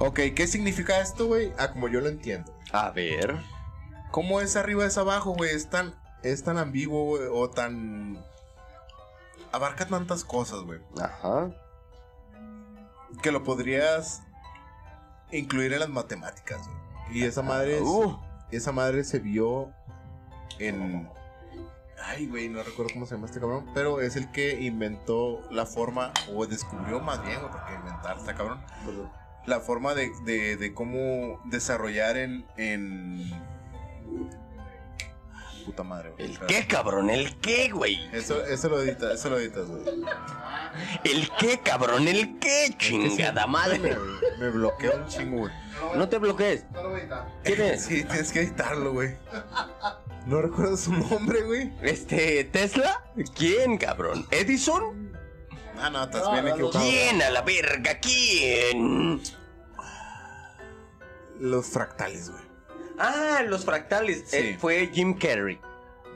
Ok, 0.00 0.20
¿qué 0.34 0.46
significa 0.46 1.00
esto, 1.00 1.26
güey? 1.26 1.52
Ah, 1.58 1.70
como 1.72 1.88
yo 1.88 2.00
lo 2.00 2.08
entiendo. 2.08 2.52
A 2.72 2.90
ver. 2.90 3.36
¿Cómo 4.10 4.40
es 4.40 4.56
arriba 4.56 4.84
es 4.84 4.98
abajo, 4.98 5.32
güey? 5.32 5.50
Es 5.54 5.70
tan, 5.70 5.94
es 6.22 6.42
tan 6.42 6.58
ambiguo, 6.58 7.04
güey, 7.04 7.22
o 7.32 7.48
tan... 7.50 8.22
Abarca 9.52 9.86
tantas 9.86 10.24
cosas, 10.24 10.60
güey. 10.60 10.80
Ajá. 11.00 11.50
Que 13.22 13.30
lo 13.32 13.42
podrías 13.44 14.22
incluir 15.32 15.72
en 15.72 15.80
las 15.80 15.88
matemáticas, 15.88 16.66
güey. 16.66 17.18
Y 17.18 17.24
esa 17.24 17.42
madre, 17.42 17.76
es- 17.76 17.82
Uh, 17.82 18.18
esa 18.50 18.72
madre 18.72 19.04
se 19.04 19.18
vio 19.18 19.70
en... 20.58 21.08
Ay, 22.04 22.26
güey, 22.26 22.48
no 22.48 22.62
recuerdo 22.62 22.92
cómo 22.92 23.06
se 23.06 23.14
llama 23.14 23.26
este 23.26 23.40
cabrón. 23.40 23.66
Pero 23.74 24.00
es 24.00 24.16
el 24.16 24.30
que 24.30 24.60
inventó 24.60 25.40
la 25.50 25.66
forma, 25.66 26.12
o 26.34 26.46
descubrió 26.46 27.00
más 27.00 27.24
bien, 27.24 27.40
güey, 27.40 27.50
porque 27.50 27.74
inventar 27.74 28.18
está 28.18 28.34
cabrón. 28.34 28.60
La 29.46 29.60
forma 29.60 29.94
de, 29.94 30.10
de, 30.24 30.56
de 30.56 30.74
cómo 30.74 31.40
desarrollar 31.44 32.16
en... 32.16 32.44
en... 32.56 33.30
Puta 35.66 35.82
madre, 35.82 36.10
güey. 36.12 36.24
¿El 36.30 36.38
qué, 36.46 36.66
cabrón? 36.66 37.10
¿El 37.10 37.36
qué, 37.40 37.68
güey? 37.70 38.08
Eso, 38.14 38.42
eso 38.46 38.68
lo 38.68 38.80
editas, 38.80 39.14
eso 39.18 39.30
lo 39.30 39.38
editas, 39.38 39.66
güey. 39.66 39.82
¿El 41.04 41.28
qué, 41.38 41.58
cabrón? 41.58 42.06
¿El 42.08 42.38
qué, 42.38 42.74
chingada 42.78 43.46
madre? 43.46 43.78
Me, 43.80 43.96
me 44.38 44.50
bloquea 44.50 44.92
un 44.96 45.06
chingo, 45.08 45.38
güey. 45.38 45.52
No 45.96 46.08
te 46.08 46.18
bloquees. 46.18 46.64
¿Quién 47.42 47.60
es? 47.62 47.84
Sí, 47.84 48.04
tienes 48.04 48.32
que 48.32 48.40
editarlo, 48.42 48.92
güey. 48.92 49.16
No 50.26 50.40
recuerdo 50.40 50.76
su 50.76 50.92
nombre, 50.92 51.42
güey. 51.42 51.72
Este, 51.82 52.44
¿Tesla? 52.44 53.04
¿Quién, 53.34 53.76
cabrón? 53.76 54.26
¿Edison? 54.30 55.12
Ah, 55.78 55.90
no, 55.90 56.04
estás 56.04 56.22
No, 56.24 56.32
bien 56.32 56.44
no, 56.44 56.48
no. 56.50 56.54
equivocado. 56.54 56.84
¿Quién 56.84 57.22
a 57.22 57.30
la 57.30 57.42
verga? 57.42 57.98
¿Quién? 58.00 59.20
Los 61.40 61.66
fractales, 61.66 62.30
güey. 62.30 62.45
Ah, 62.98 63.42
los 63.46 63.64
fractales. 63.64 64.24
Sí. 64.26 64.36
Eh, 64.36 64.56
fue 64.60 64.88
Jim 64.92 65.18
Carrey. 65.18 65.58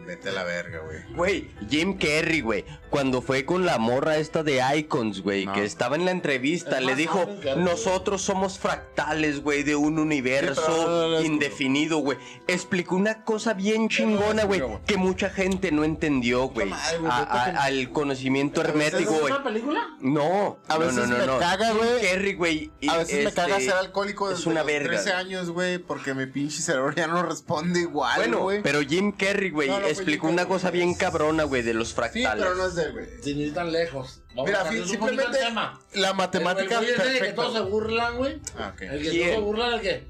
Vete 0.07 0.31
a 0.31 0.33
la 0.33 0.43
verga, 0.45 0.81
güey. 0.81 0.99
Güey, 1.15 1.51
Jim 1.69 1.97
Carrey, 1.97 2.41
güey. 2.41 2.65
Cuando 2.91 3.23
fue 3.23 3.45
con 3.45 3.65
la 3.65 3.79
morra 3.79 4.17
esta 4.17 4.43
de 4.43 4.61
Icons, 4.77 5.21
güey, 5.23 5.47
No. 5.47 5.53
que 5.53 5.65
estaba 5.65 5.95
en 5.95 6.05
la 6.05 6.11
entrevista, 6.11 6.79
Es 6.79 6.85
le 6.85 6.97
dijo, 6.97 7.29
nosotros 7.57 8.21
somos 8.23 8.59
fractales, 8.59 9.41
güey, 9.43 9.63
de 9.63 9.77
un 9.77 9.99
universo 10.01 10.61
Sí, 10.61 10.73
pero 10.73 10.87
no, 10.91 11.01
no, 11.03 11.09
no, 11.11 11.21
indefinido, 11.21 11.99
güey. 11.99 12.19
Explicó 12.49 12.97
una 12.97 13.23
cosa 13.25 13.55
bien 13.55 13.89
chingona, 13.89 14.45
güey, 14.45 14.61
que 14.87 14.97
mucha 14.97 15.31
gente 15.31 15.71
no 15.71 15.85
entendió, 15.85 16.49
güey. 16.49 16.71
Al 17.09 17.93
conocimiento 17.93 18.61
hermético, 18.63 19.13
¿Es 19.13 19.21
güey. 19.21 19.33
una 19.33 19.45
película? 19.45 19.97
No, 20.01 20.59
A 20.67 20.79
veces 20.79 20.97
no, 20.97 21.07
no, 21.07 21.19
me 21.19 21.27
no. 21.27 21.39
caga, 21.39 21.69
Jim 21.69 21.77
güey. 21.79 22.03
Carrey, 22.11 22.35
güey. 22.35 22.71
y 22.81 22.89
A 22.89 22.97
veces 22.99 23.25
me 23.25 23.33
caga 23.33 23.59
este, 23.59 23.71
ser 23.71 23.79
alcohólico 23.79 24.31
es 24.31 24.39
desde 24.39 24.51
una 24.51 24.61
los 24.61 24.67
verga. 24.67 24.89
13 24.89 25.13
años, 25.13 25.51
güey, 25.51 25.79
porque 25.79 26.15
mi 26.15 26.27
pinche 26.27 26.61
cerebro 26.63 26.93
ya 26.97 27.07
no 27.07 27.23
responde 27.23 27.81
igual, 27.81 28.17
Bueno, 28.17 28.39
güey. 28.41 28.63
pero 28.63 28.81
Jim 28.81 29.13
Carrey, 29.13 29.51
güey, 29.51 29.69
No, 29.69 29.77
no 29.77 29.81
fue 29.83 29.90
explicó 29.91 30.27
una 30.29 30.47
cosa 30.47 30.71
bien 30.71 30.95
cabrona, 30.95 31.45
güey, 31.45 31.63
de 31.63 31.75
los 31.75 31.89
Sí, 31.89 31.95
fractales. 31.95 32.45
pero 32.45 32.55
no 32.57 32.67
es 32.67 32.75
de 32.75 32.91
güey. 32.93 33.07
Sin 33.23 33.39
ir 33.41 33.55
tan 33.55 33.71
lejos. 33.73 34.23
Vamos 34.31 34.47
Mira, 34.47 34.61
a 34.63 34.65
fi- 34.65 34.77
cambiar 34.79 34.83
un 34.83 34.89
poquito 34.89 35.07
simplemente 35.07 35.39
el 35.39 35.47
tema. 35.49 35.81
la 35.95 36.13
matemática 36.15 36.79
El, 36.81 37.19
que 37.21 37.33
todos 37.33 37.53
se 37.53 37.61
burlan, 37.61 38.17
güey. 38.17 38.39
Ah. 38.59 38.73
El 38.81 39.03
que 39.03 39.11
¿Quién? 39.11 39.23
todos 39.31 39.35
se 39.35 39.41
burlan, 39.41 39.73
el 39.75 39.81
que. 39.81 40.05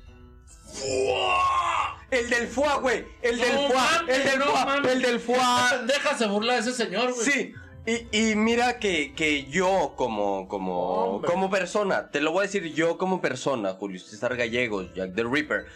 El 2.11 2.29
del 2.31 2.49
FUA, 2.49 2.77
güey. 2.79 3.05
El 3.23 3.39
del 3.39 3.55
No 3.55 3.69
FUA. 3.71 4.05
El 4.09 4.25
del 4.25 4.39
no 4.39 4.45
FUA. 4.47 4.77
El 4.93 5.03
del 5.03 5.21
FUA. 5.21 5.69
pendeja 5.71 6.19
se 6.19 6.27
burla 6.27 6.55
de 6.55 6.61
ese 6.61 6.73
señor, 6.73 7.13
güey. 7.15 7.25
Sí. 7.27 7.55
Y, 7.87 8.31
y 8.31 8.35
mira 8.37 8.79
que, 8.79 9.15
que 9.15 9.47
yo 9.47 9.95
como, 9.97 10.47
como, 10.49 11.15
Hombre. 11.15 11.31
como 11.31 11.49
persona, 11.51 12.11
te 12.11 12.21
lo 12.21 12.31
voy 12.33 12.41
a 12.41 12.47
decir 12.47 12.75
yo 12.75 12.99
como 12.99 13.21
persona, 13.23 13.73
Julio 13.73 13.99
César 13.99 14.37
Gallegos, 14.37 14.93
Jack 14.95 15.15
the 15.15 15.25
Ripper. 15.25 15.67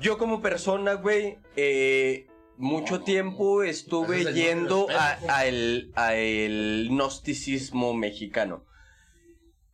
Yo 0.00 0.18
como 0.18 0.42
persona, 0.42 0.94
güey, 0.94 1.38
eh, 1.54 2.26
mucho 2.56 3.00
tiempo 3.00 3.62
estuve 3.62 4.32
yendo 4.32 4.86
a, 4.90 5.18
a 5.28 5.46
el, 5.46 5.90
a 5.94 6.14
el 6.14 6.88
gnosticismo 6.90 7.94
mexicano. 7.94 8.64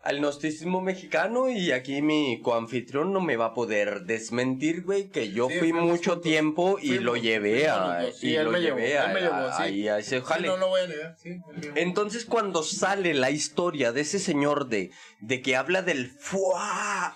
Al 0.03 0.17
gnosticismo 0.19 0.81
mexicano 0.81 1.51
y 1.51 1.73
aquí 1.73 2.01
mi 2.01 2.41
coanfitrión 2.41 3.13
no 3.13 3.21
me 3.21 3.37
va 3.37 3.47
a 3.47 3.55
poder 3.55 4.05
desmentir, 4.07 4.83
güey, 4.83 5.11
que 5.11 5.31
yo 5.31 5.49
Sí, 5.51 5.59
fui 5.59 5.75
mucho 5.75 6.21
tiempo 6.21 6.79
y 6.81 6.87
Fuimos, 6.89 7.05
lo 7.05 7.17
llevé 7.17 7.69
a. 7.69 8.07
Sí, 8.11 8.29
y 8.31 8.35
él 8.37 8.47
lo 8.47 8.53
me 8.53 8.61
llevó, 8.61 8.79
llevé 8.79 8.99
a, 8.99 9.09
él 9.09 9.13
me 9.15 9.21
llevó, 9.21 9.35
a- 9.35 9.57
sí. 9.59 9.63
ahí 9.63 9.89
a 9.89 9.99
ese 9.99 10.21
Sí, 10.21 10.25
jale. 10.27 10.49
no 10.49 10.57
lo 10.57 10.69
voy 10.69 10.81
a 10.81 10.87
negar, 10.87 11.17
sí. 11.19 11.37
Entonces 11.75 12.25
cuando 12.25 12.63
sale 12.63 13.13
la 13.13 13.31
historia 13.31 13.93
de 13.93 14.01
ese 14.01 14.19
señor 14.19 14.69
de, 14.69 14.91
de 15.21 15.43
que 15.43 15.55
habla 15.57 15.83
del 15.83 16.07
fuá, 16.09 17.15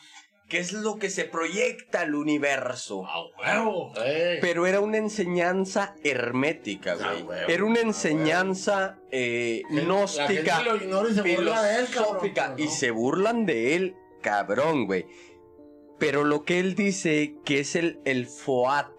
que 0.48 0.58
es 0.58 0.72
lo 0.72 0.98
que 0.98 1.10
se 1.10 1.24
proyecta 1.24 2.00
al 2.00 2.14
universo. 2.14 3.04
¡A 3.06 3.24
huevo! 3.38 3.92
Eh. 4.04 4.38
Pero 4.40 4.66
era 4.66 4.80
una 4.80 4.98
enseñanza 4.98 5.94
hermética, 6.04 6.92
Ah, 7.00 7.12
güey. 7.12 7.22
huevo, 7.22 7.48
Era 7.48 7.64
una 7.64 7.80
ah, 7.80 7.84
enseñanza 7.84 8.98
eh, 9.10 9.62
La 9.70 9.80
gnóstica, 9.82 10.56
gente 10.56 10.64
lo 10.70 10.76
ignora 10.76 11.08
y 11.10 11.14
se 11.14 11.20
él, 11.20 11.24
cabrón. 11.24 12.20
filosófica, 12.20 12.54
y 12.58 12.68
se 12.68 12.90
burlan 12.90 13.46
de 13.46 13.76
él, 13.76 13.96
cabrón, 14.20 14.86
güey. 14.86 15.06
Pero 15.98 16.24
lo 16.24 16.44
que 16.44 16.58
él 16.60 16.74
dice 16.74 17.36
que 17.44 17.60
es 17.60 17.76
el, 17.76 18.00
el 18.04 18.26
foat. 18.26 18.92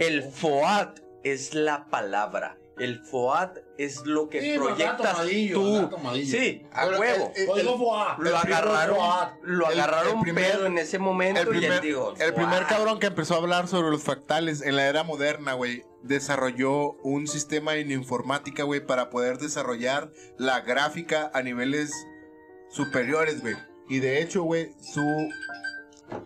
El 0.00 0.22
foat 0.22 1.00
es 1.32 1.54
la 1.54 1.86
palabra. 1.90 2.58
El 2.78 3.00
foat 3.00 3.56
es 3.78 4.04
lo 4.04 4.28
que 4.28 4.42
Sí, 4.42 4.58
proyectas 4.58 5.16
tú. 5.50 5.88
Sí, 6.26 6.66
a 6.72 6.84
Pero 6.84 6.98
huevo. 7.00 7.32
el- 7.34 7.40
el- 7.42 7.48
Código 7.48 7.78
FOA. 7.78 8.16
lo 8.18 8.36
agarraron, 8.36 8.98
lo 9.44 9.70
el- 9.70 9.80
agarraron 9.80 10.16
el 10.18 10.22
primer- 10.22 10.52
pedo 10.52 10.66
en 10.66 10.76
ese 10.76 10.98
momento 10.98 11.40
El 11.40 11.46
y 11.46 11.50
primer, 11.52 11.72
él 11.72 11.80
dijo, 11.80 12.14
el 12.18 12.34
primer 12.34 12.66
cabrón 12.66 12.98
que 12.98 13.06
empezó 13.06 13.32
a 13.34 13.38
hablar 13.38 13.66
sobre 13.66 13.88
los 13.90 14.02
fractales 14.02 14.60
en 14.60 14.76
la 14.76 14.86
era 14.88 15.04
moderna, 15.04 15.54
güey, 15.54 15.84
desarrolló 16.02 16.92
un 17.02 17.26
sistema 17.26 17.76
en 17.76 17.90
informática, 17.92 18.64
güey, 18.64 18.84
para 18.84 19.08
poder 19.08 19.38
desarrollar 19.38 20.12
la 20.36 20.60
gráfica 20.60 21.30
a 21.32 21.40
niveles 21.42 21.90
superiores, 22.68 23.40
güey. 23.40 23.56
Y 23.88 24.00
de 24.00 24.20
hecho, 24.20 24.42
güey, 24.42 24.72
su... 24.80 25.00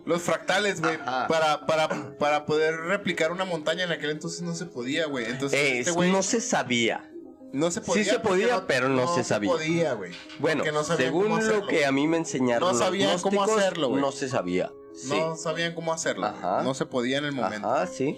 Los 0.05 0.21
fractales, 0.21 0.81
güey, 0.81 0.97
para, 0.97 1.65
para, 1.65 2.17
para 2.17 2.45
poder 2.45 2.75
replicar 2.81 3.31
una 3.31 3.45
montaña 3.45 3.83
en 3.83 3.91
aquel 3.91 4.11
entonces 4.11 4.41
no 4.41 4.55
se 4.55 4.65
podía, 4.65 5.05
güey. 5.05 5.25
Entonces, 5.25 5.59
este 5.59 5.91
güey 5.91 6.11
no 6.11 6.23
se 6.23 6.41
sabía. 6.41 7.09
no 7.53 7.71
se 7.71 7.81
podía. 7.81 8.03
sí 8.03 8.09
se 8.09 8.19
podía, 8.19 8.65
pero 8.67 8.89
no 8.89 9.13
se 9.13 9.23
sabía. 9.23 9.51
podía, 9.51 9.93
güey. 9.93 10.11
Bueno, 10.39 10.63
no 10.71 10.83
según 10.83 11.47
lo 11.47 11.67
que 11.67 11.85
a 11.85 11.91
mí 11.91 12.07
me 12.07 12.17
enseñaron 12.17 12.67
No 12.67 12.73
los 12.73 12.79
sabían 12.79 13.19
cómo 13.19 13.43
hacerlo, 13.43 13.89
güey. 13.89 14.01
no 14.01 14.11
se 14.11 14.29
sabía. 14.29 14.71
Sí. 14.93 15.09
No 15.17 15.35
sabían 15.37 15.73
cómo 15.73 15.93
hacerlo. 15.93 16.27
Ajá. 16.27 16.63
No 16.63 16.73
se 16.73 16.85
podía 16.85 17.17
en 17.17 17.25
el 17.25 17.31
momento. 17.31 17.71
Ajá, 17.71 17.87
sí. 17.87 18.17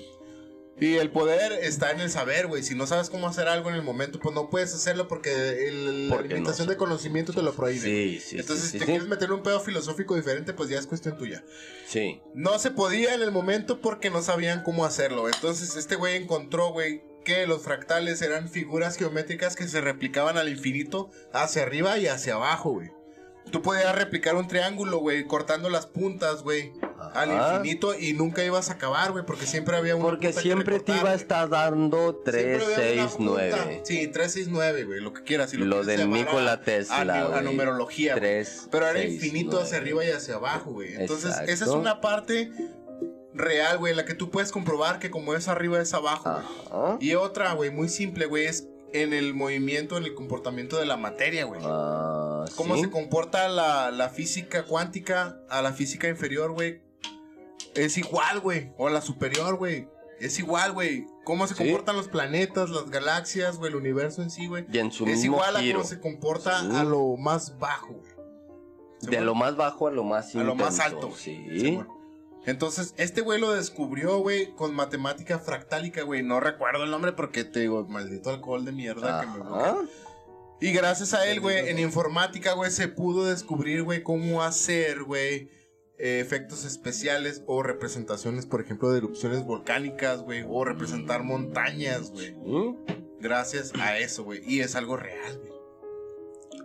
Y 0.84 0.98
el 0.98 1.12
poder 1.12 1.54
está 1.54 1.92
en 1.92 2.02
el 2.02 2.10
saber, 2.10 2.48
güey. 2.48 2.62
Si 2.62 2.76
no 2.76 2.86
sabes 2.88 3.10
cómo 3.10 3.28
hacer 3.28 3.48
algo 3.48 3.70
en 3.70 3.76
el 3.76 3.84
momento, 3.84 4.20
pues 4.20 4.36
no 4.36 4.50
puedes 4.50 4.74
hacerlo 4.74 5.08
porque 5.08 5.68
el- 5.70 6.10
la 6.10 6.16
Porque 6.16 6.30
no 6.30 6.36
limitación 6.36 6.68
de 6.68 6.76
conocimiento 6.76 7.32
te 7.32 7.42
lo 7.42 7.54
prohíbe. 7.54 7.80
Sí, 7.82 8.20
sí, 8.20 8.38
Entonces, 8.40 8.66
sí, 8.66 8.72
si 8.72 8.80
te 8.80 8.86
quieres 8.86 9.08
meter 9.08 9.32
un 9.32 9.44
pedo 9.44 9.60
filosófico 9.62 10.16
diferente, 10.16 10.54
pues 10.54 10.70
ya 10.70 10.78
es 10.80 10.86
cuestión 10.88 11.18
tuya. 11.18 11.44
Sí. 11.88 12.20
No 12.34 12.60
se 12.60 12.72
podía 12.72 13.14
en 13.14 13.22
el 13.22 13.32
momento 13.32 13.80
porque 13.80 14.10
no 14.10 14.22
sabían 14.22 14.64
cómo 14.64 14.84
hacerlo. 14.84 15.28
Entonces, 15.30 15.76
este 15.78 15.96
güey 15.96 16.18
encontró, 16.18 16.72
güey, 16.74 17.04
que 17.24 17.48
los 17.48 17.62
fractales 17.62 18.22
eran 18.22 18.50
figuras 18.50 18.98
geométricas 18.98 19.56
que 19.56 19.68
se 19.70 19.80
replicaban 19.80 20.38
al 20.38 20.50
infinito 20.50 21.12
hacia 21.32 21.62
arriba 21.64 21.98
y 21.98 22.08
hacia 22.08 22.34
abajo, 22.34 22.72
güey. 22.72 22.92
Tú 23.52 23.62
podías 23.62 23.96
replicar 23.96 24.36
un 24.36 24.48
triángulo, 24.48 24.98
güey, 24.98 25.26
cortando 25.26 25.70
las 25.70 25.86
puntas, 25.86 26.44
güey, 26.44 26.72
al 27.14 27.32
Ajá. 27.32 27.56
infinito 27.58 27.98
y 27.98 28.14
nunca 28.14 28.44
ibas 28.44 28.70
a 28.70 28.74
acabar, 28.74 29.12
güey, 29.12 29.26
porque 29.26 29.46
siempre 29.46 29.76
había 29.78 29.96
una 29.96 30.06
Porque 30.06 30.28
punta 30.28 30.42
que 30.42 30.48
siempre 30.48 30.80
te 30.80 30.96
iba 30.98 31.12
a 31.12 31.14
estar 31.16 31.50
dando 31.50 32.16
3, 32.26 32.44
Siempre 32.64 32.66
había 32.76 33.04
6, 33.08 33.16
una 33.20 33.32
punta. 33.32 33.58
9. 33.66 33.82
Sí, 33.86 34.08
3, 34.08 34.32
6, 34.32 34.48
9, 34.50 34.84
güey, 34.86 35.00
lo 35.02 35.14
que 35.14 35.24
quieras. 35.24 35.50
Si 35.52 35.58
Lo 35.58 35.82
quieres 35.82 36.00
de 36.00 36.08
Nikola 36.08 36.62
Tesla, 36.62 36.96
A, 37.14 37.22
a 37.22 37.28
güey. 37.30 37.44
numerología, 37.44 38.14
güey. 38.14 38.22
Tres, 38.22 38.68
Pero 38.72 38.88
era 38.88 39.00
seis, 39.00 39.14
infinito 39.16 39.52
nueve. 39.52 39.66
hacia 39.66 39.78
arriba 39.78 40.06
y 40.06 40.10
hacia 40.12 40.36
abajo, 40.36 40.72
güey. 40.72 40.94
Entonces, 40.96 41.32
esa 41.32 41.44
es 41.44 41.50
Exacto. 41.62 41.78
una 41.80 42.02
parte 42.02 42.52
real, 43.34 43.78
güey, 43.80 43.92
en 43.92 43.98
la 43.98 44.06
que 44.06 44.14
tú 44.14 44.30
puedes 44.30 44.52
comprobar 44.52 45.00
que 45.00 45.10
como 45.10 45.34
es 45.34 45.48
arriba 45.48 45.82
es 45.82 45.94
abajo. 45.94 46.30
Ajá. 46.30 46.98
Y 47.00 47.16
otra, 47.16 47.54
güey, 47.54 47.72
muy 47.72 47.90
simple, 47.90 48.26
güey, 48.28 48.46
es 48.46 48.68
en 48.94 49.12
el 49.12 49.34
movimiento, 49.34 49.98
en 49.98 50.04
el 50.04 50.14
comportamiento 50.14 50.78
de 50.78 50.86
la 50.86 50.98
materia, 50.98 51.46
güey. 51.46 51.60
Ah, 51.64 52.46
Cómo 52.56 52.76
sí. 52.76 52.82
se 52.84 52.90
comporta 52.92 53.48
la, 53.48 53.90
la 53.90 54.10
física 54.10 54.66
cuántica 54.66 55.40
a 55.50 55.64
la 55.64 55.74
física 55.74 56.08
inferior, 56.08 56.52
güey. 56.52 56.83
Es 57.76 57.98
igual, 57.98 58.40
güey. 58.40 58.72
O 58.78 58.90
la 58.90 59.02
superior, 59.02 59.56
güey. 59.58 59.88
Es 60.20 60.40
igual, 60.40 60.72
güey. 60.74 61.06
Cómo 61.26 61.48
se 61.48 61.56
Sí. 61.56 61.64
comportan 61.64 61.96
los 61.96 62.08
planetas, 62.08 62.70
las 62.70 62.90
galaxias, 62.90 63.58
güey, 63.58 63.72
el 63.72 63.76
universo 63.78 64.22
en 64.22 64.30
sí, 64.30 64.48
güey. 64.48 64.66
Es 64.72 65.02
mismo 65.02 65.24
igual 65.38 65.56
a 65.58 65.60
cómo 65.74 65.84
se 65.84 66.00
comporta 66.00 66.62
Sí. 66.62 66.68
a 66.76 66.84
lo 66.84 67.18
más 67.18 67.58
bajo, 67.60 67.94
güey. 67.94 68.14
De 69.02 69.20
lo 69.22 69.36
más 69.36 69.56
bajo 69.58 69.88
a 69.88 69.92
lo 69.92 70.04
más 70.06 70.34
a 70.36 70.44
lo 70.44 70.56
más 70.56 70.76
intenso, 70.76 70.84
alto. 70.84 71.10
güey. 71.10 71.60
Sí. 71.60 71.80
Entonces, 72.46 72.94
este 72.98 73.22
güey 73.22 73.40
lo 73.40 73.52
descubrió, 73.54 74.20
güey, 74.20 74.54
con 74.56 74.74
matemática 74.76 75.40
fractálica, 75.40 76.04
güey. 76.04 76.24
No 76.24 76.40
recuerdo 76.40 76.84
el 76.84 76.92
nombre 76.92 77.14
porque 77.14 77.44
te 77.46 77.62
digo, 77.62 77.86
maldito 77.86 78.30
alcohol 78.30 78.66
de 78.66 78.72
mierda 78.74 79.22
que 79.22 79.28
me 79.28 79.40
bloquea. 79.40 79.76
Y 80.62 80.72
gracias 80.72 81.14
a 81.14 81.26
él, 81.28 81.40
güey, 81.42 81.70
en 81.70 81.80
informática, 81.80 82.54
güey, 82.54 82.72
se 82.72 82.88
pudo 82.88 83.26
descubrir, 83.26 83.84
güey, 83.84 84.04
cómo 84.04 84.42
hacer, 84.44 85.04
güey, 85.04 85.50
eh, 85.98 86.20
efectos 86.20 86.66
especiales 86.66 87.44
o 87.46 87.64
representaciones, 87.64 88.46
por 88.46 88.62
ejemplo, 88.62 88.92
de 88.92 88.98
erupciones 88.98 89.46
volcánicas, 89.46 90.24
güey, 90.24 90.44
o 90.48 90.66
representar 90.66 91.24
montañas, 91.24 92.12
güey. 92.12 92.34
¿Mm? 92.34 92.78
Gracias 93.20 93.72
a 93.80 93.98
eso, 94.00 94.24
güey. 94.24 94.42
Y 94.46 94.62
es 94.62 94.76
algo 94.76 94.98
real, 94.98 95.40
güey. 95.40 95.54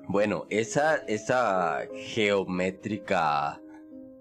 Bueno, 0.09 0.47
esa, 0.49 0.97
esa 0.97 1.83
geométrica 1.95 3.61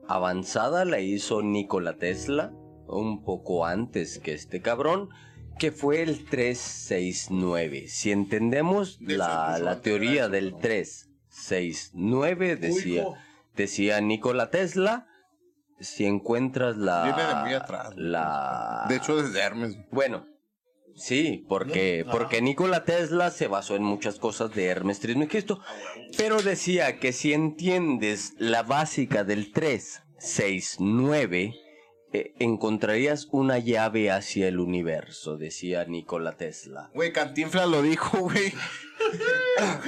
avanzada 0.08 0.86
la 0.86 0.99
hizo 0.99 1.41
Nikola 1.41 1.97
Tesla 1.97 2.53
un 2.88 3.24
poco 3.24 3.66
antes 3.66 4.20
que 4.20 4.34
este 4.34 4.62
cabrón, 4.62 5.10
que 5.58 5.72
fue 5.72 6.01
el 6.01 6.26
369. 6.26 7.88
Si 7.88 8.12
entendemos 8.12 8.99
De 8.99 9.18
la, 9.18 9.58
la 9.60 9.82
teoría 9.82 10.28
del 10.30 10.58
369, 10.58 12.58
decía, 12.58 13.08
Uy, 13.08 13.16
decía 13.58 13.99
Nikola 13.99 14.49
Tesla, 14.49 15.08
si 15.80 16.05
encuentras 16.05 16.78
la... 16.78 17.03
Viene 17.03 17.28
de 17.28 17.36
muy 17.36 17.53
atrás. 17.53 17.93
La... 17.95 18.86
De 18.88 18.95
hecho, 18.95 19.22
desde 19.22 19.39
Hermes. 19.41 19.76
Bueno, 19.91 20.26
sí, 20.95 21.45
porque, 21.49 22.05
porque 22.10 22.38
ah. 22.38 22.41
Nikola 22.41 22.86
Tesla 22.86 23.32
se 23.32 23.47
basó 23.47 23.76
en 23.76 23.84
muchas 23.84 24.20
cosas 24.20 24.53
de 24.53 24.66
Hermes 24.66 24.99
Trismegisto, 24.99 25.60
pero 26.18 26.41
decía 26.41 26.99
que 26.99 27.12
si 27.12 27.34
entiendes 27.34 28.34
la 28.38 28.64
básica 28.64 29.24
del 29.24 29.51
3, 29.51 30.03
6, 30.18 30.78
9, 30.80 31.53
eh, 32.14 32.34
encontrarías 32.39 33.28
una 33.32 33.60
llave 33.60 34.12
hacia 34.12 34.47
el 34.47 34.60
universo, 34.60 35.38
decía 35.38 35.84
Nikola 35.86 36.38
Tesla. 36.38 36.89
Güey, 36.93 37.12
Cantinflas 37.12 37.68
lo 37.68 37.82
dijo, 37.82 38.18
güey. 38.20 38.53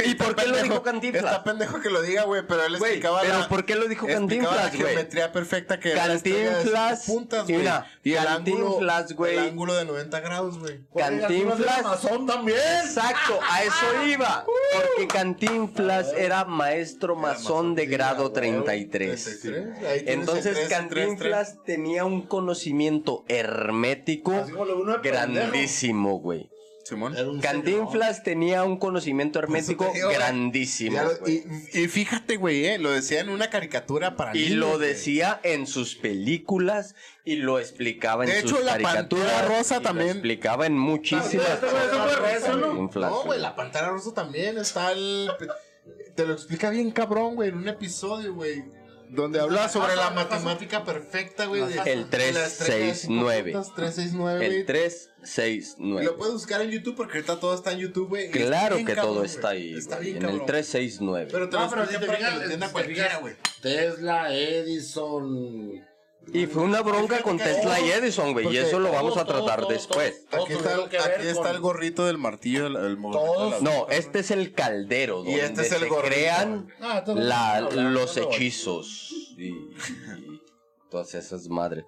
¿Y 0.05 0.15
por 0.15 0.35
qué 0.35 0.47
lo 0.47 0.53
Pendejo, 0.53 0.63
dijo 0.63 0.83
Cantinflas? 0.83 1.23
Está 1.23 1.43
pendejo 1.43 1.79
que 1.81 1.89
lo 1.89 2.01
diga, 2.01 2.23
güey, 2.23 2.41
pero 2.47 2.65
él 2.65 2.77
Güey, 2.77 2.91
explicaba 2.93 3.21
pero 3.21 3.39
la... 3.39 3.47
¿por 3.49 3.65
qué 3.65 3.75
lo 3.75 3.87
dijo 3.87 4.07
Cantinflas, 4.07 4.55
la 4.55 4.69
güey? 4.69 4.77
geometría 4.93 5.31
perfecta 5.31 5.79
que 5.79 5.93
Cantinflas, 5.93 7.05
puntas, 7.05 7.45
güey. 7.45 7.57
mira, 7.57 7.85
y 8.03 8.13
Cantinflas, 8.13 9.13
güey. 9.13 9.37
el 9.37 9.49
ángulo 9.49 9.75
de 9.75 9.85
90 9.85 10.19
grados, 10.21 10.59
güey. 10.59 10.79
Cantinflas. 10.95 11.79
Amazon 11.79 12.25
también. 12.25 12.57
Exacto, 12.83 13.39
a 13.49 13.63
eso 13.63 14.05
iba. 14.07 14.45
Porque 14.45 15.07
Cantinflas 15.07 16.13
era 16.13 16.45
maestro 16.45 17.15
masón 17.15 17.75
de 17.75 17.85
grado 17.85 18.31
33. 18.31 19.23
33, 19.23 19.67
ahí 19.67 19.73
tienes 19.81 20.01
el 20.01 20.09
Entonces 20.19 20.53
3, 20.55 20.69
Cantinflas 20.69 21.63
tenía 21.63 22.05
un 22.05 22.23
conocimiento 22.23 23.23
hermético 23.27 24.33
lo 24.33 25.01
grandísimo, 25.01 26.19
güey. 26.19 26.49
Simón. 26.89 27.15
Cantinflas 27.41 28.23
tenía 28.23 28.63
un 28.63 28.77
conocimiento 28.77 29.39
hermético 29.39 29.85
te 29.87 29.93
digo, 29.93 30.07
güey. 30.07 30.17
grandísimo. 30.17 30.99
Güey. 31.21 31.43
y, 31.73 31.79
y 31.81 31.87
fíjate, 31.87 32.37
güey, 32.37 32.65
eh, 32.65 32.77
lo 32.79 32.91
decía 32.91 33.21
en 33.21 33.29
una 33.29 33.49
caricatura 33.49 34.15
para 34.15 34.35
Y 34.35 34.41
niños, 34.49 34.55
lo 34.57 34.67
güey. 34.77 34.89
decía 34.89 35.39
en 35.43 35.67
sus 35.67 35.95
películas 35.95 36.95
y 37.23 37.35
lo 37.37 37.59
explicaba 37.59 38.25
en 38.25 38.31
De 38.31 38.41
sus 38.41 38.51
hecho, 38.51 38.63
la 38.63 38.71
caricaturas. 38.73 39.27
Pantera 39.33 39.57
Rosa 39.57 39.75
y 39.75 39.77
lo 39.77 39.83
también. 39.83 40.09
explicaba 40.09 40.65
en 40.65 40.77
muchísimas 40.77 41.59
güey, 41.61 42.95
No, 42.95 43.23
güey, 43.23 43.39
la 43.39 43.55
pantera 43.55 43.89
rosa 43.89 44.13
también 44.13 44.57
está 44.57 44.91
el. 44.91 45.29
Te 46.15 46.25
lo 46.25 46.33
explica 46.33 46.69
bien 46.69 46.91
cabrón, 46.91 47.35
güey, 47.35 47.49
en 47.49 47.57
un 47.57 47.67
episodio, 47.67 48.33
güey. 48.33 48.63
Donde 49.09 49.39
habla 49.39 49.67
sobre 49.69 49.95
la 49.95 50.11
matemática 50.11 50.83
perfecta, 50.83 51.45
güey. 51.47 51.61
de- 51.65 51.91
El 51.91 52.09
de 52.09 52.31
la 52.31 52.45
estrella 52.45 52.85
de 52.85 52.95
cinco 52.95 53.25
369. 53.25 53.51
puntas, 53.53 53.75
369, 53.75 54.45
El 54.45 54.51
güey. 54.51 54.65
3, 54.65 55.09
6, 55.23 55.75
9. 55.79 56.05
Lo 56.05 56.17
puedes 56.17 56.33
buscar 56.33 56.61
en 56.61 56.69
YouTube 56.71 56.95
porque 56.95 57.17
ahorita 57.17 57.39
todo 57.39 57.55
está 57.55 57.71
en 57.71 57.79
YouTube, 57.79 58.09
güey. 58.09 58.29
Claro 58.29 58.77
que 58.85 58.95
todo 58.95 59.23
está 59.23 59.49
ahí, 59.49 59.73
Está 59.73 59.95
güey, 59.97 60.11
bien 60.13 60.23
en 60.23 60.29
el 60.29 60.45
369. 60.45 61.27
Pero 61.31 61.49
te 61.49 61.57
lo 61.57 61.69
pero 61.69 61.87
te 61.87 62.69
cualquiera, 62.71 63.17
güey. 63.17 63.35
Tesla, 63.61 64.33
Edison. 64.33 65.88
Y 66.33 66.45
fue 66.47 66.63
una 66.63 66.81
bronca 66.81 67.21
con 67.21 67.37
Tesla 67.37 67.79
y 67.79 67.89
Edison, 67.91 68.33
güey, 68.33 68.47
y 68.53 68.57
eso 68.57 68.79
lo 68.79 68.91
vamos 68.91 69.17
a 69.17 69.25
tratar 69.25 69.65
después. 69.67 70.25
Aquí 70.31 70.53
está, 70.53 70.73
el, 70.75 70.81
aquí 70.81 71.27
está 71.27 71.51
el 71.51 71.59
gorrito 71.59 72.05
del 72.05 72.17
martillo, 72.17 72.67
el, 72.67 72.75
el 72.75 72.95
gorrito 72.97 73.23
Todos. 73.23 73.59
de 73.59 73.65
la- 73.65 73.71
No, 73.77 73.87
este 73.89 74.19
es 74.19 74.31
el 74.31 74.53
caldero 74.53 75.21
Y 75.23 75.31
donde 75.31 75.45
este 75.45 75.61
es 75.63 75.71
el 75.71 75.79
se 75.81 75.87
gordito, 75.87 76.07
crean 76.15 76.67
Ah, 76.81 77.03
la- 77.07 77.61
los 77.61 78.17
hechizos 78.17 79.11
y, 79.37 79.47
y 79.47 80.41
todas 80.89 81.13
esas 81.15 81.47
madres. 81.49 81.85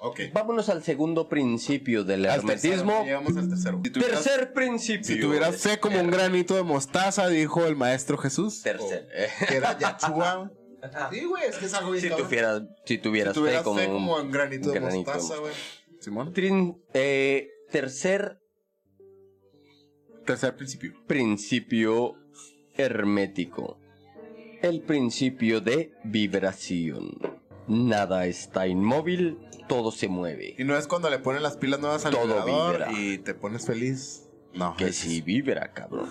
Ok. 0.00 0.20
Vámonos 0.34 0.68
al 0.68 0.82
segundo 0.84 1.26
principio 1.28 2.04
del 2.04 2.26
Al 2.26 2.40
hermetismo. 2.40 2.92
tercero, 2.92 3.04
Llegamos 3.04 3.36
al 3.38 3.48
tercero. 3.48 3.80
Si 3.82 3.90
tuvieras, 3.90 4.22
Tercer 4.24 4.52
principio. 4.52 5.04
si 5.06 5.18
tuvieras 5.20 5.56
fe 5.56 5.80
como 5.80 5.98
un 5.98 6.10
granito 6.10 6.54
de 6.54 6.62
mostaza, 6.64 7.28
dijo 7.28 7.64
el 7.64 7.76
maestro 7.76 8.18
Jesús. 8.18 8.60
Tercer. 8.62 9.08
Que 9.48 9.56
era 9.56 9.78
Yachua. 9.78 10.50
Sí, 11.12 11.24
güey, 11.24 11.44
es 11.44 11.56
que 11.56 11.66
es 11.66 11.74
algo 11.74 11.90
bien 11.92 12.02
Si 12.02 12.08
cabrón. 12.08 12.26
tuvieras, 12.28 12.62
si 12.84 12.98
tuvieras, 12.98 13.34
Si 13.34 13.40
tuvieras 13.40 13.60
fe 13.60 13.64
como, 13.64 13.78
fe 13.78 13.86
un- 13.86 13.92
como 13.92 14.16
un 14.16 14.30
granito 14.30 14.70
de 14.70 14.80
granito 14.80 15.10
de 15.10 15.16
mostaza, 15.18 15.40
güey. 15.40 15.52
Simón. 16.00 16.32
Trin- 16.32 16.80
eh, 16.94 17.48
tercer 17.70 18.38
Tercer 20.24 20.56
principio. 20.56 20.92
principio 21.06 22.16
hermético. 22.74 23.78
El 24.62 24.82
principio 24.82 25.60
de 25.60 25.92
vibración. 26.04 27.16
Nada 27.68 28.26
está 28.26 28.66
inmóvil, 28.66 29.38
todo 29.68 29.90
se 29.92 30.08
mueve. 30.08 30.54
Y 30.58 30.64
no 30.64 30.76
es 30.76 30.86
cuando 30.86 31.10
le 31.10 31.18
ponen 31.18 31.42
las 31.42 31.56
pilas 31.56 31.80
nuevas 31.80 32.04
al 32.06 32.12
Todo 32.12 32.26
vibrador 32.26 32.72
vibra. 32.88 32.92
y 32.92 33.18
te 33.18 33.34
pones 33.34 33.66
feliz. 33.66 34.28
No. 34.54 34.76
Que 34.76 34.86
es- 34.88 34.96
sí 34.96 35.20
vibra, 35.20 35.72
cabrón. 35.72 36.08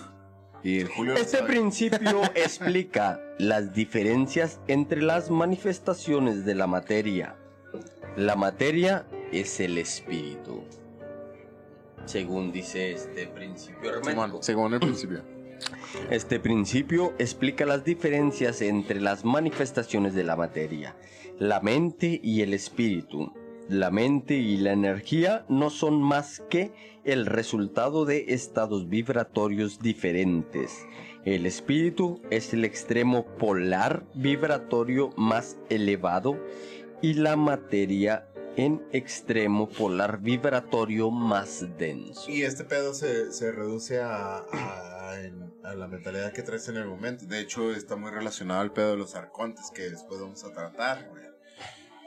Y 0.62 0.84
Julio 0.84 1.14
Este 1.14 1.42
principio 1.42 2.22
explica 2.34 3.20
las 3.38 3.74
diferencias 3.74 4.60
entre 4.66 5.02
las 5.02 5.30
manifestaciones 5.30 6.44
de 6.44 6.54
la 6.54 6.66
materia. 6.66 7.36
La 8.16 8.36
materia 8.36 9.06
es 9.32 9.60
el 9.60 9.78
espíritu. 9.78 10.64
Según 12.04 12.52
dice 12.52 12.92
este 12.92 13.26
principio 13.26 13.90
hermético. 13.90 14.42
Según 14.42 14.74
el 14.74 14.80
principio. 14.80 15.22
Este 16.10 16.38
principio 16.38 17.14
explica 17.18 17.66
las 17.66 17.84
diferencias 17.84 18.60
entre 18.62 19.00
las 19.00 19.24
manifestaciones 19.24 20.14
de 20.14 20.24
la 20.24 20.36
materia, 20.36 20.94
la 21.38 21.60
mente 21.60 22.20
y 22.22 22.42
el 22.42 22.54
espíritu. 22.54 23.32
La 23.68 23.90
mente 23.90 24.34
y 24.34 24.58
la 24.58 24.72
energía 24.72 25.44
no 25.48 25.70
son 25.70 26.00
más 26.00 26.40
que 26.48 26.72
el 27.04 27.26
resultado 27.26 28.04
de 28.04 28.26
estados 28.28 28.88
vibratorios 28.88 29.80
diferentes. 29.80 30.86
El 31.24 31.46
espíritu 31.46 32.20
es 32.30 32.52
el 32.52 32.64
extremo 32.64 33.26
polar 33.38 34.04
vibratorio 34.14 35.10
más 35.16 35.56
elevado 35.68 36.38
y 37.02 37.14
la 37.14 37.34
materia 37.34 38.28
en 38.56 38.86
extremo 38.92 39.68
polar 39.68 40.20
vibratorio 40.20 41.10
más 41.10 41.64
denso. 41.76 42.30
Y 42.30 42.42
este 42.42 42.62
pedo 42.64 42.94
se, 42.94 43.32
se 43.32 43.50
reduce 43.50 44.00
a, 44.00 44.38
a, 44.38 45.74
la 45.74 45.88
mentalidad 45.88 46.32
que 46.32 46.42
traes 46.42 46.68
en 46.68 46.76
el 46.76 46.86
momento. 46.86 47.26
De 47.26 47.40
hecho, 47.40 47.72
está 47.72 47.96
muy 47.96 48.10
relacionado 48.10 48.60
al 48.60 48.72
pedo 48.72 48.92
de 48.92 48.96
los 48.96 49.14
arcontes 49.14 49.70
que 49.74 49.90
después 49.90 50.20
vamos 50.20 50.44
a 50.44 50.52
tratar. 50.52 51.10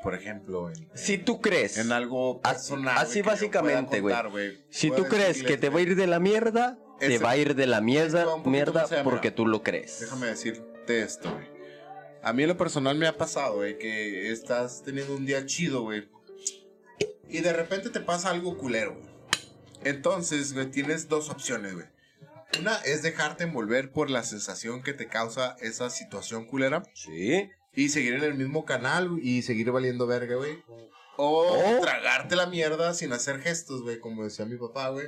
Por 0.03 0.15
ejemplo, 0.15 0.69
en, 0.69 0.89
Si 0.93 1.17
tú 1.17 1.41
crees, 1.41 1.77
en 1.77 1.91
algo 1.91 2.39
Así- 2.43 2.53
personal. 2.71 2.97
así 2.97 3.05
güey, 3.21 3.23
yo 3.23 3.29
básicamente, 3.31 4.01
contar, 4.01 4.31
si 4.69 4.91
tú 4.91 5.05
crees 5.05 5.43
que 5.43 5.57
te 5.57 5.69
va 5.69 5.79
a 5.79 5.81
ir 5.81 5.95
de 5.95 6.07
la 6.07 6.19
mierda, 6.19 6.77
te 6.99 7.15
Ese- 7.15 7.23
va 7.23 7.31
a 7.31 7.37
ir 7.37 7.53
de 7.55 7.67
la 7.67 7.81
mierda, 7.81 8.25
mierda 8.45 8.83
allá, 8.83 9.03
porque 9.03 9.27
mira. 9.29 9.35
tú 9.35 9.45
lo 9.47 9.61
crees. 9.61 9.99
Déjame 9.99 10.27
decirte 10.27 11.01
esto, 11.01 11.31
güey. 11.33 11.47
A 12.21 12.33
mí 12.33 12.43
en 12.43 12.49
lo 12.49 12.57
personal 12.57 12.97
me 12.97 13.07
ha 13.07 13.17
pasado, 13.17 13.55
güey, 13.57 13.77
que 13.77 14.31
estás 14.31 14.83
teniendo 14.83 15.15
un 15.15 15.25
día 15.25 15.45
chido, 15.45 15.81
güey. 15.83 16.07
Y 17.29 17.39
de 17.41 17.53
repente 17.53 17.89
te 17.89 17.99
pasa 17.99 18.29
algo 18.29 18.57
culero, 18.57 18.95
güey. 18.95 19.09
Entonces, 19.83 20.53
güey, 20.53 20.69
tienes 20.71 21.07
dos 21.07 21.29
opciones, 21.29 21.73
güey. 21.75 21.85
Una 22.59 22.75
es 22.77 23.03
dejarte 23.03 23.43
envolver 23.43 23.91
por 23.91 24.09
la 24.09 24.23
sensación 24.23 24.81
que 24.81 24.93
te 24.93 25.07
causa 25.07 25.55
esa 25.61 25.89
situación 25.89 26.45
culera 26.45 26.83
Sí. 26.93 27.49
Y 27.73 27.89
seguir 27.89 28.15
en 28.15 28.23
el 28.23 28.33
mismo 28.35 28.65
canal 28.65 29.09
güey, 29.09 29.27
y 29.27 29.41
seguir 29.41 29.71
valiendo 29.71 30.07
verga, 30.07 30.35
güey. 30.35 30.63
O 31.17 31.41
O- 31.47 31.81
tragarte 31.81 32.35
la 32.35 32.45
mierda 32.45 32.93
sin 32.93 33.11
hacer 33.13 33.41
gestos, 33.41 33.81
güey, 33.81 33.99
como 33.99 34.23
decía 34.23 34.45
mi 34.45 34.57
papá, 34.57 34.89
güey. 34.89 35.07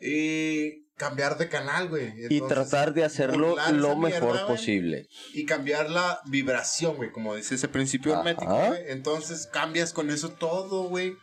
Y 0.00 0.84
cambiar 0.96 1.38
de 1.38 1.48
canal, 1.48 1.88
güey. 1.88 2.12
Y 2.28 2.40
tratar 2.42 2.92
de 2.94 3.04
hacerlo 3.04 3.56
lo 3.72 3.96
mejor 3.96 4.32
mierda, 4.34 4.46
posible. 4.46 5.08
y 5.32 5.44
cambiar 5.46 5.90
la 5.90 6.20
vibración, 6.26 6.96
güey, 6.96 7.10
como 7.12 7.34
dice 7.34 7.54
ese 7.54 7.68
principio 7.68 8.14
hermético, 8.16 8.54
güey. 8.54 8.82
Entonces 8.88 9.46
cambias 9.46 9.92
con 9.92 10.10
eso 10.10 10.30
todo, 10.30 10.84
güey. 10.84 11.16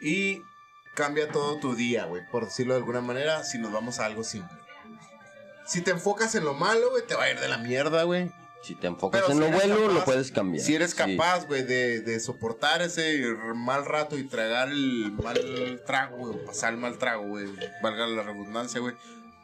Y 0.00 0.42
cambia 0.94 1.30
todo 1.30 1.58
tu 1.60 1.74
día, 1.74 2.04
güey, 2.06 2.22
por 2.30 2.44
decirlo 2.44 2.74
de 2.74 2.80
alguna 2.80 3.00
manera, 3.00 3.44
si 3.44 3.58
nos 3.58 3.72
vamos 3.72 3.98
a 4.00 4.06
algo 4.06 4.24
simple. 4.24 4.56
Si 5.66 5.80
te 5.82 5.90
enfocas 5.90 6.34
en 6.34 6.44
lo 6.44 6.54
malo, 6.54 6.90
güey, 6.90 7.04
te 7.06 7.14
va 7.14 7.24
a 7.24 7.30
ir 7.30 7.38
de 7.38 7.48
la 7.48 7.58
mierda, 7.58 8.02
güey. 8.04 8.30
Si 8.62 8.74
te 8.74 8.86
enfocas 8.88 9.22
Pero 9.22 9.32
en 9.32 9.38
si 9.38 9.40
lo 9.40 9.46
eres 9.56 9.60
bueno, 9.68 9.80
capaz- 9.86 9.94
lo 9.98 10.04
puedes 10.04 10.32
cambiar. 10.32 10.64
Si 10.64 10.74
eres 10.74 10.94
capaz, 10.94 11.46
güey, 11.46 11.62
de, 11.62 12.00
de 12.00 12.20
soportar 12.20 12.82
ese 12.82 13.22
mal 13.54 13.84
rato 13.86 14.18
y 14.18 14.24
tragar 14.28 14.68
el 14.68 15.12
mal 15.12 15.80
trago, 15.86 16.16
güey, 16.16 16.34
o 16.36 16.44
pasar 16.44 16.72
el 16.74 16.78
mal 16.78 16.98
trago, 16.98 17.26
güey, 17.28 17.46
valga 17.82 18.06
la 18.06 18.22
redundancia, 18.24 18.80
güey, 18.80 18.94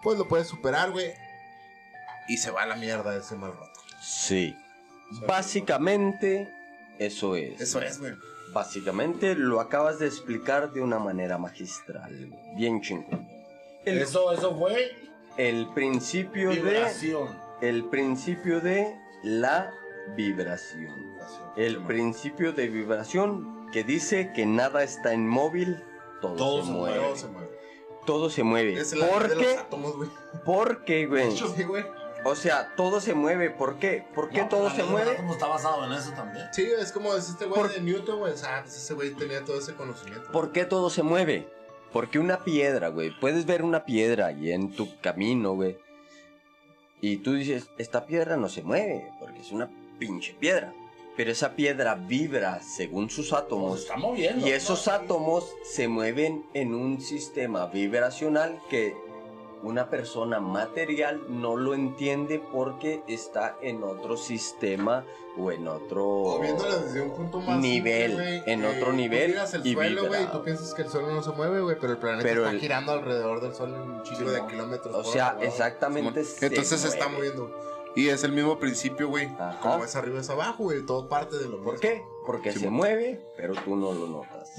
pues 0.03 0.19
lo 0.19 0.27
puedes 0.29 0.49
superar, 0.49 0.91
güey. 0.91 1.13
Y 2.29 2.39
se 2.39 2.51
va 2.51 2.63
a 2.63 2.67
la 2.67 2.77
mierda 2.77 3.17
ese 3.17 3.37
mal 3.37 3.53
rato. 3.53 3.81
Sí. 4.03 4.57
Básicamente, 5.27 6.49
eso 6.99 7.37
es. 7.37 7.61
Eso 7.61 7.81
es, 7.83 7.99
güey. 8.01 8.13
Básicamente 8.53 9.35
lo 9.35 9.61
acabas 9.61 9.99
de 9.99 10.07
explicar 10.07 10.73
de 10.73 10.81
una 10.81 10.99
manera 10.99 11.39
magistral. 11.39 12.15
güey. 12.29 12.57
Bien 12.57 12.81
chingón. 12.81 13.29
El, 13.85 13.99
Eso, 13.99 14.33
eso 14.33 14.57
fue 14.59 14.91
el 15.37 15.69
principio 15.75 16.51
de. 16.51 16.57
vibración. 16.57 17.29
El 17.61 17.85
principio 17.85 18.61
de 18.61 18.95
la 19.25 19.73
vibración. 20.17 21.15
El 21.57 21.79
principio 21.85 22.53
de 22.53 22.69
vibración 22.69 23.69
que 23.73 23.83
dice 23.85 24.33
que 24.35 24.47
nada 24.47 24.83
está 24.83 25.15
inmóvil, 25.15 25.83
todo, 26.21 26.37
Todo 26.37 26.61
se, 26.61 26.67
se 26.67 26.73
mueve. 26.73 26.99
Todo 27.01 27.17
se 27.17 27.27
mueve. 27.29 27.49
Todo 28.07 28.31
se 28.31 28.43
mueve. 28.43 28.73
Es 28.75 28.95
la 28.95 29.07
¿Por 29.07 29.29
de 29.29 29.35
los 29.35 29.45
qué? 29.45 29.57
átomos, 29.59 29.97
güey. 29.97 30.09
Porque, 30.45 31.07
güey. 31.07 31.31
Sí, 31.37 31.63
güey. 31.65 31.85
O 32.27 32.35
sea, 32.35 32.75
todo 32.77 33.01
se 33.01 33.15
mueve. 33.15 33.51
¿Por 33.51 33.79
qué? 33.79 34.07
¿Por 34.15 34.31
qué 34.31 34.43
No, 34.43 34.49
todo 34.49 34.71
se 34.71 34.83
mueve? 34.83 35.13
átomo 35.13 35.33
está 35.33 35.47
basado 35.47 35.85
en 35.85 35.93
eso 35.93 36.11
también. 36.13 36.47
Sí, 36.53 36.67
es 36.79 36.93
como 36.93 37.15
es 37.15 37.29
este 37.31 37.47
güey 37.47 37.61
Por- 37.61 37.73
de 37.73 37.81
Newton, 37.81 38.19
güey. 38.19 38.33
O 38.33 38.37
sea, 38.37 38.63
pues 38.63 38.77
ese 38.77 38.95
güey 38.95 39.13
tenía 39.15 39.45
todo 39.45 39.59
ese 39.59 39.75
conocimiento. 39.75 40.31
¿Por 40.33 40.53
qué 40.53 40.65
todo 40.65 40.89
se 40.91 41.03
mueve? 41.03 41.49
Porque 41.93 42.19
una 42.19 42.43
piedra, 42.45 42.89
güey. 42.89 43.11
Puedes 43.21 43.47
ver 43.47 43.63
una 43.63 43.85
piedra 43.85 44.33
y 44.33 44.53
en 44.53 44.73
tu 44.73 44.99
camino, 45.01 45.53
güey. 45.55 45.79
Y 47.01 47.19
tú 47.19 47.35
dices, 47.35 47.69
esta 47.79 48.07
piedra 48.07 48.37
no 48.39 48.49
se 48.49 48.63
mueve, 48.63 49.11
porque 49.14 49.14
es 49.47 49.53
una 49.53 49.69
pinche 49.99 50.35
piedra. 50.35 50.73
Pero 51.17 51.31
esa 51.31 51.55
piedra 51.55 51.95
vibra 51.95 52.61
según 52.61 53.09
sus 53.09 53.31
Pues 53.31 53.43
átomos. 53.43 53.81
está 53.83 53.97
moviendo. 53.97 54.47
Y 54.47 54.51
esos 54.51 54.85
¿no? 54.89 54.93
átomos 54.95 55.49
se 55.63 55.87
mueven 55.87 56.45
en 56.55 56.75
un 56.75 57.01
sistema 57.01 57.67
vibracional 57.67 58.59
que 58.69 58.97
una 59.63 59.89
persona 59.89 60.41
material 60.41 61.23
no 61.29 61.57
lo 61.57 61.73
entiende 61.73 62.39
porque 62.53 63.03
está 63.07 63.57
en 63.63 63.83
otro 63.85 64.17
sistema 64.17 65.05
o 65.39 65.51
en 65.53 65.67
otro 65.69 66.05
O 66.07 66.39
desde 66.41 67.01
un 67.01 67.13
punto 67.13 67.41
más 67.41 67.59
nivel, 67.61 68.11
simple, 68.11 68.41
güey, 68.41 68.53
en 68.53 68.65
otro 68.65 68.87
tú 68.91 68.93
nivel 68.93 69.31
miras 69.31 69.55
el 69.55 69.67
y 69.67 69.73
suelo, 69.73 70.07
güey, 70.09 70.31
tú 70.31 70.43
piensas 70.43 70.75
que 70.75 70.83
el 70.83 70.89
suelo 70.91 71.13
no 71.13 71.23
se 71.23 71.31
mueve, 71.31 71.61
güey, 71.63 71.77
pero 71.81 71.93
el 71.95 71.99
planeta 71.99 72.29
Pero 72.29 72.41
está 72.43 72.51
el- 72.55 72.61
girando 72.61 72.93
alrededor 72.93 73.41
del 73.41 73.55
sol 73.55 73.73
en 73.75 73.81
un 73.91 74.03
chingo 74.03 74.31
de 74.31 74.45
kilómetros. 74.47 74.95
O 74.95 75.05
sea, 75.05 75.37
hora, 75.39 75.47
exactamente 75.47 76.25
se 76.25 76.47
Entonces 76.47 76.81
se 76.81 76.89
está 76.89 77.09
mueve. 77.09 77.31
moviendo. 77.35 77.74
Y 77.97 78.09
es 78.09 78.25
el 78.25 78.33
mismo 78.33 78.59
principio, 78.59 79.09
güey. 79.09 79.27
Ajá. 79.39 79.61
Como 79.61 79.85
es 79.85 79.95
arriba 79.97 80.21
es 80.21 80.29
abajo, 80.31 80.65
güey. 80.65 80.85
Todo 80.85 81.09
parte 81.09 81.37
de 81.39 81.45
lo 81.49 81.59
¿Por 81.63 81.75
mismo. 81.75 81.81
qué? 81.81 82.03
Porque 82.27 82.53
Sí, 82.53 82.61
se 82.61 82.71
mueve, 82.71 83.25
pero 83.37 83.55
tú 83.65 83.77
no 83.77 83.93
lo 83.93 84.07
notas. 84.09 84.51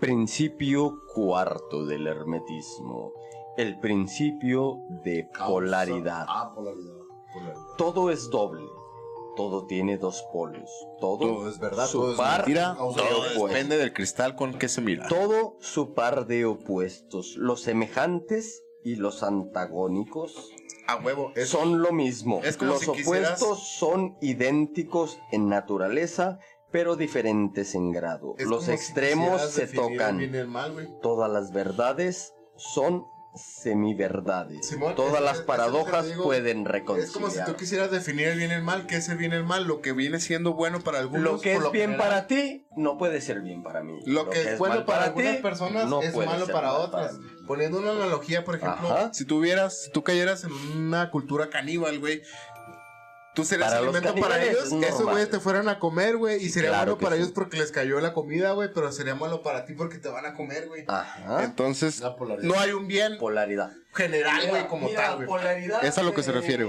Principio 0.00 1.02
cuarto 1.12 1.84
del 1.84 2.06
hermetismo. 2.06 3.12
El 3.56 3.78
principio 3.80 4.78
de 5.04 5.28
Causa- 5.32 5.46
polaridad. 5.52 6.24
Ah, 6.28 6.52
polaridad. 6.54 6.94
Polaridad. 7.32 7.62
Todo 7.76 8.10
es 8.10 8.30
doble. 8.30 8.64
Todo 9.36 9.66
tiene 9.66 9.98
dos 9.98 10.24
polos. 10.32 10.68
Todo, 11.00 11.18
Todo 11.18 11.48
es 11.48 11.58
verdad, 11.60 11.86
su 11.86 11.98
todo 11.98 12.10
es 12.12 12.16
par 12.18 12.38
mentira. 12.40 12.70
de 12.70 12.76
Todo 12.76 12.88
opuestos. 12.88 13.48
depende 13.50 13.76
del 13.76 13.92
cristal 13.92 14.34
con 14.36 14.54
que 14.58 14.68
se 14.68 14.80
mira. 14.80 15.06
Todo 15.08 15.56
su 15.60 15.94
par 15.94 16.26
de 16.26 16.44
opuestos. 16.44 17.36
Los 17.36 17.60
semejantes 17.62 18.64
y 18.84 18.96
los 18.96 19.22
antagónicos 19.22 20.50
A 20.88 20.96
huevo. 20.96 21.32
Es 21.36 21.50
son 21.50 21.82
lo 21.82 21.92
mismo. 21.92 22.40
es 22.42 22.56
como 22.56 22.72
los 22.72 22.80
si 22.80 22.90
quisieras- 22.92 23.40
opuestos 23.42 23.68
son 23.78 24.16
idénticos 24.22 25.18
en 25.32 25.48
naturaleza, 25.48 26.38
pero 26.72 26.96
diferentes 26.96 27.74
en 27.74 27.92
grado. 27.92 28.34
es 28.38 28.46
los 28.46 28.64
como 28.64 28.66
si 28.66 28.72
extremos 28.72 29.30
quisieras 29.42 29.50
se 29.52 29.60
definir 29.62 29.84
el 29.92 29.98
tocan. 29.98 30.18
bien 30.18 30.34
y 30.34 30.38
el 30.38 30.48
mal, 30.48 30.72
güey. 30.72 30.88
Todas 31.02 31.30
las 31.30 31.52
verdades 31.52 32.32
son 32.56 33.04
semiverdades. 33.40 34.66
Simón, 34.66 34.94
Todas 34.94 35.22
las 35.22 35.40
que 35.40 35.44
paradojas 35.46 36.06
digo. 36.06 36.24
pueden 36.24 36.58
Es 36.60 36.64
como 36.66 36.96
si 36.96 37.08
reconciliar. 37.08 37.46
tú 37.46 37.56
quisieras 37.56 37.90
definir 37.90 38.28
el 38.28 38.38
bien 38.38 38.50
y 38.50 38.54
el 38.54 38.62
mal. 38.62 38.86
¿Qué 38.86 38.96
es 38.96 39.08
el 39.08 39.18
bien 39.18 39.32
y 39.32 39.36
el 39.36 39.44
mal? 39.44 39.64
Lo 39.64 39.80
que 39.80 39.92
viene 39.92 40.20
siendo 40.20 40.54
bueno 40.54 40.80
para 40.80 40.98
algunos. 40.98 41.22
Lo 41.24 41.40
que 41.40 41.54
es 41.54 41.60
bien 41.70 41.92
general, 41.92 41.98
para 41.98 42.26
ti 42.26 42.66
no 42.76 42.98
puede 42.98 43.20
ser 43.20 43.40
bien 43.40 43.62
para 43.62 43.82
mí. 43.82 43.98
Lo 44.06 44.28
que 44.30 44.40
es 44.52 44.58
bueno 44.58 44.84
para, 44.84 45.14
ti, 45.14 45.20
algunas 45.20 45.36
personas 45.36 45.86
no 45.88 46.02
es 46.02 46.14
malo 46.14 46.46
para 46.46 46.72
mal 46.72 46.80
otras. 46.82 47.18
Poniendo 47.46 47.78
una 47.78 47.92
analogía, 47.92 48.44
por 48.44 48.56
ejemplo, 48.56 48.88
Ajá. 48.92 49.14
si 49.14 49.24
tuvieras, 49.24 49.84
si 49.84 49.90
tú 49.90 50.02
cayeras 50.02 50.44
en 50.44 50.52
una 50.52 51.10
cultura 51.10 51.48
caníbal, 51.48 51.98
güey, 51.98 52.22
tú 53.38 53.44
serías 53.44 53.68
Para 53.68 53.78
alimento 53.80 54.14
para 54.16 54.42
ellos, 54.42 54.72
es 54.72 54.82
esos 54.82 55.04
güeyes 55.04 55.30
te 55.30 55.38
fueran 55.38 55.68
a 55.68 55.78
comer, 55.78 56.16
güey, 56.16 56.42
y 56.44 56.48
sería 56.48 56.70
claro 56.70 56.98
que 56.98 57.04
para 57.04 57.14
sí. 57.14 57.22
ellos 57.22 57.32
porque 57.32 57.56
les 57.56 57.70
cayó 57.70 58.00
la 58.00 58.12
comida, 58.12 58.50
güey, 58.50 58.68
pero 58.74 58.90
sería 58.90 59.14
malo 59.14 59.42
para 59.42 59.64
ti 59.64 59.74
porque 59.74 59.98
te 59.98 60.08
van 60.08 60.26
a 60.26 60.34
comer, 60.34 60.66
güey. 60.66 60.84
Ajá. 60.88 61.44
Entonces, 61.44 62.02
no 62.42 62.58
hay 62.58 62.72
un 62.72 62.88
bien 62.88 63.16
Polaridad. 63.16 63.70
general, 63.94 64.48
güey, 64.48 64.66
como 64.66 64.88
mira, 64.88 65.02
tal, 65.02 65.14
güey. 65.16 65.28
polaridad, 65.28 65.84
Es 65.84 65.96
a 65.98 66.02
lo 66.02 66.12
que 66.14 66.24
se 66.24 66.30
eh, 66.30 66.34
refiere, 66.34 66.64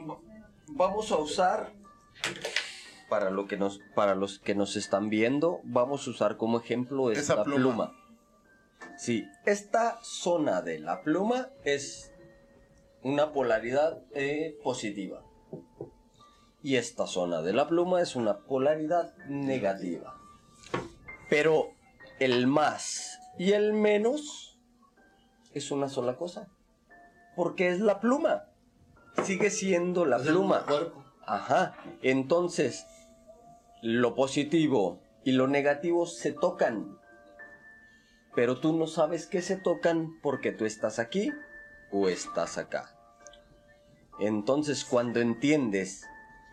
va- 0.00 0.18
Vamos 0.66 1.12
a 1.12 1.16
usar 1.18 1.72
para 3.08 3.30
lo 3.30 3.46
que 3.46 3.56
nos 3.56 3.80
para 3.94 4.16
los 4.16 4.40
que 4.40 4.56
nos 4.56 4.74
están 4.74 5.08
viendo, 5.08 5.60
vamos 5.62 6.04
a 6.06 6.10
usar 6.10 6.36
como 6.36 6.58
ejemplo 6.58 7.12
Esa 7.12 7.20
esta 7.20 7.44
pluma. 7.44 7.60
pluma. 7.60 7.92
Sí, 8.98 9.24
esta 9.46 10.00
zona 10.02 10.62
de 10.62 10.80
la 10.80 11.02
pluma 11.02 11.50
es 11.64 12.10
una 13.02 13.32
polaridad 13.32 14.02
eh, 14.14 14.58
positiva. 14.64 15.22
Y 16.62 16.76
esta 16.76 17.06
zona 17.06 17.40
de 17.42 17.52
la 17.52 17.68
pluma 17.68 18.02
es 18.02 18.16
una 18.16 18.38
polaridad 18.38 19.16
negativa. 19.26 20.16
Pero 21.30 21.70
el 22.18 22.46
más 22.46 23.18
y 23.38 23.52
el 23.52 23.72
menos 23.72 24.58
es 25.54 25.70
una 25.70 25.88
sola 25.88 26.16
cosa. 26.16 26.48
Porque 27.36 27.68
es 27.68 27.80
la 27.80 28.00
pluma. 28.00 28.44
Sigue 29.22 29.50
siendo 29.50 30.04
la 30.04 30.16
Es 30.16 30.22
el 30.26 30.32
pluma. 30.32 30.64
cuerpo. 30.66 31.04
Ajá. 31.24 31.76
Entonces, 32.02 32.86
lo 33.82 34.14
positivo 34.14 35.00
y 35.24 35.32
lo 35.32 35.46
negativo 35.46 36.06
se 36.06 36.32
tocan. 36.32 36.98
Pero 38.34 38.58
tú 38.60 38.76
no 38.76 38.86
sabes 38.86 39.26
que 39.26 39.42
se 39.42 39.56
tocan 39.56 40.20
porque 40.22 40.52
tú 40.52 40.64
estás 40.64 40.98
aquí 40.98 41.32
o 41.92 42.08
estás 42.08 42.58
acá. 42.58 42.94
Entonces, 44.20 44.84
cuando 44.84 45.20
entiendes 45.20 46.04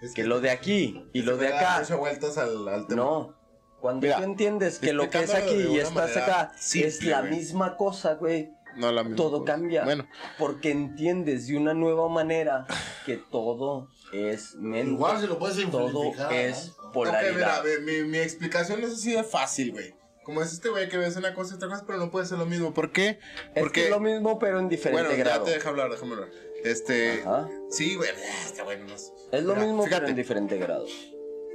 Es 0.02 0.14
que 0.14 0.24
lo 0.24 0.40
de 0.42 0.50
aquí 0.52 1.04
y 1.14 1.22
lo 1.24 1.38
de 1.38 1.48
acá 1.50 1.84
vueltas 1.98 2.38
al, 2.38 2.68
al 2.68 2.88
tema. 2.88 3.02
no. 3.02 3.36
Cuando 3.82 4.02
Mira, 4.08 4.18
tú 4.18 4.24
entiendes 4.24 4.80
que 4.80 4.94
lo 4.94 5.10
que 5.12 5.20
es 5.20 5.34
aquí 5.34 5.54
y 5.56 5.78
estás 5.78 6.18
acá 6.18 6.52
simple, 6.58 6.88
es 6.88 7.04
la 7.04 7.20
güey. 7.22 7.32
misma 7.36 7.78
cosa, 7.78 8.16
güey, 8.16 8.50
No 8.78 8.92
la 8.92 9.04
misma 9.04 9.16
todo 9.18 9.40
cosa. 9.42 9.54
cambia. 9.54 9.84
Bueno, 9.84 10.08
Porque 10.40 10.72
entiendes 10.72 11.46
de 11.48 11.56
una 11.58 11.76
nueva 11.76 12.10
manera 12.10 12.66
que 13.06 13.18
todo 13.18 13.90
es 14.12 14.56
mente. 14.56 14.92
Igual 14.92 15.20
se 15.22 15.28
lo 15.28 15.38
puedes 15.38 15.58
todo 15.70 15.90
simplificar. 15.90 16.34
es 16.34 16.70
¿no? 16.70 16.74
Ok, 16.90 16.96
mira, 16.96 17.12
polaridad. 17.12 17.64
mi, 17.84 18.04
mi 18.06 18.18
explicación 18.18 18.84
es 18.84 18.94
así 18.94 19.12
de 19.12 19.24
fácil, 19.24 19.72
güey. 19.74 19.94
Como 20.24 20.42
es 20.42 20.52
este 20.54 20.70
güey 20.70 20.90
que 20.90 20.98
ves 20.98 21.16
una 21.18 21.36
cosa 21.36 21.54
y 21.54 21.58
otra 21.58 21.70
cosa, 21.70 21.84
pero 21.86 22.00
no 22.00 22.10
puede 22.10 22.26
ser 22.26 22.40
lo 22.40 22.48
mismo. 22.48 22.74
¿Por 22.74 22.92
qué? 22.92 23.20
Es 23.54 23.62
Porque. 23.62 23.82
que 23.82 23.84
es 23.86 23.90
lo 23.92 24.00
mismo, 24.00 24.40
pero 24.40 24.58
en 24.60 24.68
diferente 24.70 25.04
bueno, 25.04 25.16
ya 25.16 25.24
grado. 25.24 25.44
te 25.46 25.52
deja 25.52 25.70
hablar, 25.70 25.92
déjame 25.92 26.14
hablar. 26.14 26.30
Este. 26.66 27.22
Ajá. 27.22 27.50
Sí, 27.70 27.96
güey. 27.96 28.10
Está 28.46 28.64
bueno. 28.64 28.86
Es 28.94 29.44
lo 29.44 29.54
Mira, 29.54 29.66
mismo, 29.66 29.84
pero 29.84 29.96
fíjate, 29.96 30.10
en 30.12 30.16
diferente 30.18 30.58
grado. 30.58 30.86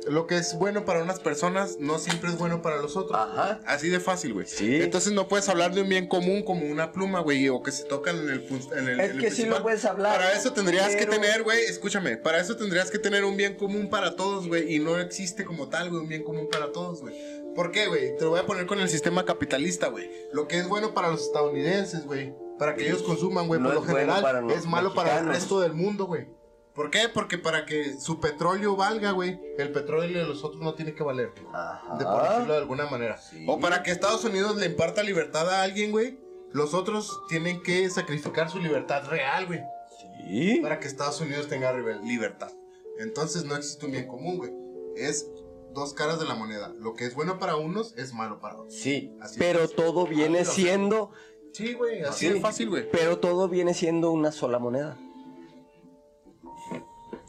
Lo 0.06 0.26
que 0.26 0.38
es 0.38 0.54
bueno 0.54 0.86
para 0.86 1.02
unas 1.02 1.20
personas 1.20 1.76
no 1.78 1.98
siempre 1.98 2.30
es 2.30 2.38
bueno 2.38 2.62
para 2.62 2.78
los 2.80 2.96
otros. 2.96 3.18
Ajá. 3.20 3.60
Así 3.66 3.90
de 3.90 4.00
fácil, 4.00 4.32
güey. 4.32 4.46
Sí. 4.46 4.76
Entonces 4.80 5.12
no 5.12 5.28
puedes 5.28 5.46
hablar 5.50 5.74
de 5.74 5.82
un 5.82 5.90
bien 5.90 6.06
común 6.08 6.42
como 6.42 6.64
una 6.64 6.90
pluma, 6.92 7.20
güey, 7.20 7.50
o 7.50 7.62
que 7.62 7.70
se 7.70 7.84
tocan 7.84 8.16
en 8.16 8.30
el, 8.30 8.46
en 8.48 8.88
el 8.88 9.00
Es 9.00 9.10
en 9.10 9.16
el 9.16 9.20
que 9.20 9.30
sí 9.30 9.44
lo 9.44 9.62
puedes 9.62 9.84
hablar. 9.84 10.16
Para 10.16 10.32
eso 10.32 10.54
tendrías 10.54 10.96
que 10.96 11.06
pero- 11.06 11.12
tener, 11.20 11.42
güey, 11.42 11.60
escúchame, 11.64 12.16
para 12.16 12.40
eso 12.40 12.56
tendrías 12.56 12.90
que 12.90 12.98
tener 12.98 13.26
un 13.26 13.36
bien 13.36 13.56
común 13.56 13.90
para 13.90 14.16
todos, 14.16 14.48
güey, 14.48 14.74
y 14.74 14.78
no 14.78 14.98
existe 14.98 15.44
como 15.44 15.68
tal, 15.68 15.90
güey, 15.90 16.00
un 16.00 16.08
bien 16.08 16.22
común 16.24 16.48
para 16.50 16.72
todos, 16.72 17.02
güey. 17.02 17.14
¿Por 17.54 17.70
qué, 17.70 17.88
güey? 17.88 18.16
Te 18.16 18.24
lo 18.24 18.30
voy 18.30 18.40
a 18.40 18.46
poner 18.46 18.64
con 18.66 18.80
el 18.80 18.88
sistema 18.88 19.26
capitalista, 19.26 19.88
güey. 19.88 20.08
Lo 20.32 20.48
que 20.48 20.56
es 20.56 20.66
bueno 20.66 20.94
para 20.94 21.10
los 21.10 21.20
estadounidenses, 21.20 22.06
güey, 22.06 22.32
para 22.60 22.74
que 22.74 22.86
ellos 22.86 23.02
consuman, 23.02 23.48
güey, 23.48 23.58
No 23.58 23.68
por 23.68 23.74
lo 23.76 23.80
bueno 23.80 24.12
general, 24.14 24.50
es 24.50 24.66
malo 24.66 24.92
para 24.92 25.18
el 25.18 25.26
resto 25.26 25.60
del 25.60 25.72
mundo, 25.72 26.04
güey. 26.04 26.28
¿Por 26.74 26.90
qué? 26.90 27.08
Porque 27.08 27.38
para 27.38 27.64
que 27.64 27.98
su 27.98 28.20
petróleo 28.20 28.76
valga, 28.76 29.12
güey, 29.12 29.40
el 29.56 29.72
petróleo 29.72 30.20
de 30.20 30.26
los 30.26 30.44
otros 30.44 30.60
no 30.60 30.74
tiene 30.74 30.94
que 30.94 31.02
valer. 31.02 31.32
Ajá. 31.54 31.96
De 31.96 32.04
por 32.04 32.22
decirlo 32.22 32.52
de 32.52 32.58
alguna 32.58 32.84
manera. 32.84 33.16
Sí. 33.16 33.46
O 33.48 33.58
para 33.58 33.82
que 33.82 33.90
Estados 33.90 34.24
Unidos 34.24 34.56
le 34.56 34.66
imparta 34.66 35.02
libertad 35.02 35.48
a 35.48 35.62
alguien, 35.62 35.90
güey. 35.90 36.20
Los 36.52 36.74
otros 36.74 37.22
tienen 37.30 37.62
que 37.62 37.88
sacrificar 37.88 38.50
su 38.50 38.58
libertad 38.58 39.06
real, 39.08 39.46
güey. 39.46 39.62
Sí. 39.98 40.58
Para 40.60 40.80
que 40.80 40.86
Estados 40.86 41.18
Unidos 41.22 41.48
tenga 41.48 41.72
libertad. 42.02 42.52
Entonces 42.98 43.44
no 43.44 43.56
existe 43.56 43.86
un 43.86 43.92
bien 43.92 44.06
común, 44.06 44.36
güey. 44.36 44.52
Es 44.96 45.30
dos 45.72 45.94
caras 45.94 46.18
de 46.20 46.26
la 46.26 46.34
moneda. 46.34 46.72
Lo 46.78 46.94
que 46.94 47.06
es 47.06 47.14
bueno 47.14 47.38
para 47.38 47.56
unos 47.56 47.94
es 47.96 48.12
malo 48.12 48.40
para 48.40 48.56
otros. 48.56 48.74
Sí, 48.74 49.14
Así 49.20 49.38
pero 49.38 49.60
es. 49.64 49.74
todo 49.74 50.06
viene 50.06 50.40
lo 50.40 50.44
sé. 50.44 50.52
siendo, 50.52 51.10
Sí, 51.52 51.74
güey, 51.74 52.02
así 52.02 52.28
Sí. 52.28 52.32
de 52.34 52.40
fácil, 52.40 52.68
güey. 52.70 52.88
pero 52.90 53.18
todo 53.18 53.48
viene 53.48 53.74
siendo 53.74 54.10
una 54.12 54.32
sola 54.32 54.58
moneda. 54.58 54.96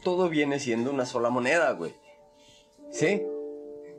Todo 0.03 0.29
viene 0.29 0.59
siendo 0.59 0.91
una 0.91 1.05
sola 1.05 1.29
moneda, 1.29 1.71
güey. 1.71 1.93
¿Sí? 2.91 3.23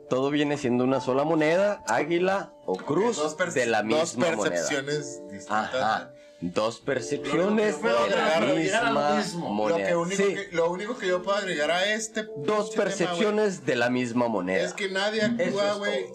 Todo 0.09 0.29
viene 0.29 0.57
siendo 0.57 0.83
una 0.83 0.99
sola 0.99 1.23
moneda, 1.23 1.83
águila 1.87 2.53
o 2.65 2.75
cruz 2.75 3.17
Dos 3.17 3.37
de 3.53 3.65
la 3.65 3.81
dos 3.83 4.15
misma 4.17 4.35
moneda. 4.35 4.49
percepciones 4.49 5.21
distintas. 5.31 5.73
Ajá. 5.75 6.13
Dos 6.41 6.81
percepciones 6.81 7.75
Yo 7.75 7.81
puedo 7.81 8.03
de 8.03 8.09
la 8.11 8.35
agregar- 8.35 8.57
llegar 8.57 8.85
a 8.85 8.91
lo 8.91 9.15
misma. 9.15 9.43
Lo, 9.47 9.49
moneda. 9.53 9.87
que 9.87 9.95
único 9.95 10.23
Sí, 10.23 10.35
que, 10.35 10.49
lo 10.51 10.69
único 10.71 10.97
que 10.97 11.07
yo 11.07 11.23
puedo 11.23 11.37
agregar 11.37 11.71
a 11.71 11.93
este 11.93 12.23
dos 12.37 12.71
tema, 12.71 12.83
percepciones 12.83 13.65
de 13.65 13.75
la 13.77 13.89
misma 13.89 14.27
moneda. 14.27 14.61
es 14.65 14.73
que 14.73 14.89
nadie 14.89 15.21
actúa, 15.21 15.75
güey. 15.75 16.05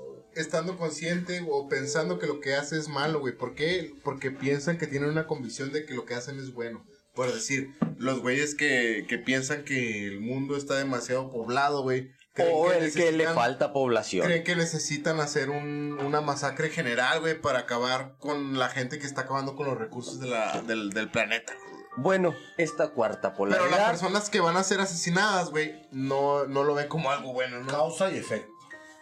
Estando 0.41 0.77
consciente 0.77 1.45
o 1.51 1.69
pensando 1.69 2.19
que 2.19 2.27
lo 2.27 2.41
que 2.41 2.55
hace 2.55 2.79
es 2.79 2.89
malo, 2.89 3.21
güey. 3.21 3.37
¿Por 3.37 3.55
qué? 3.55 3.93
Porque 4.05 4.31
piensan 4.31 4.79
que 4.79 4.87
tienen 4.87 5.09
una 5.11 5.27
convicción 5.27 5.73
de 5.73 5.85
que 5.85 5.95
lo 5.95 6.05
que 6.05 6.15
hacen 6.15 6.39
es 6.39 6.53
bueno. 6.55 6.85
Por 7.15 7.33
decir, 7.33 7.75
los 7.99 8.21
güeyes 8.21 8.55
que, 8.55 9.05
que 9.09 9.19
piensan 9.19 9.65
que 9.65 10.07
el 10.07 10.21
mundo 10.21 10.57
está 10.57 10.77
demasiado 10.77 11.31
poblado, 11.31 11.83
güey. 11.83 12.11
creen 12.35 12.53
O 12.55 12.71
el 12.71 12.93
que 12.93 13.11
le 13.11 13.25
necesitan- 13.25 13.35
falta 13.35 13.73
población. 13.73 14.25
Creen 14.25 14.45
que 14.45 14.55
necesitan 14.55 15.19
hacer 15.19 15.51
un- 15.51 15.99
una 16.01 16.21
masacre 16.21 16.71
general, 16.71 17.19
güey, 17.19 17.41
para 17.41 17.59
acabar 17.61 18.15
con 18.21 18.57
la 18.61 18.69
gente 18.69 19.01
que 19.01 19.07
está 19.07 19.23
acabando 19.23 19.57
con 19.57 19.67
los 19.67 19.77
recursos 19.77 20.21
de 20.21 20.29
la- 20.29 20.63
del, 20.63 20.91
del 20.91 21.11
planeta. 21.11 21.53
Bueno, 21.97 22.37
esta 22.57 22.91
cuarta 22.91 23.33
Pero 23.35 23.47
las 23.47 23.59
polaridad 23.59 23.89
personas 23.91 24.31
que 24.31 24.39
van 24.39 24.57
a 24.57 24.63
ser 24.63 24.81
asesinadas, 24.81 25.51
güey, 25.51 25.89
no, 25.91 26.47
no 26.47 26.63
lo 26.63 26.75
ven 26.77 26.87
como 26.87 27.11
algo 27.11 27.33
bueno, 27.33 27.59
¿no? 27.59 27.67
Causa 27.67 28.13
y 28.13 28.19
efecto. 28.19 28.53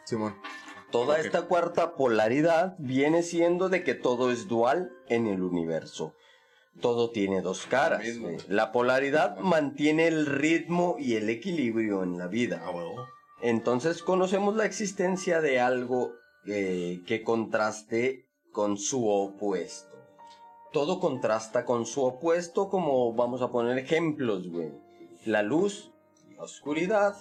Simón. 0.07 0.34
Toda 0.91 1.18
esta 1.18 1.43
cuarta 1.43 1.97
polaridad 1.97 2.76
viene 2.78 3.22
siendo 3.22 3.68
de 3.68 3.82
que 3.82 3.95
todo 3.95 4.30
es 4.30 4.47
dual 4.47 4.93
en 5.09 5.26
el 5.26 5.43
universo. 5.43 6.14
Todo 6.80 7.11
tiene 7.11 7.41
dos 7.41 7.66
caras. 7.66 8.18
Güey. 8.18 8.37
La 8.49 8.70
polaridad 8.70 9.39
mantiene 9.39 10.07
el 10.07 10.26
ritmo 10.26 10.97
y 10.99 11.14
el 11.14 11.28
equilibrio 11.28 12.03
en 12.03 12.18
la 12.18 12.28
vida. 12.28 12.62
A 12.64 12.70
huevo. 12.70 13.07
Entonces 13.43 14.03
conocemos 14.03 14.57
la 14.57 14.64
existencia 14.64 15.41
de 15.41 15.61
algo 15.61 16.12
eh, 16.47 17.03
que 17.07 17.22
contraste 17.22 18.26
con 18.53 18.78
su 18.78 19.09
opuesto. 19.09 19.97
Todo 20.72 21.01
contrasta 21.01 21.64
con 21.64 21.87
su 21.87 22.05
opuesto, 22.05 22.68
como 22.68 23.12
vamos 23.14 23.43
a 23.43 23.51
poner 23.51 23.78
ejemplos, 23.78 24.49
güey. 24.49 24.72
La 25.24 25.43
luz, 25.43 25.93
la 26.37 26.45
oscuridad, 26.45 27.16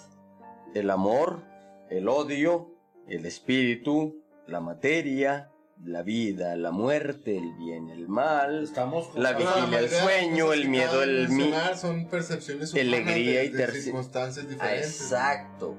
el 0.74 0.90
amor, 0.90 1.44
el 1.90 2.08
odio, 2.10 2.75
el 3.10 3.26
espíritu, 3.26 4.22
la 4.48 4.60
materia, 4.60 5.52
la 5.84 6.04
vida, 6.04 6.56
la 6.56 6.72
muerte, 6.72 7.38
el 7.38 7.54
bien, 7.56 7.90
el 7.90 8.08
mal, 8.08 8.64
Estamos 8.64 9.08
con- 9.08 9.22
La 9.22 9.34
vigilia, 9.34 9.80
el 9.80 9.90
sueño, 9.90 10.54
el 10.54 10.70
miedo, 10.70 11.04
el 11.04 11.28
mi- 11.30 11.36
mencionar 11.36 11.78
Son 11.78 12.08
percepciones 12.08 12.74
humanas 12.74 12.88
alegría 12.94 13.40
de, 13.42 13.46
y 13.46 13.50
de 13.50 13.72
circunstancias 13.72 14.48
diferentes. 14.50 15.02
Exacto. 15.02 15.76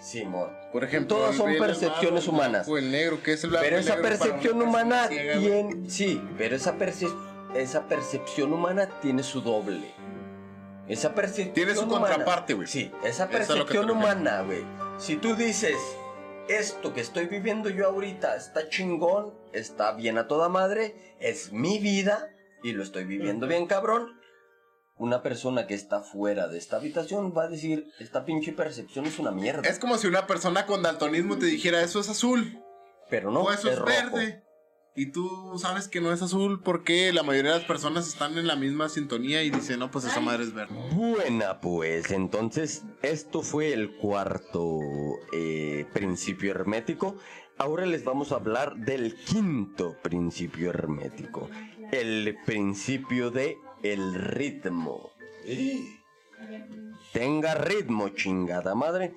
Simón. 0.00 0.48
Por 0.72 0.84
ejemplo, 0.84 1.16
Todas 1.18 1.36
son 1.36 1.52
percepciones 1.58 2.00
malo, 2.02 2.18
el 2.22 2.28
humanas. 2.28 2.66
blanco, 2.66 2.78
el 2.78 2.90
negro, 2.92 3.22
que 3.22 3.32
es 3.34 3.44
el 3.44 3.50
blanco 3.50 3.64
Pero 3.66 3.78
esa 3.78 3.96
percepción 3.96 4.62
humana 4.62 5.08
tiene... 5.08 5.90
Sí, 5.90 6.22
pero 6.38 6.56
esa, 6.56 6.78
perce- 6.78 7.12
esa 7.54 7.86
percepción 7.86 8.52
humana 8.52 8.88
tiene 9.02 9.22
su 9.22 9.42
doble. 9.42 9.92
Esa 10.88 11.14
percepción 11.14 11.54
Tiene 11.54 11.74
su 11.74 11.82
humana- 11.82 12.06
contraparte, 12.08 12.54
güey. 12.54 12.66
Sí, 12.66 12.90
esa 13.04 13.24
es 13.24 13.30
percepción 13.30 13.90
humana, 13.90 14.42
güey. 14.42 14.64
Si 14.98 15.16
tú 15.16 15.34
dices, 15.36 15.76
esto 16.58 16.92
que 16.92 17.00
estoy 17.00 17.26
viviendo 17.26 17.68
yo 17.68 17.86
ahorita 17.86 18.36
está 18.36 18.68
chingón, 18.68 19.34
está 19.52 19.92
bien 19.92 20.18
a 20.18 20.26
toda 20.26 20.48
madre, 20.48 21.16
es 21.20 21.52
mi 21.52 21.78
vida 21.78 22.30
y 22.62 22.72
lo 22.72 22.82
estoy 22.82 23.04
viviendo 23.04 23.46
bien 23.46 23.66
cabrón, 23.66 24.20
una 24.96 25.22
persona 25.22 25.66
que 25.66 25.74
está 25.74 26.02
fuera 26.02 26.48
de 26.48 26.58
esta 26.58 26.76
habitación 26.76 27.32
va 27.36 27.44
a 27.44 27.48
decir, 27.48 27.90
esta 27.98 28.24
pinche 28.24 28.52
percepción 28.52 29.06
es 29.06 29.18
una 29.18 29.30
mierda. 29.30 29.66
Es 29.68 29.78
como 29.78 29.96
si 29.96 30.06
una 30.06 30.26
persona 30.26 30.66
con 30.66 30.82
daltonismo 30.82 31.38
te 31.38 31.46
dijera, 31.46 31.82
eso 31.82 32.00
es 32.00 32.08
azul, 32.08 32.62
pero 33.08 33.30
no, 33.30 33.42
o 33.42 33.52
eso 33.52 33.70
es, 33.70 33.82
verde. 33.82 34.44
Y 34.96 35.06
tú 35.12 35.56
sabes 35.56 35.88
que 35.88 36.00
no 36.00 36.12
es 36.12 36.20
azul 36.20 36.60
porque 36.62 37.12
la 37.12 37.22
mayoría 37.22 37.52
de 37.52 37.58
las 37.58 37.66
personas 37.66 38.08
están 38.08 38.36
en 38.38 38.46
la 38.46 38.56
misma 38.56 38.88
sintonía 38.88 39.42
y 39.42 39.50
dicen, 39.50 39.78
no, 39.78 39.90
pues 39.90 40.04
esa 40.04 40.20
madre 40.20 40.42
es 40.42 40.52
verde. 40.52 40.74
Buena 40.92 41.60
pues, 41.60 42.10
entonces 42.10 42.82
esto 43.02 43.42
fue 43.42 43.72
el 43.72 43.96
cuarto 43.96 44.80
eh, 45.32 45.86
principio 45.92 46.50
hermético. 46.50 47.16
Ahora 47.56 47.86
les 47.86 48.04
vamos 48.04 48.32
a 48.32 48.36
hablar 48.36 48.76
del 48.76 49.14
quinto 49.14 49.96
principio 50.02 50.70
hermético, 50.70 51.48
el 51.92 52.36
principio 52.44 53.30
de 53.30 53.58
el 53.82 54.14
ritmo. 54.14 55.10
Tenga 57.12 57.54
ritmo, 57.54 58.08
chingada 58.10 58.74
madre. 58.74 59.14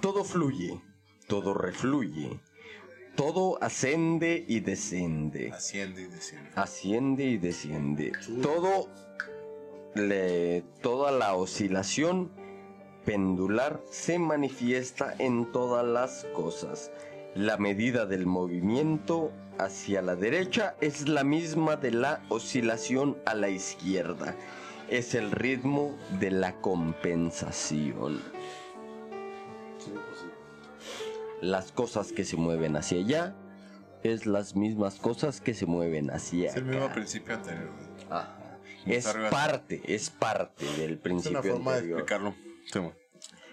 Todo 0.00 0.24
fluye, 0.24 0.80
todo 1.26 1.54
refluye, 1.54 2.40
todo 3.18 3.58
ascende 3.60 4.44
y 4.46 4.60
descende 4.60 5.50
Asciende 5.50 6.02
y 6.02 6.06
desciende. 6.06 6.50
asciende 6.54 7.24
y 7.24 7.36
desciende. 7.36 8.12
Todo 8.40 8.88
le, 9.96 10.62
toda 10.82 11.10
la 11.10 11.34
oscilación 11.34 12.30
pendular 13.04 13.82
se 13.90 14.20
manifiesta 14.20 15.16
en 15.18 15.50
todas 15.50 15.84
las 15.84 16.26
cosas. 16.32 16.92
La 17.34 17.56
medida 17.56 18.06
del 18.06 18.24
movimiento 18.24 19.32
hacia 19.58 20.00
la 20.00 20.14
derecha 20.14 20.76
es 20.80 21.08
la 21.08 21.24
misma 21.24 21.74
de 21.74 21.90
la 21.90 22.22
oscilación 22.28 23.18
a 23.26 23.34
la 23.34 23.48
izquierda. 23.48 24.36
Es 24.88 25.16
el 25.16 25.32
ritmo 25.32 25.98
de 26.20 26.30
la 26.30 26.52
compensación. 26.60 28.20
Las 31.40 31.72
cosas 31.72 32.12
que 32.12 32.24
se 32.24 32.36
mueven 32.36 32.76
hacia 32.76 32.98
allá 32.98 33.36
es 34.02 34.26
las 34.26 34.56
mismas 34.56 34.96
cosas 34.96 35.40
que 35.40 35.54
se 35.54 35.66
mueven 35.66 36.10
hacia 36.10 36.50
Es 36.50 36.56
el 36.56 36.64
mismo 36.64 36.92
principio 36.92 37.34
anterior. 37.34 37.70
Ajá. 38.10 38.34
Está 38.86 38.92
Es 38.94 39.06
arriba. 39.06 39.30
parte, 39.30 39.82
es 39.86 40.10
parte 40.10 40.64
del 40.78 40.92
Es 40.92 40.98
principio 40.98 41.40
una 41.40 41.42
forma 41.42 41.72
de 41.76 41.88
explicarlo. 41.90 42.34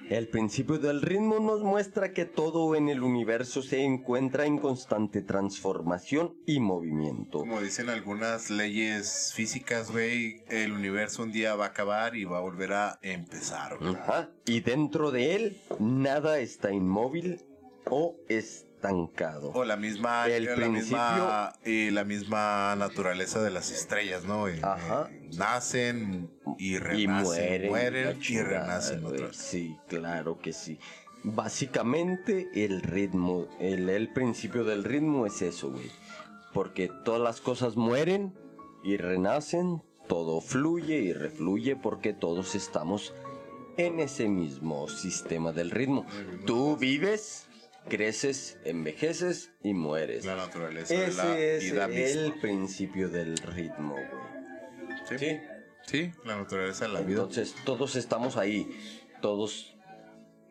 El 0.10 0.28
principio 0.28 0.78
del 0.78 1.02
ritmo 1.02 1.40
nos 1.40 1.64
muestra 1.64 2.14
que 2.14 2.26
todo 2.26 2.76
en 2.76 2.90
el 2.90 3.02
universo 3.02 3.64
se 3.64 3.84
encuentra 3.84 4.46
en 4.46 4.60
constante 4.60 5.24
transformación 5.24 6.36
y 6.46 6.60
movimiento. 6.60 7.40
Como 7.40 7.60
dicen 7.60 7.90
algunas 7.90 8.52
leyes 8.52 9.32
físicas, 9.34 9.90
güey, 9.92 10.44
el 10.48 10.74
universo 10.74 11.24
un 11.24 11.32
día 11.32 11.56
va 11.56 11.66
a 11.66 11.70
acabar 11.70 12.16
y 12.16 12.24
va 12.24 12.38
a 12.38 12.42
volver 12.42 12.74
a 12.74 13.00
empezar. 13.02 13.80
Ajá. 13.82 14.30
Y 14.46 14.60
dentro 14.60 15.10
de 15.10 15.36
él 15.36 15.58
nada 15.80 16.38
está 16.38 16.72
inmóvil 16.72 17.44
o 17.90 18.16
estancado. 18.28 19.52
O 19.54 19.64
la 19.64 19.78
misma, 19.78 20.28
El 20.28 20.46
la 20.60 20.70
misma 20.70 21.54
y 21.66 21.90
la 21.92 22.04
misma 22.04 22.76
naturaleza 22.78 23.42
de 23.42 23.52
las 23.52 23.72
estrellas, 23.72 24.26
¿no? 24.26 24.50
Y- 24.50 24.60
Ajá. 24.62 25.10
Nacen 25.38 26.30
y 26.58 26.78
renacen, 26.78 27.66
y 27.66 27.68
mueren, 27.68 28.20
y 28.28 28.42
renacen 28.42 29.06
otras. 29.06 29.36
Sí, 29.36 29.78
claro 29.88 30.40
que 30.40 30.54
sí. 30.54 30.80
Básicamente 31.24 32.50
el 32.54 32.82
ritmo, 32.82 33.48
el, 33.60 33.90
el 33.90 34.12
principio 34.14 34.64
del 34.64 34.84
ritmo 34.84 35.26
es 35.26 35.42
eso, 35.42 35.72
güey. 35.72 35.92
Porque 36.54 36.90
todas 37.04 37.22
las 37.22 37.42
cosas 37.42 37.76
mueren 37.76 38.34
y 38.84 38.98
renacen, 38.98 39.82
todo 40.08 40.42
fluye 40.42 40.98
y 41.00 41.14
refluye 41.14 41.76
porque 41.76 42.14
todos 42.14 42.56
estamos 42.56 43.14
en 43.78 44.00
ese 44.00 44.28
mismo 44.28 44.88
sistema 44.88 45.52
del 45.52 45.72
ritmo. 45.72 46.06
Tú 46.46 46.78
vives, 46.78 47.48
creces, 47.90 48.58
envejeces 48.64 49.52
y 49.64 49.74
mueres. 49.74 50.26
La 50.26 50.36
naturaleza 50.36 50.94
de 50.94 51.08
la 51.14 51.38
Ese 51.38 51.58
es 51.58 51.64
vida 51.72 51.86
el 51.86 51.92
misma. 52.26 52.42
principio 52.42 53.10
del 53.10 53.38
ritmo, 53.38 53.94
güey. 53.94 55.08
¿Sí? 55.10 55.18
Sí. 55.18 55.40
Sí, 55.88 56.12
la 56.24 56.36
naturaleza 56.38 56.88
de 56.88 56.94
la 56.94 57.02
vida. 57.02 57.20
Entonces 57.22 57.54
todos 57.64 57.96
estamos 57.96 58.38
ahí, 58.38 58.68
todos 59.22 59.76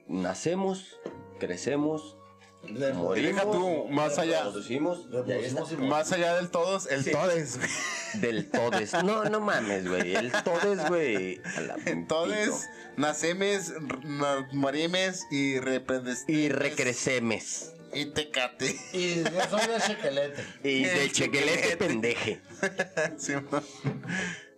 nacemos, 0.07 1.01
crecemos, 1.41 2.17
morimos, 2.63 3.15
deja 3.17 3.43
tú, 3.51 3.87
más 3.91 4.19
allá, 4.19 4.45
reproducimos. 4.45 5.11
Reproducimos 5.11 5.79
más 5.79 6.13
allá 6.13 6.37
del 6.37 6.51
todos, 6.51 6.87
el 6.91 7.03
Sí. 7.03 7.11
todes, 7.11 7.57
güey. 7.59 7.69
Del 8.21 8.49
todes. 8.51 8.93
No, 9.05 9.25
no 9.25 9.41
mames, 9.41 9.89
güey, 9.89 10.15
el 10.15 10.33
todes, 10.45 10.87
güey. 10.89 11.41
pito. 11.85 12.61
nacemes, 12.97 13.73
morimes 14.53 15.27
y 15.31 15.59
reprendes. 15.61 16.25
y 16.29 16.49
recrecemes. 16.49 17.71
Y 17.93 18.07
te 18.07 18.29
cate. 18.31 18.77
Y 18.93 19.23
yo 19.23 19.31
soy 19.49 19.69
de 19.69 19.81
chequelete. 19.87 20.43
Y 20.65 20.85
El 20.85 20.99
de 20.99 21.13
chequelete 21.13 21.53
chequelete. 21.53 21.77
pendeje. 21.77 22.41
Sí, 23.19 23.35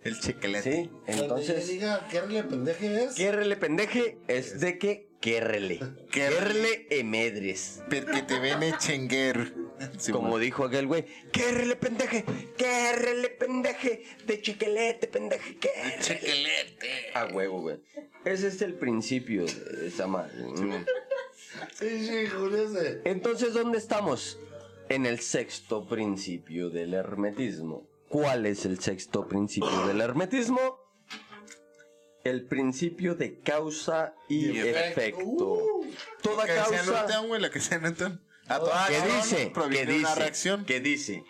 el 0.03 0.19
chequelete. 0.19 0.71
¿Sí? 0.85 0.89
Entonces, 1.05 1.67
diga 1.67 2.07
qué 2.09 2.21
rele 2.21 2.43
pendeje 2.43 3.03
es. 3.03 3.13
quérrele 3.13 3.55
pendeje 3.57 4.17
es 4.27 4.59
de 4.59 4.79
que 4.79 5.09
quérrele. 5.19 5.79
Quérrele 6.11 6.87
emedres. 6.89 7.81
Porque 7.89 8.23
te 8.23 8.39
ven 8.39 8.63
chenguer. 8.79 9.53
Sí, 9.97 10.11
Como 10.11 10.39
dijo 10.39 10.63
aquel 10.65 10.87
güey, 10.87 11.05
quérrele 11.31 11.75
pendeje, 11.75 12.25
quérrele 12.57 13.29
pendeje, 13.29 14.03
de 14.25 14.41
chiquelete 14.41 15.07
pendeje, 15.07 15.57
quérrele. 15.57 15.99
Chequelete. 16.01 17.11
A 17.13 17.25
huevo, 17.27 17.61
güey. 17.61 17.79
Ese 18.25 18.47
es 18.47 18.61
el 18.61 18.73
principio 18.75 19.45
de 19.45 19.87
esa 19.87 20.07
madre. 20.07 20.33
Sí. 21.79 22.27
Entonces, 23.05 23.53
¿dónde 23.53 23.77
estamos? 23.77 24.39
En 24.89 25.05
el 25.05 25.19
sexto 25.19 25.87
principio 25.87 26.69
del 26.69 26.93
hermetismo. 26.93 27.87
¿Cuál 28.09 28.45
es 28.45 28.65
el 28.65 28.79
sexto 28.79 29.27
principio 29.27 29.85
del 29.87 30.01
hermetismo? 30.01 30.59
El 32.23 32.45
principio 32.45 33.15
de 33.15 33.39
causa 33.39 34.13
y, 34.27 34.47
Y 34.51 34.59
efecto. 34.59 34.79
efecto. 35.01 35.53
Uh. 35.53 35.85
Toda 36.21 36.45
Que 36.45 36.51
se 36.53 36.57
causa. 36.57 36.99
anotan, 36.99 37.27
güey, 37.27 37.41
la 37.41 37.49
que 37.49 37.59
se 37.59 37.75
anotan. 37.75 38.21
A 38.47 38.59
toda 38.59 38.87
¿Qué 38.87 38.95
acción 38.97 39.17
dice? 39.17 39.51
¿Qué 39.53 39.59
una 39.83 39.91
dice? 39.93 40.15
reacción. 40.15 40.65
¿Qué 40.65 40.79
dice? 40.79 41.23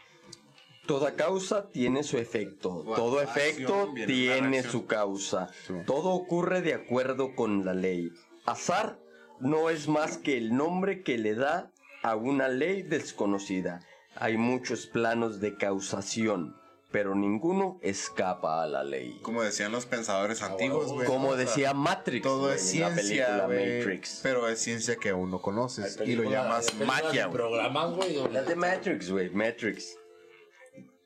Toda 0.85 1.15
causa 1.15 1.69
tiene 1.69 2.03
su 2.03 2.17
efecto. 2.17 2.83
Todo 2.95 3.21
efecto 3.21 3.93
tiene 4.05 4.63
su 4.63 4.85
causa. 4.85 5.49
Sí. 5.67 5.73
Todo 5.85 6.09
ocurre 6.11 6.61
de 6.61 6.73
acuerdo 6.73 7.35
con 7.35 7.65
la 7.65 7.73
ley. 7.73 8.11
Azar 8.45 8.99
no 9.39 9.69
es 9.69 9.87
más 9.87 10.17
que 10.17 10.37
el 10.37 10.55
nombre 10.55 11.03
que 11.03 11.17
le 11.17 11.35
da 11.35 11.71
a 12.03 12.15
una 12.15 12.47
ley 12.47 12.83
desconocida. 12.83 13.81
Hay 14.15 14.37
muchos 14.37 14.87
planos 14.87 15.41
de 15.41 15.57
causación, 15.57 16.55
pero 16.91 17.15
ninguno 17.15 17.79
escapa 17.81 18.63
a 18.63 18.67
la 18.67 18.83
ley. 18.83 19.19
Como 19.21 19.43
decían 19.43 19.71
los 19.71 19.85
pensadores 19.85 20.41
antiguos, 20.41 20.91
güey. 20.93 21.05
Como 21.05 21.35
decía 21.35 21.73
Matrix 21.73 22.23
Todo 22.23 22.51
es 22.53 22.73
en 22.73 22.81
la 22.81 22.93
ciencia, 22.95 23.47
película. 23.47 23.77
Matrix. 23.79 24.19
Pero 24.23 24.47
es 24.47 24.59
ciencia 24.59 24.95
que 24.95 25.09
aún 25.09 25.29
no 25.29 25.41
conoces. 25.41 25.99
Y 26.05 26.15
lo 26.15 26.23
llamas 26.29 26.73
magia, 26.75 27.27
de 27.27 27.37
güey. 27.37 28.31
La 28.31 28.43
de 28.43 28.55
Matrix, 28.55 29.09
güey, 29.11 29.29
Matrix. 29.29 29.97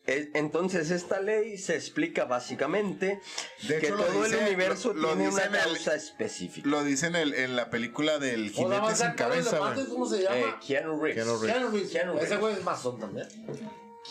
Es- 0.06 0.30
Entonces 0.34 0.90
esta 0.90 1.20
ley 1.22 1.58
se 1.60 1.76
explica 1.76 2.26
básicamente 2.26 3.20
De 3.68 3.80
que 3.80 3.88
hecho, 3.88 3.98
todo 3.98 4.24
dice- 4.24 4.38
el 4.40 4.48
universo 4.48 4.94
lo- 4.94 5.02
lo 5.02 5.08
tiene 5.10 5.30
una 5.30 5.44
en 5.46 5.54
el- 5.56 5.62
causa 5.62 5.96
específica. 5.96 6.68
Lo 6.68 6.84
dice 6.84 7.08
en, 7.08 7.16
el, 7.16 7.34
en 7.36 7.56
la 7.56 7.70
película 7.70 8.18
del 8.18 8.50
jinete 8.50 8.96
sin 8.96 9.12
cabeza. 9.12 9.60
¿Cómo 9.90 10.08
se 10.08 10.22
Eh, 10.22 10.24
llama? 10.24 10.60
Keanu 10.60 11.00
Reeves. 11.00 11.24
Keanu 11.24 11.40
Reeves. 11.40 11.54
Keanu 11.56 11.72
Reeves. 11.72 11.92
Keanu 11.92 12.18
Ese 12.20 12.36
güey 12.38 12.54
es 12.56 12.64
masón 12.64 13.00
también. 13.00 13.28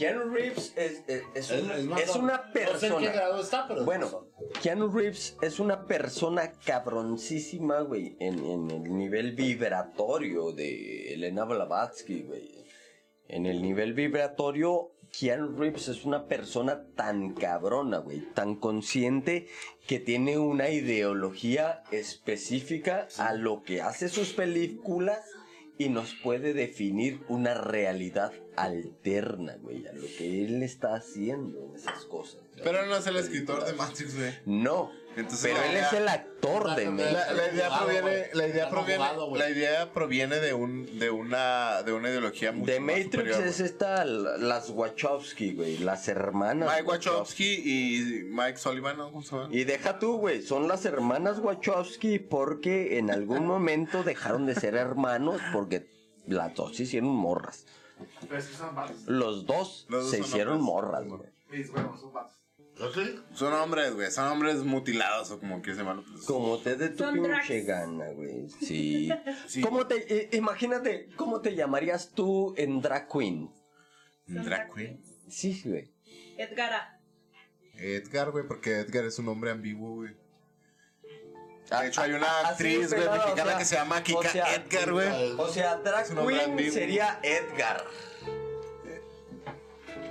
Keanu 0.01 0.31
Reeves 0.35 0.73
es, 0.77 1.03
es- 1.07 1.23
es 1.35 1.51
Es, 1.51 1.63
una, 1.63 1.75
una 1.77 1.97
No 1.97 1.97
sé 1.99 2.13
en 2.19 2.29
qué 2.53 2.59
persona. 2.61 3.13
grado 3.13 3.41
está, 3.41 3.69
pero 3.69 3.85
Bueno. 3.85 4.27
Keanu 4.63 4.89
Reeves 4.89 5.37
es 5.43 5.61
una 5.61 5.87
persona 5.87 6.53
cabroncísima, 6.65 7.81
güey, 7.83 8.17
en, 8.19 8.45
en 8.45 8.71
el 8.71 8.97
nivel 8.97 9.33
vibratorio 9.33 10.53
de 10.53 11.13
Elena 11.15 11.45
Blavatsky, 11.45 12.23
güey. 12.23 12.51
En 13.29 13.47
el 13.47 13.63
nivel 13.63 13.93
vibratorio, 13.93 14.93
Keanu 15.17 15.57
Reeves 15.57 15.89
es 15.89 16.05
una 16.05 16.27
persona 16.27 16.85
tan 16.97 17.35
cabrona, 17.35 17.99
güey, 17.99 18.21
tan 18.35 18.57
consciente 18.57 19.49
que 19.87 19.99
tiene 20.01 20.39
una 20.39 20.71
ideología 20.71 21.83
específica 21.91 23.07
a 23.19 23.35
lo 23.35 23.63
que 23.63 23.83
hace 23.83 24.09
sus 24.09 24.33
películas 24.33 25.21
y 25.81 25.89
nos 25.89 26.13
puede 26.13 26.53
definir 26.53 27.21
una 27.29 27.55
realidad 27.55 28.35
alterna, 28.55 29.57
güey, 29.63 29.87
a 29.87 29.95
lo 29.95 30.03
que 30.19 30.45
él 30.45 30.63
está 30.63 30.95
haciendo 30.95 31.59
en 31.59 31.75
esas 31.75 32.05
cosas. 32.05 32.43
Pero 32.63 32.87
no 32.87 32.97
es 32.97 33.07
el 33.07 33.17
escritor 33.17 33.65
de 33.65 33.73
Matrix, 33.75 34.17
güey. 34.17 34.33
No, 34.47 34.91
Entonces, 35.17 35.51
pero 35.53 35.63
él 35.65 35.73
idea- 35.73 35.87
es 35.89 35.93
el 35.95 36.09
actor 36.09 36.75
de 36.77 36.85
La- 36.85 36.91
Matrix. 36.91 37.13
La, 37.13 37.33
la 37.33 37.53
idea 37.53 37.65
Jugado, 37.71 37.85
proviene, 37.85 38.01
güey. 38.03 38.25
la 38.35 38.47
idea 38.49 38.71
proviene, 38.71 39.05
jugado, 39.05 39.37
la 39.37 39.51
idea 39.51 39.93
proviene 39.93 40.37
de 40.37 40.55
un, 40.55 40.99
de 40.99 41.11
una, 41.11 41.83
de 41.83 41.93
una 41.93 42.09
ideología 42.11 42.53
mucho 42.53 42.71
De 42.73 42.81
más 42.81 42.87
Matrix 42.97 43.13
superior, 43.15 43.43
es 43.43 43.57
güey. 43.59 43.71
esta, 43.71 44.05
la- 44.05 44.37
las 44.39 44.71
Wachowski, 44.71 45.55
güey, 45.55 45.79
las 45.79 46.07
hermanas. 46.09 46.71
Mike 46.73 46.89
Wachowski 46.89 47.55
y 47.65 48.23
Mike 48.25 48.57
Sullivan, 48.59 48.97
¿no? 48.99 49.11
¿Cómo 49.11 49.23
se 49.23 49.35
llama? 49.37 49.49
Y 49.51 49.65
deja 49.65 49.99
tú, 49.99 50.19
güey, 50.19 50.43
son 50.43 50.69
las 50.69 50.85
hermanas 50.85 51.39
Wachowski 51.41 52.19
porque 52.19 52.99
en 52.99 53.11
algún 53.11 53.47
momento 53.47 54.03
dejaron 54.05 54.47
de 54.47 54.55
ser 54.55 54.75
hermanos 54.75 55.41
porque 55.53 55.91
las 56.27 56.55
dos 56.55 56.77
se 56.77 56.85
hicieron 56.85 57.11
morras. 57.11 57.65
Pero 58.29 58.39
es 58.39 58.47
que 58.47 58.55
son 58.57 58.75
vatos. 58.75 58.97
Los 59.07 59.45
dos 59.45 59.87
Los 59.91 60.03
dos 60.05 60.11
se 60.11 60.21
hicieron 60.21 60.55
hombres. 60.61 60.67
morras, 60.75 61.05
güey. 61.07 61.65
Son 61.67 62.13
vatos. 62.13 62.40
¿Yo 62.81 62.93
sí? 62.95 63.21
Son 63.35 63.53
hombres, 63.53 63.95
güey. 63.95 64.11
Son 64.11 64.27
hombres 64.29 64.57
mutilados 64.57 65.31
o 65.31 65.39
como 65.39 65.61
quieres 65.61 65.79
llamarlo. 65.79 66.03
pues. 66.11 66.25
Como 66.25 66.59
te 66.59 66.77
dé 66.77 66.89
tu 66.89 67.05
pinche 67.13 67.63
gana, 67.63 68.09
güey. 68.13 68.49
Sí. 68.49 69.11
Sí. 69.47 69.61
¿Cómo 69.61 69.87
te, 69.87 69.97
eh, 70.09 70.31
imagínate, 70.33 71.11
¿cómo 71.17 71.43
te 71.43 71.55
llamarías 71.55 72.13
tú 72.13 72.55
en 72.57 72.81
Drag 72.81 73.07
Queen? 73.07 73.51
Son 74.27 74.45
Drag 74.45 74.73
queen. 74.73 75.03
Sí, 75.29 75.61
güey. 75.65 75.93
Edgara. 76.39 77.01
Edgar, 77.75 78.31
güey, 78.31 78.47
porque 78.47 78.79
Edgar 78.81 79.05
es 79.05 79.19
un 79.19 79.29
hombre 79.29 79.51
ambiguo, 79.51 79.97
güey. 79.97 80.17
Ah, 81.71 81.83
De 81.83 81.89
hecho, 81.89 82.03
hay 82.03 82.13
una 82.13 82.27
ah, 82.27 82.41
así 82.49 82.51
actriz, 82.51 82.93
güey, 82.95 83.09
mexicana 83.09 83.43
o 83.43 83.47
sea, 83.47 83.59
que 83.59 83.65
se 83.65 83.75
llama 83.77 84.03
Kika 84.03 84.19
o 84.19 84.23
sea, 84.25 84.55
Edgar, 84.55 84.93
güey. 84.93 85.33
O 85.39 85.49
sea, 85.49 85.77
drag 85.77 86.07
queen 86.07 86.73
sería 86.73 87.21
Edgar. 87.23 87.85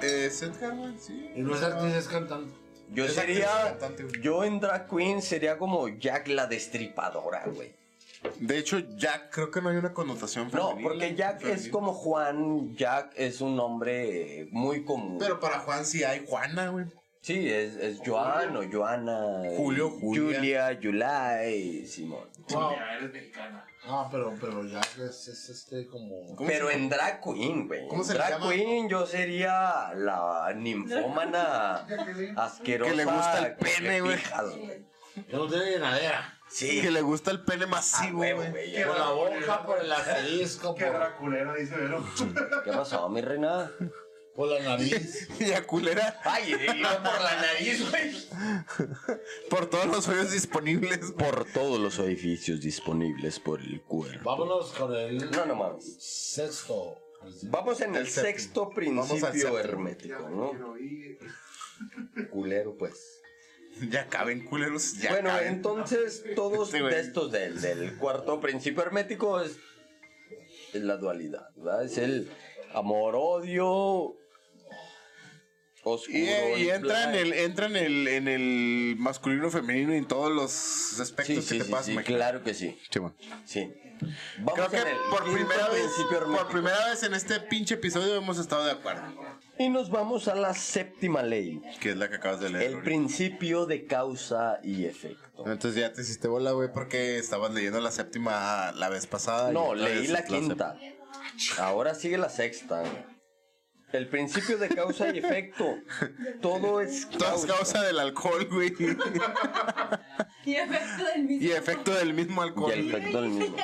Es 0.06 0.42
Edgar, 0.42 0.76
güey, 0.76 0.98
sí. 1.00 1.32
Y 1.36 1.42
no 1.42 1.56
es 1.56 1.64
actriz, 1.64 1.94
es 1.96 2.08
cantante. 2.08 2.54
Yo 2.92 3.06
Es 3.06 3.18
actriz 3.18 3.38
y 3.38 3.42
sería. 3.42 3.64
cantante, 3.70 4.04
güey. 4.04 4.22
Yo 4.22 4.44
en 4.44 4.60
drag 4.60 4.88
queen 4.90 5.22
sería 5.22 5.58
como 5.58 5.88
Jack 5.88 6.28
la 6.30 6.48
destripadora, 6.48 7.46
güey. 7.46 7.74
De 8.40 8.58
hecho, 8.58 8.80
Jack, 8.98 9.30
creo 9.34 9.50
que 9.50 9.62
no 9.62 9.70
hay 9.70 9.78
una 9.78 9.94
connotación 9.94 10.50
No, 10.52 10.70
femenina. 10.70 10.90
porque 10.90 11.16
Jack 11.16 11.36
es 11.38 11.48
femenina. 11.50 11.72
como 11.72 11.94
Juan. 11.94 12.76
Jack 12.76 13.14
es 13.16 13.40
un 13.42 13.56
nombre 13.56 14.42
eh, 14.42 14.48
muy 14.52 14.84
común. 14.84 15.18
Pero 15.20 15.40
para 15.40 15.60
Juan 15.60 15.86
sí 15.86 16.04
hay 16.04 16.26
Juana, 16.28 16.70
güey. 16.70 16.86
Sí, 17.22 17.50
es, 17.50 17.76
es 17.76 18.00
Joan 18.06 18.56
o 18.58 18.62
Joana. 18.72 19.46
eh, 19.48 19.54
Julio, 19.58 19.90
Julia. 19.90 20.38
Julia, 20.40 20.72
Yulai, 20.80 21.86
Simón. 21.86 22.28
Mira, 22.50 22.98
eres 22.98 23.14
mexicana. 23.14 23.66
No 23.88 24.08
pero, 24.12 24.34
pero 24.40 24.64
ya 24.66 24.82
es, 24.82 25.28
es 25.28 25.50
este 25.50 25.88
como. 25.88 26.36
¿Cómo 26.36 26.48
Pero 26.48 26.70
en 26.70 26.90
drag 26.90 27.22
queen, 27.22 27.68
güey. 27.68 27.88
¿Cómo 27.88 28.02
En 28.02 28.08
se 28.08 28.14
drag 28.14 28.32
llama? 28.32 28.50
queen 28.52 28.90
yo 28.90 29.06
sería 29.06 29.94
la 29.96 30.52
ninfómana 30.56 31.86
asquerosa. 32.38 32.92
Que 32.92 32.98
le 32.98 33.06
gusta 33.06 33.40
el 33.40 33.56
que 33.56 33.66
pene, 33.66 34.02
güey. 34.02 34.18
Yo 35.28 35.38
no 35.40 35.48
tengo 35.48 35.64
llenadera. 35.66 36.36
Sí. 36.50 36.82
Que 36.82 36.92
le 36.92 37.02
gusta 37.02 37.32
el 37.32 37.44
pene 37.44 37.66
Ah, 37.66 37.68
masivo, 37.68 38.20
huevo, 38.20 38.44
güey. 38.50 38.74
Qué 38.74 38.86
Por 38.86 38.98
la 38.98 39.12
boca, 39.12 39.64
por 39.66 39.80
el 39.80 39.92
asterisco, 39.92 40.76
Qué 40.76 40.86
por, 40.86 40.96
draculero, 40.96 41.54
dice 41.54 41.76
Vero. 41.76 42.04
¿Qué 42.64 42.72
pasó, 42.72 43.08
mi 43.10 43.22
reina? 43.22 43.72
Por 44.40 44.48
la 44.48 44.62
nariz. 44.62 45.28
Y 45.42 45.52
a 45.52 45.68
culera 45.68 46.18
Ay, 46.24 46.54
iba 46.78 47.04
por 47.04 47.22
la 47.22 47.42
nariz, 47.42 47.90
güey. 47.90 48.16
por 49.50 49.70
todos 49.70 49.88
los 49.88 50.08
hoyos 50.08 50.32
disponibles. 50.32 51.12
Por 51.12 51.44
todos 51.52 51.78
los 51.78 52.00
edificios 52.00 52.62
disponibles 52.62 53.38
por 53.38 53.60
el 53.60 53.82
cuerpo. 53.82 54.22
Vámonos 54.24 54.72
con 54.72 54.96
el 54.96 55.30
No, 55.30 55.46
no 55.46 55.56
mames. 55.56 55.94
sexto 56.00 56.98
Vamos 57.44 57.82
en 57.82 57.98
el, 57.98 58.08
sexto 58.08 58.70
principio 58.70 59.60
hermético, 59.60 60.30
¿no? 60.30 60.54
Culero, 62.32 62.78
pues. 62.78 63.20
Ya 63.90 64.08
caben 64.08 64.46
culeros. 64.46 65.00
Ya 65.00 65.12
bueno, 65.12 65.32
caben. 65.32 65.48
entonces 65.50 66.24
todos 66.38 66.72
Sí, 66.72 66.80
de 66.80 66.98
estos 66.98 67.30
del, 67.34 67.60
del 67.60 67.98
cuarto 67.98 68.40
principio 68.40 68.84
hermético 68.84 69.42
es, 69.42 69.58
es 70.72 70.82
la 70.82 70.96
dualidad, 70.96 71.50
¿verdad? 71.58 71.84
Es 71.84 71.98
el 71.98 72.32
amor-odio, 72.74 74.19
oscuro. 75.84 76.18
Y, 76.58 76.64
y 76.64 76.70
entra, 76.70 77.04
en 77.06 77.16
el, 77.16 77.34
entra 77.34 77.66
en 77.68 77.76
el, 77.76 78.08
en 78.08 78.28
el 78.28 78.96
masculino, 78.98 79.50
femenino 79.50 79.94
y 79.94 79.98
en 79.98 80.08
todos 80.08 80.32
los 80.32 81.00
aspectos 81.00 81.36
Sí, 81.38 81.42
sí, 81.42 81.48
que 81.54 81.58
te 81.60 81.64
sí, 81.66 81.70
puedas 81.70 81.86
sí, 81.86 81.92
imaginar. 81.94 82.18
claro 82.18 82.44
que 82.44 82.54
sí. 82.54 82.78
Sí, 82.90 83.00
bueno. 83.00 83.16
Sí. 83.46 83.72
Vamos 84.38 84.54
Creo 84.70 84.70
que 84.86 84.92
por 85.10 85.24
primera, 85.26 85.68
vez, 85.70 85.92
por 86.10 86.48
primera 86.48 86.86
vez 86.90 87.04
en 87.04 87.14
este 87.14 87.42
pinche 87.42 87.74
episodio 87.76 88.16
hemos 88.16 88.38
estado 88.40 88.64
de 88.64 88.72
acuerdo. 88.72 89.04
Y 89.58 89.68
nos 89.68 89.90
vamos 89.90 90.30
a 90.30 90.36
la 90.36 90.54
séptima 90.54 91.22
ley, 91.22 91.62
Que 91.82 91.90
es 91.90 91.98
la 91.98 92.08
que 92.10 92.16
acabas 92.16 92.40
de 92.40 92.50
leer. 92.50 92.64
el 92.64 92.74
ahorita. 92.76 92.86
principio 92.86 93.66
de 93.66 93.86
causa 93.86 94.60
y 94.64 94.86
efecto. 94.86 95.44
Entonces 95.46 95.76
ya 95.82 95.92
te 95.92 96.02
hiciste 96.02 96.30
bola, 96.30 96.52
güey, 96.52 96.72
porque 96.72 97.18
estabas 97.18 97.54
leyendo 97.54 97.82
la 97.82 97.92
séptima 97.92 98.72
la 98.74 98.88
vez 98.88 99.06
pasada. 99.06 99.52
No, 99.52 99.76
leí 99.76 100.08
la 100.08 100.20
séptima. 100.20 100.40
quinta. 100.40 100.78
Ahora 101.58 101.94
sigue 101.94 102.18
la 102.18 102.30
sexta. 102.30 102.84
El 103.92 104.08
principio 104.08 104.58
de 104.58 104.70
causa 104.70 105.10
y 105.14 105.20
efecto. 105.20 105.78
Todo 106.42 106.80
es 106.82 107.08
Todo 107.10 107.18
es 107.20 107.46
causa. 107.46 107.48
causa 107.48 107.82
del 107.84 108.00
alcohol, 108.00 108.48
güey. 108.52 108.74
Y 110.46 110.56
efecto 110.56 111.04
del 111.06 111.24
mismo. 111.24 111.48
y 111.48 111.52
efecto 111.52 111.94
del 111.96 112.14
mismo 112.14 112.42
Y 112.44 112.48
alcohol. 112.48 112.72
el 112.72 112.88
efecto 112.90 113.22
del 113.22 113.30
mismo. 113.32 113.56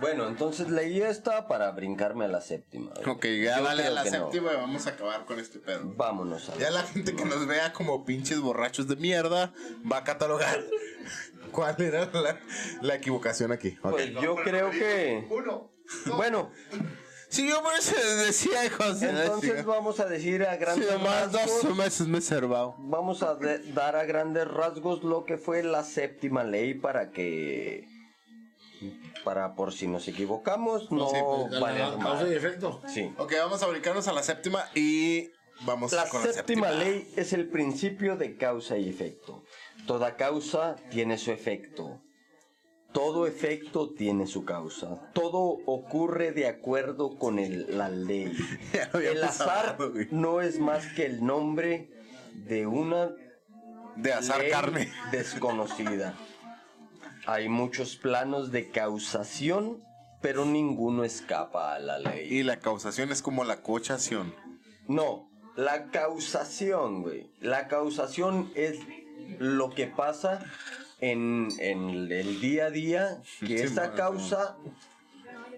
Bueno, 0.00 0.28
entonces 0.28 0.68
leí 0.70 1.00
esta 1.02 1.46
para 1.48 1.70
brincarme 1.72 2.24
a 2.24 2.28
la 2.28 2.40
séptima. 2.40 2.92
Ok, 3.06 3.24
ya 3.26 3.58
Yo 3.58 3.64
dale 3.64 3.84
a 3.84 3.90
la 3.90 4.04
no. 4.04 4.10
séptima 4.10 4.52
y 4.52 4.56
vamos 4.56 4.86
a 4.86 4.90
acabar 4.90 5.24
con 5.26 5.38
este 5.38 5.58
pedo. 5.58 5.82
Vámonos 5.96 6.48
a 6.50 6.56
Ya 6.56 6.70
la 6.70 6.82
gente 6.84 7.14
que 7.14 7.24
nos 7.24 7.46
vea 7.46 7.72
como 7.72 8.04
pinches 8.04 8.40
borrachos 8.40 8.86
de 8.88 8.96
mierda 8.96 9.52
va 9.90 9.98
a 9.98 10.04
catalogar 10.04 10.60
cuál 11.52 11.76
era 11.82 12.06
la, 12.12 12.38
la 12.80 12.94
equivocación 12.94 13.52
aquí. 13.52 13.76
Pues 13.82 14.12
yo 14.14 14.36
creo 14.36 14.70
que. 14.70 15.26
Uno. 15.30 15.70
Bueno, 16.16 16.50
Sí, 17.28 17.46
yo 17.48 17.62
por 17.62 17.74
eso 17.74 17.94
decía, 18.24 18.62
la 18.78 19.10
entonces 19.10 19.64
vamos 19.64 20.00
a 20.00 20.06
decir 20.06 20.42
a 20.44 20.54
Sí, 20.54 20.60
grandes 20.60 20.90
nomás 20.92 21.30
dos 21.32 21.42
rasgos. 21.42 21.76
meses 21.76 22.06
me 22.06 22.18
he 22.18 22.22
servado. 22.22 22.74
Vamos 22.78 23.22
a 23.22 23.34
de- 23.34 23.58
dar 23.72 23.96
a 23.96 24.04
grandes 24.04 24.48
rasgos 24.48 25.02
lo 25.04 25.24
que 25.24 25.36
fue 25.36 25.62
la 25.62 25.84
séptima 25.84 26.42
ley 26.44 26.74
para 26.74 27.10
que. 27.10 27.86
Para 29.24 29.54
por 29.54 29.72
si 29.72 29.88
nos 29.88 30.06
equivocamos, 30.08 30.90
no 30.90 31.08
Sí, 31.10 31.16
pues, 31.22 31.50
la- 31.52 31.60
valer 31.60 31.88
la 31.88 31.98
causa 31.98 32.28
y 32.28 32.32
efecto. 32.34 32.80
Sí. 32.86 33.12
Ok, 33.18 33.34
vamos 33.38 33.62
a 33.62 33.66
brincarnos 33.66 34.06
a 34.08 34.12
la 34.12 34.22
séptima 34.22 34.64
y 34.74 35.28
vamos 35.66 35.92
La 35.92 36.08
con 36.08 36.24
la 36.24 36.32
séptima. 36.32 36.70
ley 36.70 37.12
es 37.16 37.32
el 37.32 37.48
principio 37.48 38.16
de 38.16 38.36
causa 38.36 38.78
y 38.78 38.88
efecto. 38.88 39.42
Toda 39.86 40.16
causa 40.16 40.76
tiene 40.90 41.18
su 41.18 41.30
efecto. 41.32 42.00
Todo 42.98 43.28
efecto 43.28 43.90
tiene 43.90 44.26
su 44.26 44.44
causa. 44.44 44.98
Todo 45.12 45.38
ocurre 45.66 46.32
de 46.32 46.48
acuerdo 46.48 47.16
con 47.16 47.38
el- 47.38 47.78
la 47.78 47.88
ley. 47.90 48.32
El 48.92 49.22
azar 49.22 49.78
no 50.10 50.40
es 50.40 50.58
más 50.58 50.84
que 50.94 51.06
el 51.06 51.24
nombre 51.24 51.90
de 52.34 52.66
una 52.66 53.10
De 53.94 54.10
ley 54.40 54.50
carne. 54.50 54.90
desconocida. 55.12 56.16
Hay 57.24 57.48
muchos 57.48 57.94
planos 57.96 58.50
de 58.50 58.68
causación, 58.72 59.80
pero 60.20 60.44
ninguno 60.44 61.04
escapa 61.04 61.74
a 61.74 61.78
la 61.78 62.00
ley. 62.00 62.26
Y 62.28 62.42
la 62.42 62.58
causación 62.58 63.12
es 63.12 63.22
como 63.22 63.44
la 63.44 63.62
cochación. 63.62 64.34
No, 64.88 65.30
la 65.54 65.90
causación, 65.92 67.02
güey. 67.02 67.30
La 67.38 67.68
causación 67.68 68.50
es 68.56 68.80
lo 69.38 69.70
que 69.70 69.86
pasa 69.86 70.44
en, 71.00 71.48
en 71.58 72.10
el 72.10 72.40
día 72.40 72.66
a 72.66 72.70
día, 72.70 73.22
que 73.40 73.46
Sí, 73.46 73.54
esa 73.54 73.92
causa 73.94 74.56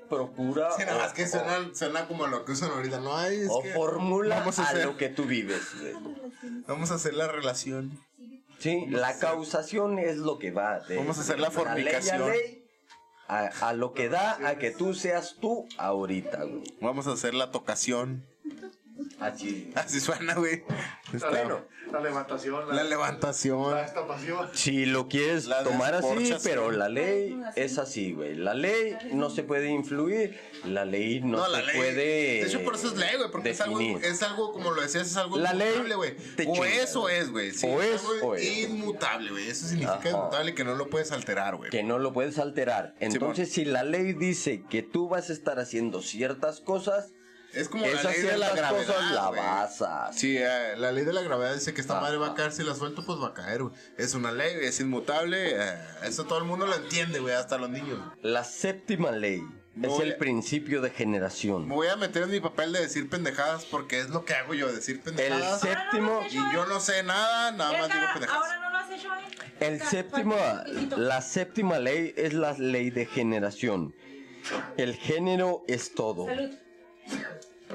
procura 0.09 0.71
Sí, 0.77 0.83
nada 0.85 0.97
o- 0.97 1.01
más 1.01 1.13
que 1.13 1.27
suena, 1.27 1.71
suena 1.75 2.07
como 2.09 2.27
lo 2.27 2.45
que 2.45 2.53
usan 2.53 2.71
ahorita. 2.73 3.01
No 3.01 3.17
hay, 3.17 3.45
o, 3.49 3.55
o 3.59 3.63
que 3.63 3.71
formula 3.71 4.41
vamos 4.41 4.59
a 4.59 4.65
a, 4.65 4.69
hacer- 4.71 4.87
lo 4.87 4.97
que 4.97 5.09
tú 5.09 5.25
vives. 5.25 5.63
güey. 5.81 5.95
Vamos 6.67 6.91
a 6.91 6.95
hacer 6.95 7.15
la 7.15 7.29
relación. 7.29 7.99
Sí, 8.59 8.87
la 8.91 9.19
causación 9.19 9.99
es 9.99 10.17
lo 10.19 10.39
que 10.39 10.51
va. 10.51 10.81
de- 10.81 10.97
Vamos 10.97 11.19
a 11.19 11.21
hacer 11.23 11.39
la 11.41 11.49
ley 11.49 11.57
a 11.57 11.61
fornicación. 11.61 12.29
ley, 12.31 12.65
a, 13.29 13.47
a 13.69 13.73
lo 13.73 13.95
que 13.95 14.09
da 14.09 14.47
a 14.47 14.59
que 14.59 14.71
tú 14.71 14.93
seas 14.95 15.37
tú 15.41 15.67
ahorita, 15.79 16.45
güey. 16.45 16.65
Vamos 16.81 17.07
a 17.07 17.13
hacer 17.13 17.33
la 17.35 17.51
tocación. 17.51 18.27
Así. 19.21 19.71
Así 19.77 20.01
suena, 20.01 20.35
güey. 20.35 20.65
Está- 21.13 21.31
Bueno, 21.31 21.61
la 21.93 22.01
levantación. 22.01 22.75
La 22.77 22.85
levantación. 22.85 23.73
La 23.73 23.85
estampación. 23.85 24.49
Si 24.53 24.87
lo 24.87 25.09
quieres 25.09 25.47
La 25.47 25.63
tomar 25.63 25.95
así, 25.95 26.35
pero 26.43 26.71
la 26.71 26.89
ley 26.89 27.39
es 27.57 27.79
así, 27.79 28.13
güey. 28.13 28.35
La 28.35 28.55
ley 28.55 28.97
no 29.13 29.31
se 29.31 29.43
puede 29.43 29.69
influir, 29.69 30.39
la 30.65 30.85
ley 30.85 31.21
no, 31.21 31.39
No, 31.39 31.45
se 31.47 31.51
la 31.53 31.63
ley. 31.63 31.77
puede. 31.77 31.95
De 32.05 32.43
hecho, 32.43 32.63
por 32.65 32.75
eso 32.75 32.89
es 32.89 32.97
ley, 32.97 33.17
güey. 33.17 33.31
Porque 33.31 33.51
es 33.51 33.61
algo, 33.61 33.81
es 33.81 34.23
algo, 34.23 34.53
como 34.53 34.71
lo 34.73 34.83
decías, 34.83 35.07
es 35.09 35.17
algo 35.17 35.37
La 35.39 35.53
ley 35.53 35.69
inmutable, 35.69 35.95
güey. 35.97 36.17
te 36.37 36.47
O 36.49 36.55
chinga. 36.55 36.69
es 36.69 36.97
o 36.97 37.09
es, 37.09 37.31
güey. 37.31 37.51
Sí, 37.53 37.67
O 37.69 37.83
es 37.83 38.03
o 38.23 38.35
es. 38.35 38.69
Inmutable, 38.69 39.31
güey. 39.31 39.49
Eso 39.49 39.67
significa 39.67 39.95
Ajá. 39.99 40.11
inmutable 40.11 40.55
que 40.55 40.65
no 40.65 40.75
lo 40.75 40.89
puedes 40.89 41.13
alterar, 41.13 41.57
güey. 41.57 41.71
que 41.71 41.83
no 41.83 41.99
lo 41.99 42.13
puedes 42.13 42.39
alterar. 42.39 42.95
Entonces, 43.01 43.53
si 43.53 43.65
la 43.65 43.83
ley 43.85 44.13
dice 44.13 44.65
que 44.69 44.83
tú 44.83 45.09
vas 45.09 45.31
a 45.31 45.33
estar 45.33 45.59
haciendo 45.59 46.03
ciertas 46.03 46.61
cosas, 46.61 47.13
Es 47.53 47.69
como 47.69 47.85
la 47.87 48.03
ley 48.03 48.21
de 48.23 48.37
la 48.39 48.51
ciertas 48.53 48.57
gravedad. 48.57 48.87
cosas 49.69 49.81
la. 49.81 50.11
Sí, 50.13 50.37
eh, 50.39 50.75
la 50.77 50.93
ley 50.93 51.05
de 51.05 51.13
la 51.13 51.23
gravedad 51.23 51.53
dice 51.55 51.75
que 51.75 51.81
esta 51.81 51.95
Ajá. 51.95 52.03
madre 52.03 52.17
va 52.19 52.29
a 52.29 52.35
caer, 52.35 52.53
si 52.53 52.63
la 52.63 52.75
suelto, 52.75 53.05
pues 53.05 53.19
va 53.21 53.29
a 53.29 53.35
caer, 53.35 53.63
güey. 53.65 53.75
Es 53.99 54.15
una 54.15 54.31
ley, 54.33 54.55
es 54.63 54.79
inmutable. 54.81 55.53
eh, 55.57 55.79
eso 56.05 56.25
todo 56.25 56.39
el 56.39 56.45
mundo 56.45 56.67
lo 56.67 56.75
entiende, 56.77 57.19
güey, 57.19 57.35
hasta 57.35 57.59
los 57.59 57.69
niños. 57.71 57.99
La 58.23 58.45
séptima 58.45 59.11
ley 59.11 59.43
es 59.83 59.99
el 60.01 60.13
a- 60.13 60.19
principio 60.19 60.81
de 60.81 60.91
Me 60.91 60.95
generación. 60.95 61.69
voy 61.69 61.89
a 61.89 61.97
meter 61.97 62.23
en 62.25 62.31
mi 62.31 62.41
papel 62.41 62.73
de 62.73 62.81
decir 62.81 63.09
pendejadas 63.11 63.65
porque 63.65 63.99
es 64.01 64.11
lo 64.11 64.25
que 64.25 64.35
hago 64.35 64.55
yo, 64.55 64.71
decir 64.73 64.97
El 64.97 65.03
pendejadas. 65.03 65.61
séptimo, 65.61 66.23
Y 66.31 66.35
yo 66.55 66.67
no 66.67 66.79
sé 66.81 67.03
nada, 67.03 67.51
nada 67.53 67.73
más 67.73 67.89
digo 67.89 68.01
pendejadas. 68.13 68.45
ahora 68.45 68.59
no 68.61 68.71
lo 68.71 68.77
has 68.79 68.91
hecho, 68.91 69.09
¿eh? 69.09 69.55
el 69.61 69.81
séptimo, 69.83 70.37
la 70.97 71.21
séptima 71.21 71.79
ley 71.81 72.15
es 72.17 72.33
la 72.33 72.53
ley 72.53 72.91
de 72.91 73.07
generación. 73.07 73.95
El 74.77 74.95
género 74.95 75.65
es 75.69 75.95
todo. 75.95 76.27
Salud. 76.27 76.51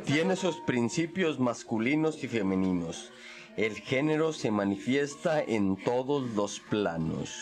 Tiene 0.04 0.36
sus 0.36 0.58
principios 0.58 1.40
masculinos 1.40 2.24
y 2.24 2.28
femeninos. 2.28 3.12
El 3.56 3.76
género 3.76 4.34
se 4.34 4.52
manifiesta 4.52 5.42
en 5.42 5.78
todos 5.78 6.30
los 6.32 6.60
planos. 6.60 7.34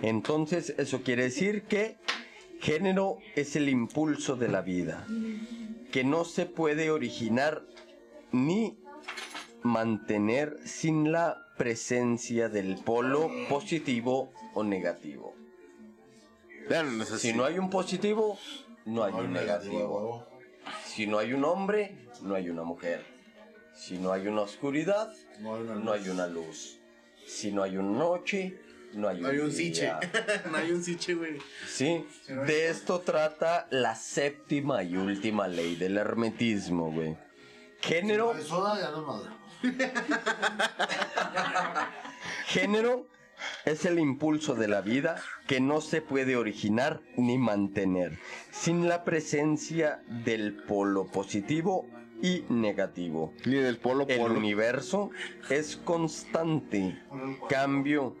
Entonces, 0.00 0.74
eso 0.78 1.02
quiere 1.02 1.24
decir 1.24 1.64
que 1.64 1.98
género 2.60 3.18
es 3.34 3.56
el 3.56 3.68
impulso 3.68 4.36
de 4.36 4.48
la 4.48 4.62
vida, 4.62 5.06
que 5.90 6.04
no 6.04 6.24
se 6.24 6.46
puede 6.46 6.90
originar 6.90 7.66
ni 8.32 8.78
mantener 9.62 10.56
sin 10.64 11.12
la 11.12 11.46
presencia 11.58 12.48
del 12.48 12.76
polo 12.76 13.30
positivo 13.48 14.32
o 14.54 14.62
negativo. 14.62 15.34
Si 17.18 17.32
no 17.32 17.44
hay 17.44 17.58
un 17.58 17.70
positivo, 17.70 18.38
no 18.86 19.04
hay 19.04 19.12
un 19.12 19.32
negativo. 19.32 20.33
Si 20.84 21.06
no 21.06 21.18
hay 21.18 21.32
un 21.32 21.44
hombre, 21.44 21.96
no 22.22 22.34
hay 22.34 22.50
una 22.50 22.62
mujer. 22.62 23.04
Si 23.74 23.98
no 23.98 24.12
hay 24.12 24.28
una 24.28 24.42
oscuridad, 24.42 25.12
No 25.40 25.56
hay 25.56 25.62
una 25.62 25.74
no 25.74 25.92
hay 25.92 26.08
una 26.08 26.26
luz. 26.26 26.78
Si 27.26 27.50
no 27.50 27.62
hay 27.62 27.76
una 27.76 27.98
noche, 27.98 28.60
no 28.92 29.08
hay, 29.08 29.20
No 29.20 29.28
hay 29.28 29.38
un 29.38 29.52
siche. 29.52 29.92
no 30.50 30.56
hay 30.56 30.70
un 30.70 30.84
siche, 30.84 31.14
güey. 31.14 31.38
Sí, 31.66 32.06
de 32.28 32.68
esto 32.68 33.00
trata 33.00 33.66
la 33.70 33.94
séptima 33.94 34.82
y 34.84 34.96
última 34.96 35.48
ley 35.48 35.74
del 35.74 35.98
hermetismo, 35.98 36.92
güey. 36.92 37.16
Género, 37.80 38.32
No 38.32 38.38
hay 38.38 38.46
soda, 38.46 38.80
ya 38.80 38.90
no 38.90 39.00
es 39.00 39.06
madre. 39.06 39.30
género 42.46 43.06
es 43.64 43.84
el 43.84 43.98
impulso 43.98 44.54
de 44.54 44.68
la 44.68 44.80
vida 44.80 45.16
que 45.46 45.60
no 45.60 45.80
se 45.80 46.00
puede 46.00 46.36
originar 46.36 47.00
ni 47.16 47.38
mantener 47.38 48.18
sin 48.50 48.88
la 48.88 49.04
presencia 49.04 50.02
del 50.08 50.54
polo 50.54 51.06
positivo 51.06 51.86
y 52.22 52.44
negativo. 52.48 53.32
Ni 53.44 53.56
del 53.56 53.78
polo 53.78 54.06
El 54.08 54.32
universo 54.32 55.10
es 55.50 55.76
constante, 55.76 56.98
cambio, 57.48 58.16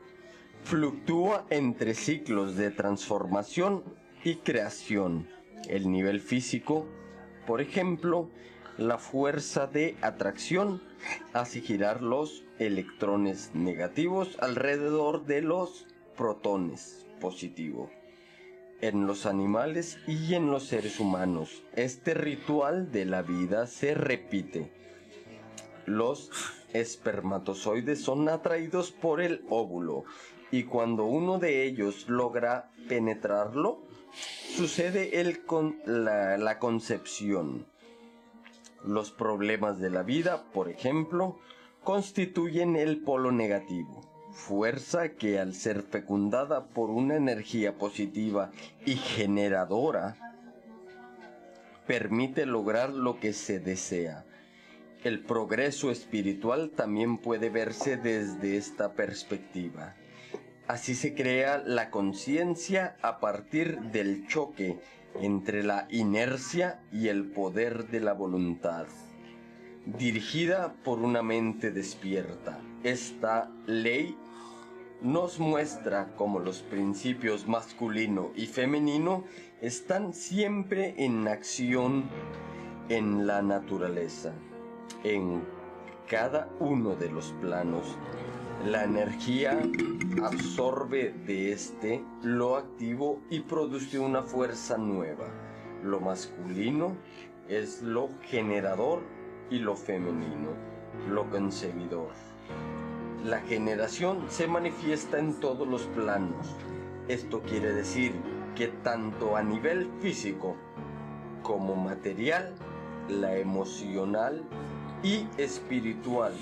fluctúa 0.64 1.46
entre 1.50 1.94
ciclos 1.94 2.56
de 2.56 2.70
transformación 2.70 3.82
y 4.24 4.36
creación. 4.36 5.28
El 5.68 5.90
nivel 5.90 6.20
físico, 6.20 6.86
por 7.46 7.60
ejemplo, 7.60 8.28
la 8.76 8.98
fuerza 8.98 9.66
de 9.66 9.96
atracción 10.02 10.82
hace 11.32 11.60
girar 11.60 12.02
los 12.02 12.44
electrones 12.58 13.50
negativos 13.54 14.36
alrededor 14.40 15.26
de 15.26 15.42
los 15.42 15.86
protones 16.16 17.06
positivos. 17.20 17.90
en 18.80 19.06
los 19.06 19.24
animales 19.24 19.98
y 20.06 20.34
en 20.34 20.50
los 20.50 20.64
seres 20.64 21.00
humanos. 21.00 21.62
Este 21.74 22.12
ritual 22.12 22.92
de 22.92 23.06
la 23.06 23.22
vida 23.22 23.66
se 23.66 23.94
repite. 23.94 24.70
Los 25.86 26.30
espermatozoides 26.74 28.02
son 28.02 28.28
atraídos 28.28 28.90
por 28.90 29.22
el 29.22 29.42
óvulo 29.48 30.04
y 30.50 30.64
cuando 30.64 31.04
uno 31.04 31.38
de 31.38 31.64
ellos 31.64 32.08
logra 32.08 32.70
penetrarlo, 32.88 33.80
sucede 34.54 35.20
el 35.20 35.46
con 35.46 35.78
la 35.86 36.58
concepción. 36.58 37.66
Los 38.84 39.10
problemas 39.10 39.78
de 39.80 39.88
la 39.88 40.02
vida, 40.02 40.44
por 40.52 40.68
ejemplo, 40.68 41.38
constituyen 41.82 42.76
el 42.76 42.98
polo 42.98 43.32
negativo, 43.32 44.02
fuerza 44.32 45.10
que 45.10 45.38
al 45.38 45.54
ser 45.54 45.82
fecundada 45.82 46.66
por 46.66 46.90
una 46.90 47.16
energía 47.16 47.78
positiva 47.78 48.50
y 48.84 48.96
generadora, 48.96 50.16
permite 51.86 52.44
lograr 52.44 52.90
lo 52.90 53.20
que 53.20 53.32
se 53.32 53.58
desea. 53.58 54.24
El 55.02 55.20
progreso 55.20 55.90
espiritual 55.90 56.70
también 56.70 57.18
puede 57.18 57.48
verse 57.50 57.96
desde 57.96 58.56
esta 58.56 58.92
perspectiva. 58.92 59.94
Así 60.66 60.94
se 60.94 61.14
crea 61.14 61.58
la 61.58 61.90
conciencia 61.90 62.96
a 63.02 63.20
partir 63.20 63.80
del 63.80 64.26
choque 64.26 64.78
entre 65.20 65.62
la 65.62 65.86
inercia 65.90 66.80
y 66.92 67.08
el 67.08 67.30
poder 67.30 67.88
de 67.88 68.00
la 68.00 68.12
voluntad. 68.12 68.86
Dirigida 69.86 70.74
por 70.82 70.98
una 70.98 71.22
mente 71.22 71.70
despierta, 71.70 72.58
esta 72.82 73.50
ley 73.66 74.16
nos 75.02 75.38
muestra 75.38 76.14
cómo 76.16 76.38
los 76.38 76.62
principios 76.62 77.46
masculino 77.46 78.30
y 78.34 78.46
femenino 78.46 79.24
están 79.60 80.14
siempre 80.14 80.94
en 81.04 81.28
acción 81.28 82.04
en 82.88 83.26
la 83.26 83.42
naturaleza, 83.42 84.32
en 85.02 85.42
cada 86.08 86.48
uno 86.60 86.96
de 86.96 87.10
los 87.10 87.32
planos. 87.40 87.98
La 88.62 88.84
energía 88.84 89.60
absorbe 90.22 91.14
de 91.26 91.52
este 91.52 92.02
lo 92.22 92.56
activo 92.56 93.20
y 93.28 93.40
produce 93.40 93.98
una 93.98 94.22
fuerza 94.22 94.78
nueva. 94.78 95.26
Lo 95.82 96.00
masculino 96.00 96.96
es 97.46 97.82
lo 97.82 98.08
generador 98.22 99.02
y 99.50 99.58
lo 99.58 99.76
femenino, 99.76 100.50
lo 101.10 101.28
concebidor. 101.28 102.12
La 103.22 103.40
generación 103.40 104.24
se 104.28 104.46
manifiesta 104.46 105.18
en 105.18 105.40
todos 105.40 105.68
los 105.68 105.82
planos. 105.88 106.56
Esto 107.08 107.42
quiere 107.42 107.72
decir 107.74 108.14
que 108.54 108.68
tanto 108.68 109.36
a 109.36 109.42
nivel 109.42 109.90
físico 110.00 110.56
como 111.42 111.74
material, 111.76 112.54
la 113.08 113.36
emocional 113.36 114.42
y 115.02 115.26
espiritual, 115.36 116.32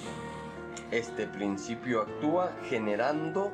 este 0.92 1.26
principio 1.26 2.02
actúa 2.02 2.52
generando 2.68 3.50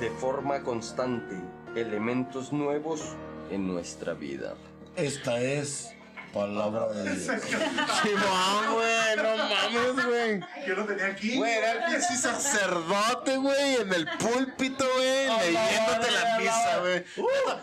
de 0.00 0.08
forma 0.10 0.62
constante 0.62 1.34
elementos 1.74 2.52
nuevos 2.52 3.02
en 3.50 3.66
nuestra 3.66 4.14
vida. 4.14 4.54
Esta 4.94 5.40
es 5.40 5.92
palabra 6.32 6.88
de 6.88 7.02
Dios. 7.16 7.42
Simón, 8.02 8.74
güey, 8.74 9.16
no 9.16 9.36
mames, 9.36 10.06
güey. 10.06 10.40
Yo 10.66 10.74
lo 10.76 10.84
tenía 10.84 11.06
aquí. 11.06 11.36
Güey, 11.36 11.52
era 11.52 11.72
el 11.72 11.78
pinche 11.92 12.16
sacerdote, 12.16 13.36
güey, 13.36 13.76
en 13.80 13.92
el 13.92 14.06
púlpito, 14.18 14.84
güey, 14.94 15.52
leyéndote 15.52 16.10
la 16.12 16.38
misa, 16.38 16.78
güey. 16.80 17.04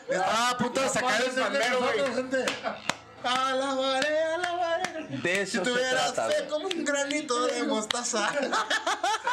Estaba 0.09 0.49
a 0.49 0.57
punto 0.57 0.81
de 0.81 0.89
sacar 0.89 1.21
el 1.21 1.31
pandero, 1.31 1.79
güey. 1.79 2.45
Alabaré, 3.23 4.23
alabaré. 4.23 4.90
De 5.23 5.45
Si 5.45 5.57
eso 5.57 5.65
se 5.65 5.71
tuvieras 5.71 6.13
trata. 6.13 6.29
fe 6.31 6.47
como 6.47 6.67
un 6.67 6.85
granito 6.85 7.47
de 7.47 7.63
mostaza. 7.63 8.31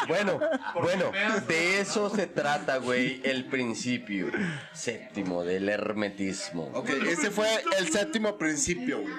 Bueno, 0.07 0.41
bueno, 0.81 1.11
de 1.49 1.81
eso 1.81 2.09
se 2.15 2.27
trata, 2.27 2.79
güey, 2.79 3.21
el 3.25 3.45
principio 3.47 4.31
séptimo 4.73 5.45
del 5.45 5.69
hermetismo. 5.69 6.71
Ok, 6.73 6.89
ese 6.91 7.31
fue 7.31 7.49
el 7.77 7.91
séptimo 7.93 8.39
principio, 8.39 9.01
güey. 9.03 9.15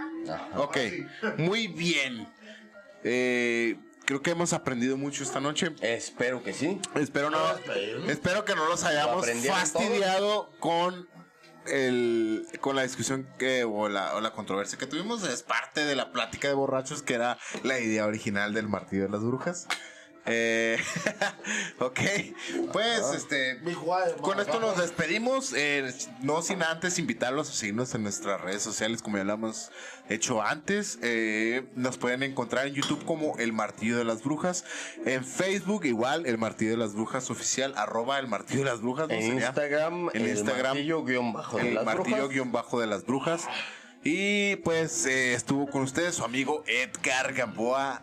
Ok, 0.55 0.77
muy 1.37 1.67
bien. 1.67 2.27
Eh, 3.03 3.75
creo 4.05 4.21
que 4.23 4.31
hemos 4.31 4.53
aprendido 4.53 4.97
mucho 4.97 5.21
esta 5.23 5.39
noche. 5.39 5.71
Espero 5.81 6.41
que 6.43 6.53
sí. 6.53 6.79
Espero 6.95 7.29
no, 7.29 7.39
espero 8.07 8.45
que 8.45 8.55
no 8.55 8.65
los 8.67 8.83
hayamos 8.83 9.27
fastidiado 9.47 10.49
con 10.59 11.07
el 11.69 12.47
con 12.61 12.75
la 12.75 12.83
discusión 12.83 13.27
que 13.37 13.63
o 13.63 13.89
la, 13.89 14.15
o 14.15 14.21
la 14.21 14.31
controversia 14.31 14.77
que 14.77 14.87
tuvimos. 14.87 15.23
Es 15.23 15.43
parte 15.43 15.85
de 15.85 15.95
la 15.95 16.11
plática 16.11 16.47
de 16.47 16.53
borrachos 16.53 17.01
que 17.01 17.13
era 17.13 17.37
la 17.63 17.79
idea 17.79 18.05
original 18.05 18.53
del 18.53 18.67
martillo 18.67 19.03
de 19.03 19.09
las 19.09 19.21
brujas. 19.21 19.67
Eh, 20.29 20.77
ok, 21.79 21.99
pues 22.71 23.01
este 23.15 23.59
con 24.21 24.39
esto 24.39 24.59
nos 24.59 24.77
despedimos, 24.77 25.53
eh, 25.55 25.91
no 26.21 26.41
sin 26.41 26.61
antes 26.63 26.99
invitarlos 26.99 27.49
a 27.49 27.53
seguirnos 27.53 27.93
en 27.95 28.03
nuestras 28.03 28.39
redes 28.41 28.61
sociales 28.61 29.01
como 29.01 29.17
ya 29.17 29.23
lo 29.23 29.33
hemos 29.33 29.71
hecho 30.07 30.41
antes. 30.41 30.99
Eh, 31.01 31.65
nos 31.75 31.97
pueden 31.97 32.23
encontrar 32.23 32.67
en 32.67 32.73
YouTube 32.75 33.03
como 33.05 33.37
El 33.37 33.53
Martillo 33.53 33.97
de 33.97 34.03
las 34.05 34.23
Brujas, 34.23 34.65
en 35.05 35.25
Facebook 35.25 35.85
igual 35.85 36.25
El 36.25 36.37
Martillo 36.37 36.71
de 36.71 36.77
las 36.77 36.93
Brujas 36.93 37.29
oficial, 37.31 37.73
arroba 37.75 38.19
El 38.19 38.27
Martillo 38.27 38.59
de 38.59 38.69
las 38.69 38.81
Brujas. 38.81 39.07
¿no 39.07 39.13
En 39.15 39.21
sería? 39.21 39.47
Instagram, 39.47 40.09
En 40.13 40.21
el 40.21 40.29
Instagram, 40.29 40.73
martillo 40.75 41.03
guion 41.03 41.33
bajo 41.33 41.57
de 41.57 41.69
El 41.69 41.75
las 41.75 41.85
Martillo 41.85 42.15
brujas. 42.17 42.29
guion 42.29 42.51
bajo 42.51 42.79
de 42.79 42.87
las 42.87 43.05
Brujas. 43.05 43.47
Y 44.03 44.55
pues 44.57 45.05
eh, 45.07 45.33
estuvo 45.33 45.67
con 45.67 45.81
ustedes 45.81 46.15
su 46.15 46.23
amigo 46.23 46.63
Edgar 46.67 47.33
Gamboa 47.33 48.01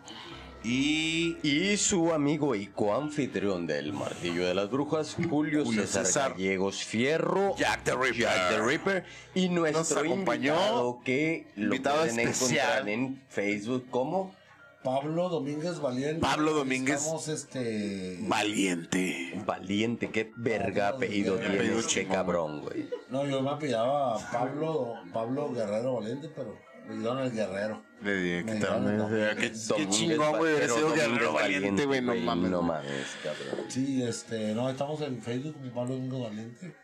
y... 0.67 1.37
Y 1.43 1.77
su 1.77 2.11
amigo 2.11 2.55
y 2.55 2.67
coanfitrión 2.67 3.67
del 3.67 3.93
Martillo 3.93 4.47
de 4.47 4.53
las 4.53 4.69
Brujas, 4.69 5.15
Julio, 5.15 5.63
Julio 5.63 5.83
César, 5.83 6.05
César. 6.05 6.31
Gallegos 6.31 6.83
Fierro. 6.83 7.55
Jack 7.57 7.83
the 7.83 7.95
Ripper. 7.95 8.15
Jack 8.15 8.49
the 8.49 8.61
Ripper. 8.61 9.03
Y 9.35 9.49
nuestro 9.49 9.99
acompañó, 9.99 10.53
invitado 10.53 10.99
que 11.03 11.47
lo 11.55 11.65
invitado 11.65 11.99
pueden 11.99 12.19
especial. 12.19 12.59
encontrar 12.59 12.89
en 12.89 13.21
Facebook 13.29 13.85
como 13.89 14.35
Pablo 14.83 15.29
Domínguez 15.29 15.79
Valiente. 15.79 16.21
Pablo 16.21 16.53
Domínguez. 16.53 17.01
Estamos 17.01 17.27
este. 17.27 18.17
Valiente. 18.21 19.41
Valiente. 19.45 20.09
Qué 20.09 20.31
verga 20.37 20.89
apellido 20.89 21.37
tiene 21.37 21.77
este 21.77 22.07
cabrón, 22.07 22.61
güey. 22.61 22.89
No, 23.09 23.25
yo 23.25 23.41
me 23.41 23.51
apellidaba 23.51 24.17
Pablo, 24.31 24.95
Pablo 25.13 25.51
Guerrero 25.51 25.95
Valiente, 25.95 26.29
pero 26.35 26.57
me 26.87 26.95
dieron 26.95 27.19
el 27.19 27.31
Guerrero. 27.31 27.83
Le 28.01 28.15
dije, 28.15 28.45
¿qué 28.45 28.53
Me 28.53 28.59
tal? 28.59 29.09
dijeron, 29.09 29.37
Qué, 29.37 29.89
chingón, 29.89 30.37
güey. 30.37 30.53
Hubiera 30.53 30.73
sido 30.73 30.93
guerrero 30.93 31.33
valiente, 31.33 31.85
güey. 31.85 32.01
No 32.01 32.15
mames. 32.15 32.51
No 32.51 32.61
mames, 32.61 33.07
cabrón. 33.23 33.65
Sí, 33.69 34.03
este, 34.03 34.53
no, 34.53 34.69
estamos 34.69 35.01
en 35.01 35.21
Facebook 35.21 35.55
como 35.55 35.71
Pablo 35.71 35.95
Domingo 35.95 36.23
Valiente. 36.23 36.75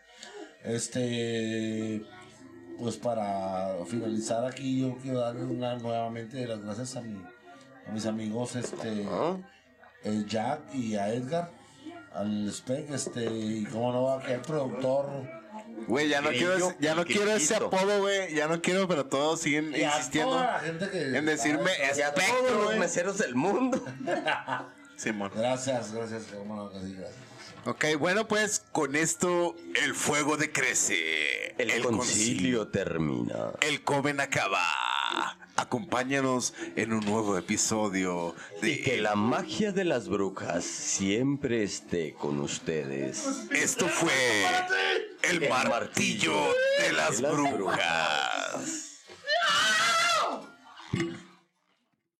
Este, 0.64 2.04
pues 2.80 2.98
para 2.98 3.76
finalizar 3.86 4.46
aquí, 4.46 4.82
yo 4.82 4.98
quiero 5.02 5.20
darle 5.20 5.44
una 5.44 5.76
nuevamente 5.76 6.48
las 6.48 6.62
gracias 6.64 6.96
a, 6.96 7.02
mi, 7.02 7.22
a 7.88 7.92
mis 7.92 8.06
amigos, 8.06 8.56
este, 8.56 9.06
¿Ah? 9.10 9.38
el 10.04 10.26
Jack 10.26 10.74
y 10.74 10.96
a 10.96 11.14
Edgar, 11.14 11.52
al 12.14 12.48
Spec, 12.50 12.90
este, 12.92 13.26
y 13.26 13.66
como 13.66 13.92
no 13.92 14.04
va 14.04 14.20
a 14.20 14.24
quedar 14.24 14.42
productor. 14.42 15.43
Güey, 15.88 16.10
ya 16.10 16.22
no 16.22 16.30
quiero, 16.30 16.54
ese- 16.56 16.78
ya 16.80 16.96
no 16.96 17.06
quiero 17.06 17.32
ese 17.34 17.56
apodo, 17.56 18.00
güey. 18.02 18.34
Ya 18.34 18.48
no 18.48 18.62
quiero, 18.62 18.88
pero 18.88 19.06
todos 19.06 19.42
siguen 19.42 19.74
Y 19.76 19.84
a 19.84 19.96
insistiendo 19.98 20.32
toda 20.32 20.54
la 20.54 20.60
gente 20.60 20.90
que 20.90 21.02
en 21.18 21.26
decirme 21.26 21.72
a 21.72 21.92
todos 21.94 21.98
espectro, 22.00 22.56
los 22.56 22.66
güey. 22.66 22.80
meseros 22.80 23.18
del 23.18 23.36
mundo. 23.36 23.84
Simón. 24.98 25.32
Gracias, 25.36 25.92
gracias, 25.94 26.24
gracias. 26.32 27.12
Ok, 27.66 27.86
bueno, 27.98 28.28
pues 28.28 28.64
con 28.72 28.96
esto 28.96 29.56
el 29.82 29.96
fuego 29.96 30.36
decrece. 30.38 31.56
El, 31.58 31.82
concilio 31.84 32.68
termina. 32.68 33.52
El 33.62 33.84
Coven 33.84 34.20
acaba. 34.20 34.60
Acompáñanos 35.56 36.54
en 36.76 36.94
un 36.94 37.06
nuevo 37.06 37.38
episodio 37.38 38.36
de... 38.62 38.72
Y 38.72 38.82
que 38.82 38.98
la 38.98 39.16
magia 39.16 39.72
de 39.72 39.84
las 39.84 40.10
brujas 40.10 40.64
siempre 40.66 41.64
esté 41.64 42.14
con 42.14 42.40
ustedes. 42.40 43.48
Esto 43.52 43.88
fue 43.88 44.12
el, 45.22 45.48
martillo, 45.50 46.34
de 46.80 46.94
las, 46.94 47.22
brujas. 47.22 47.54
brujas. 47.56 48.94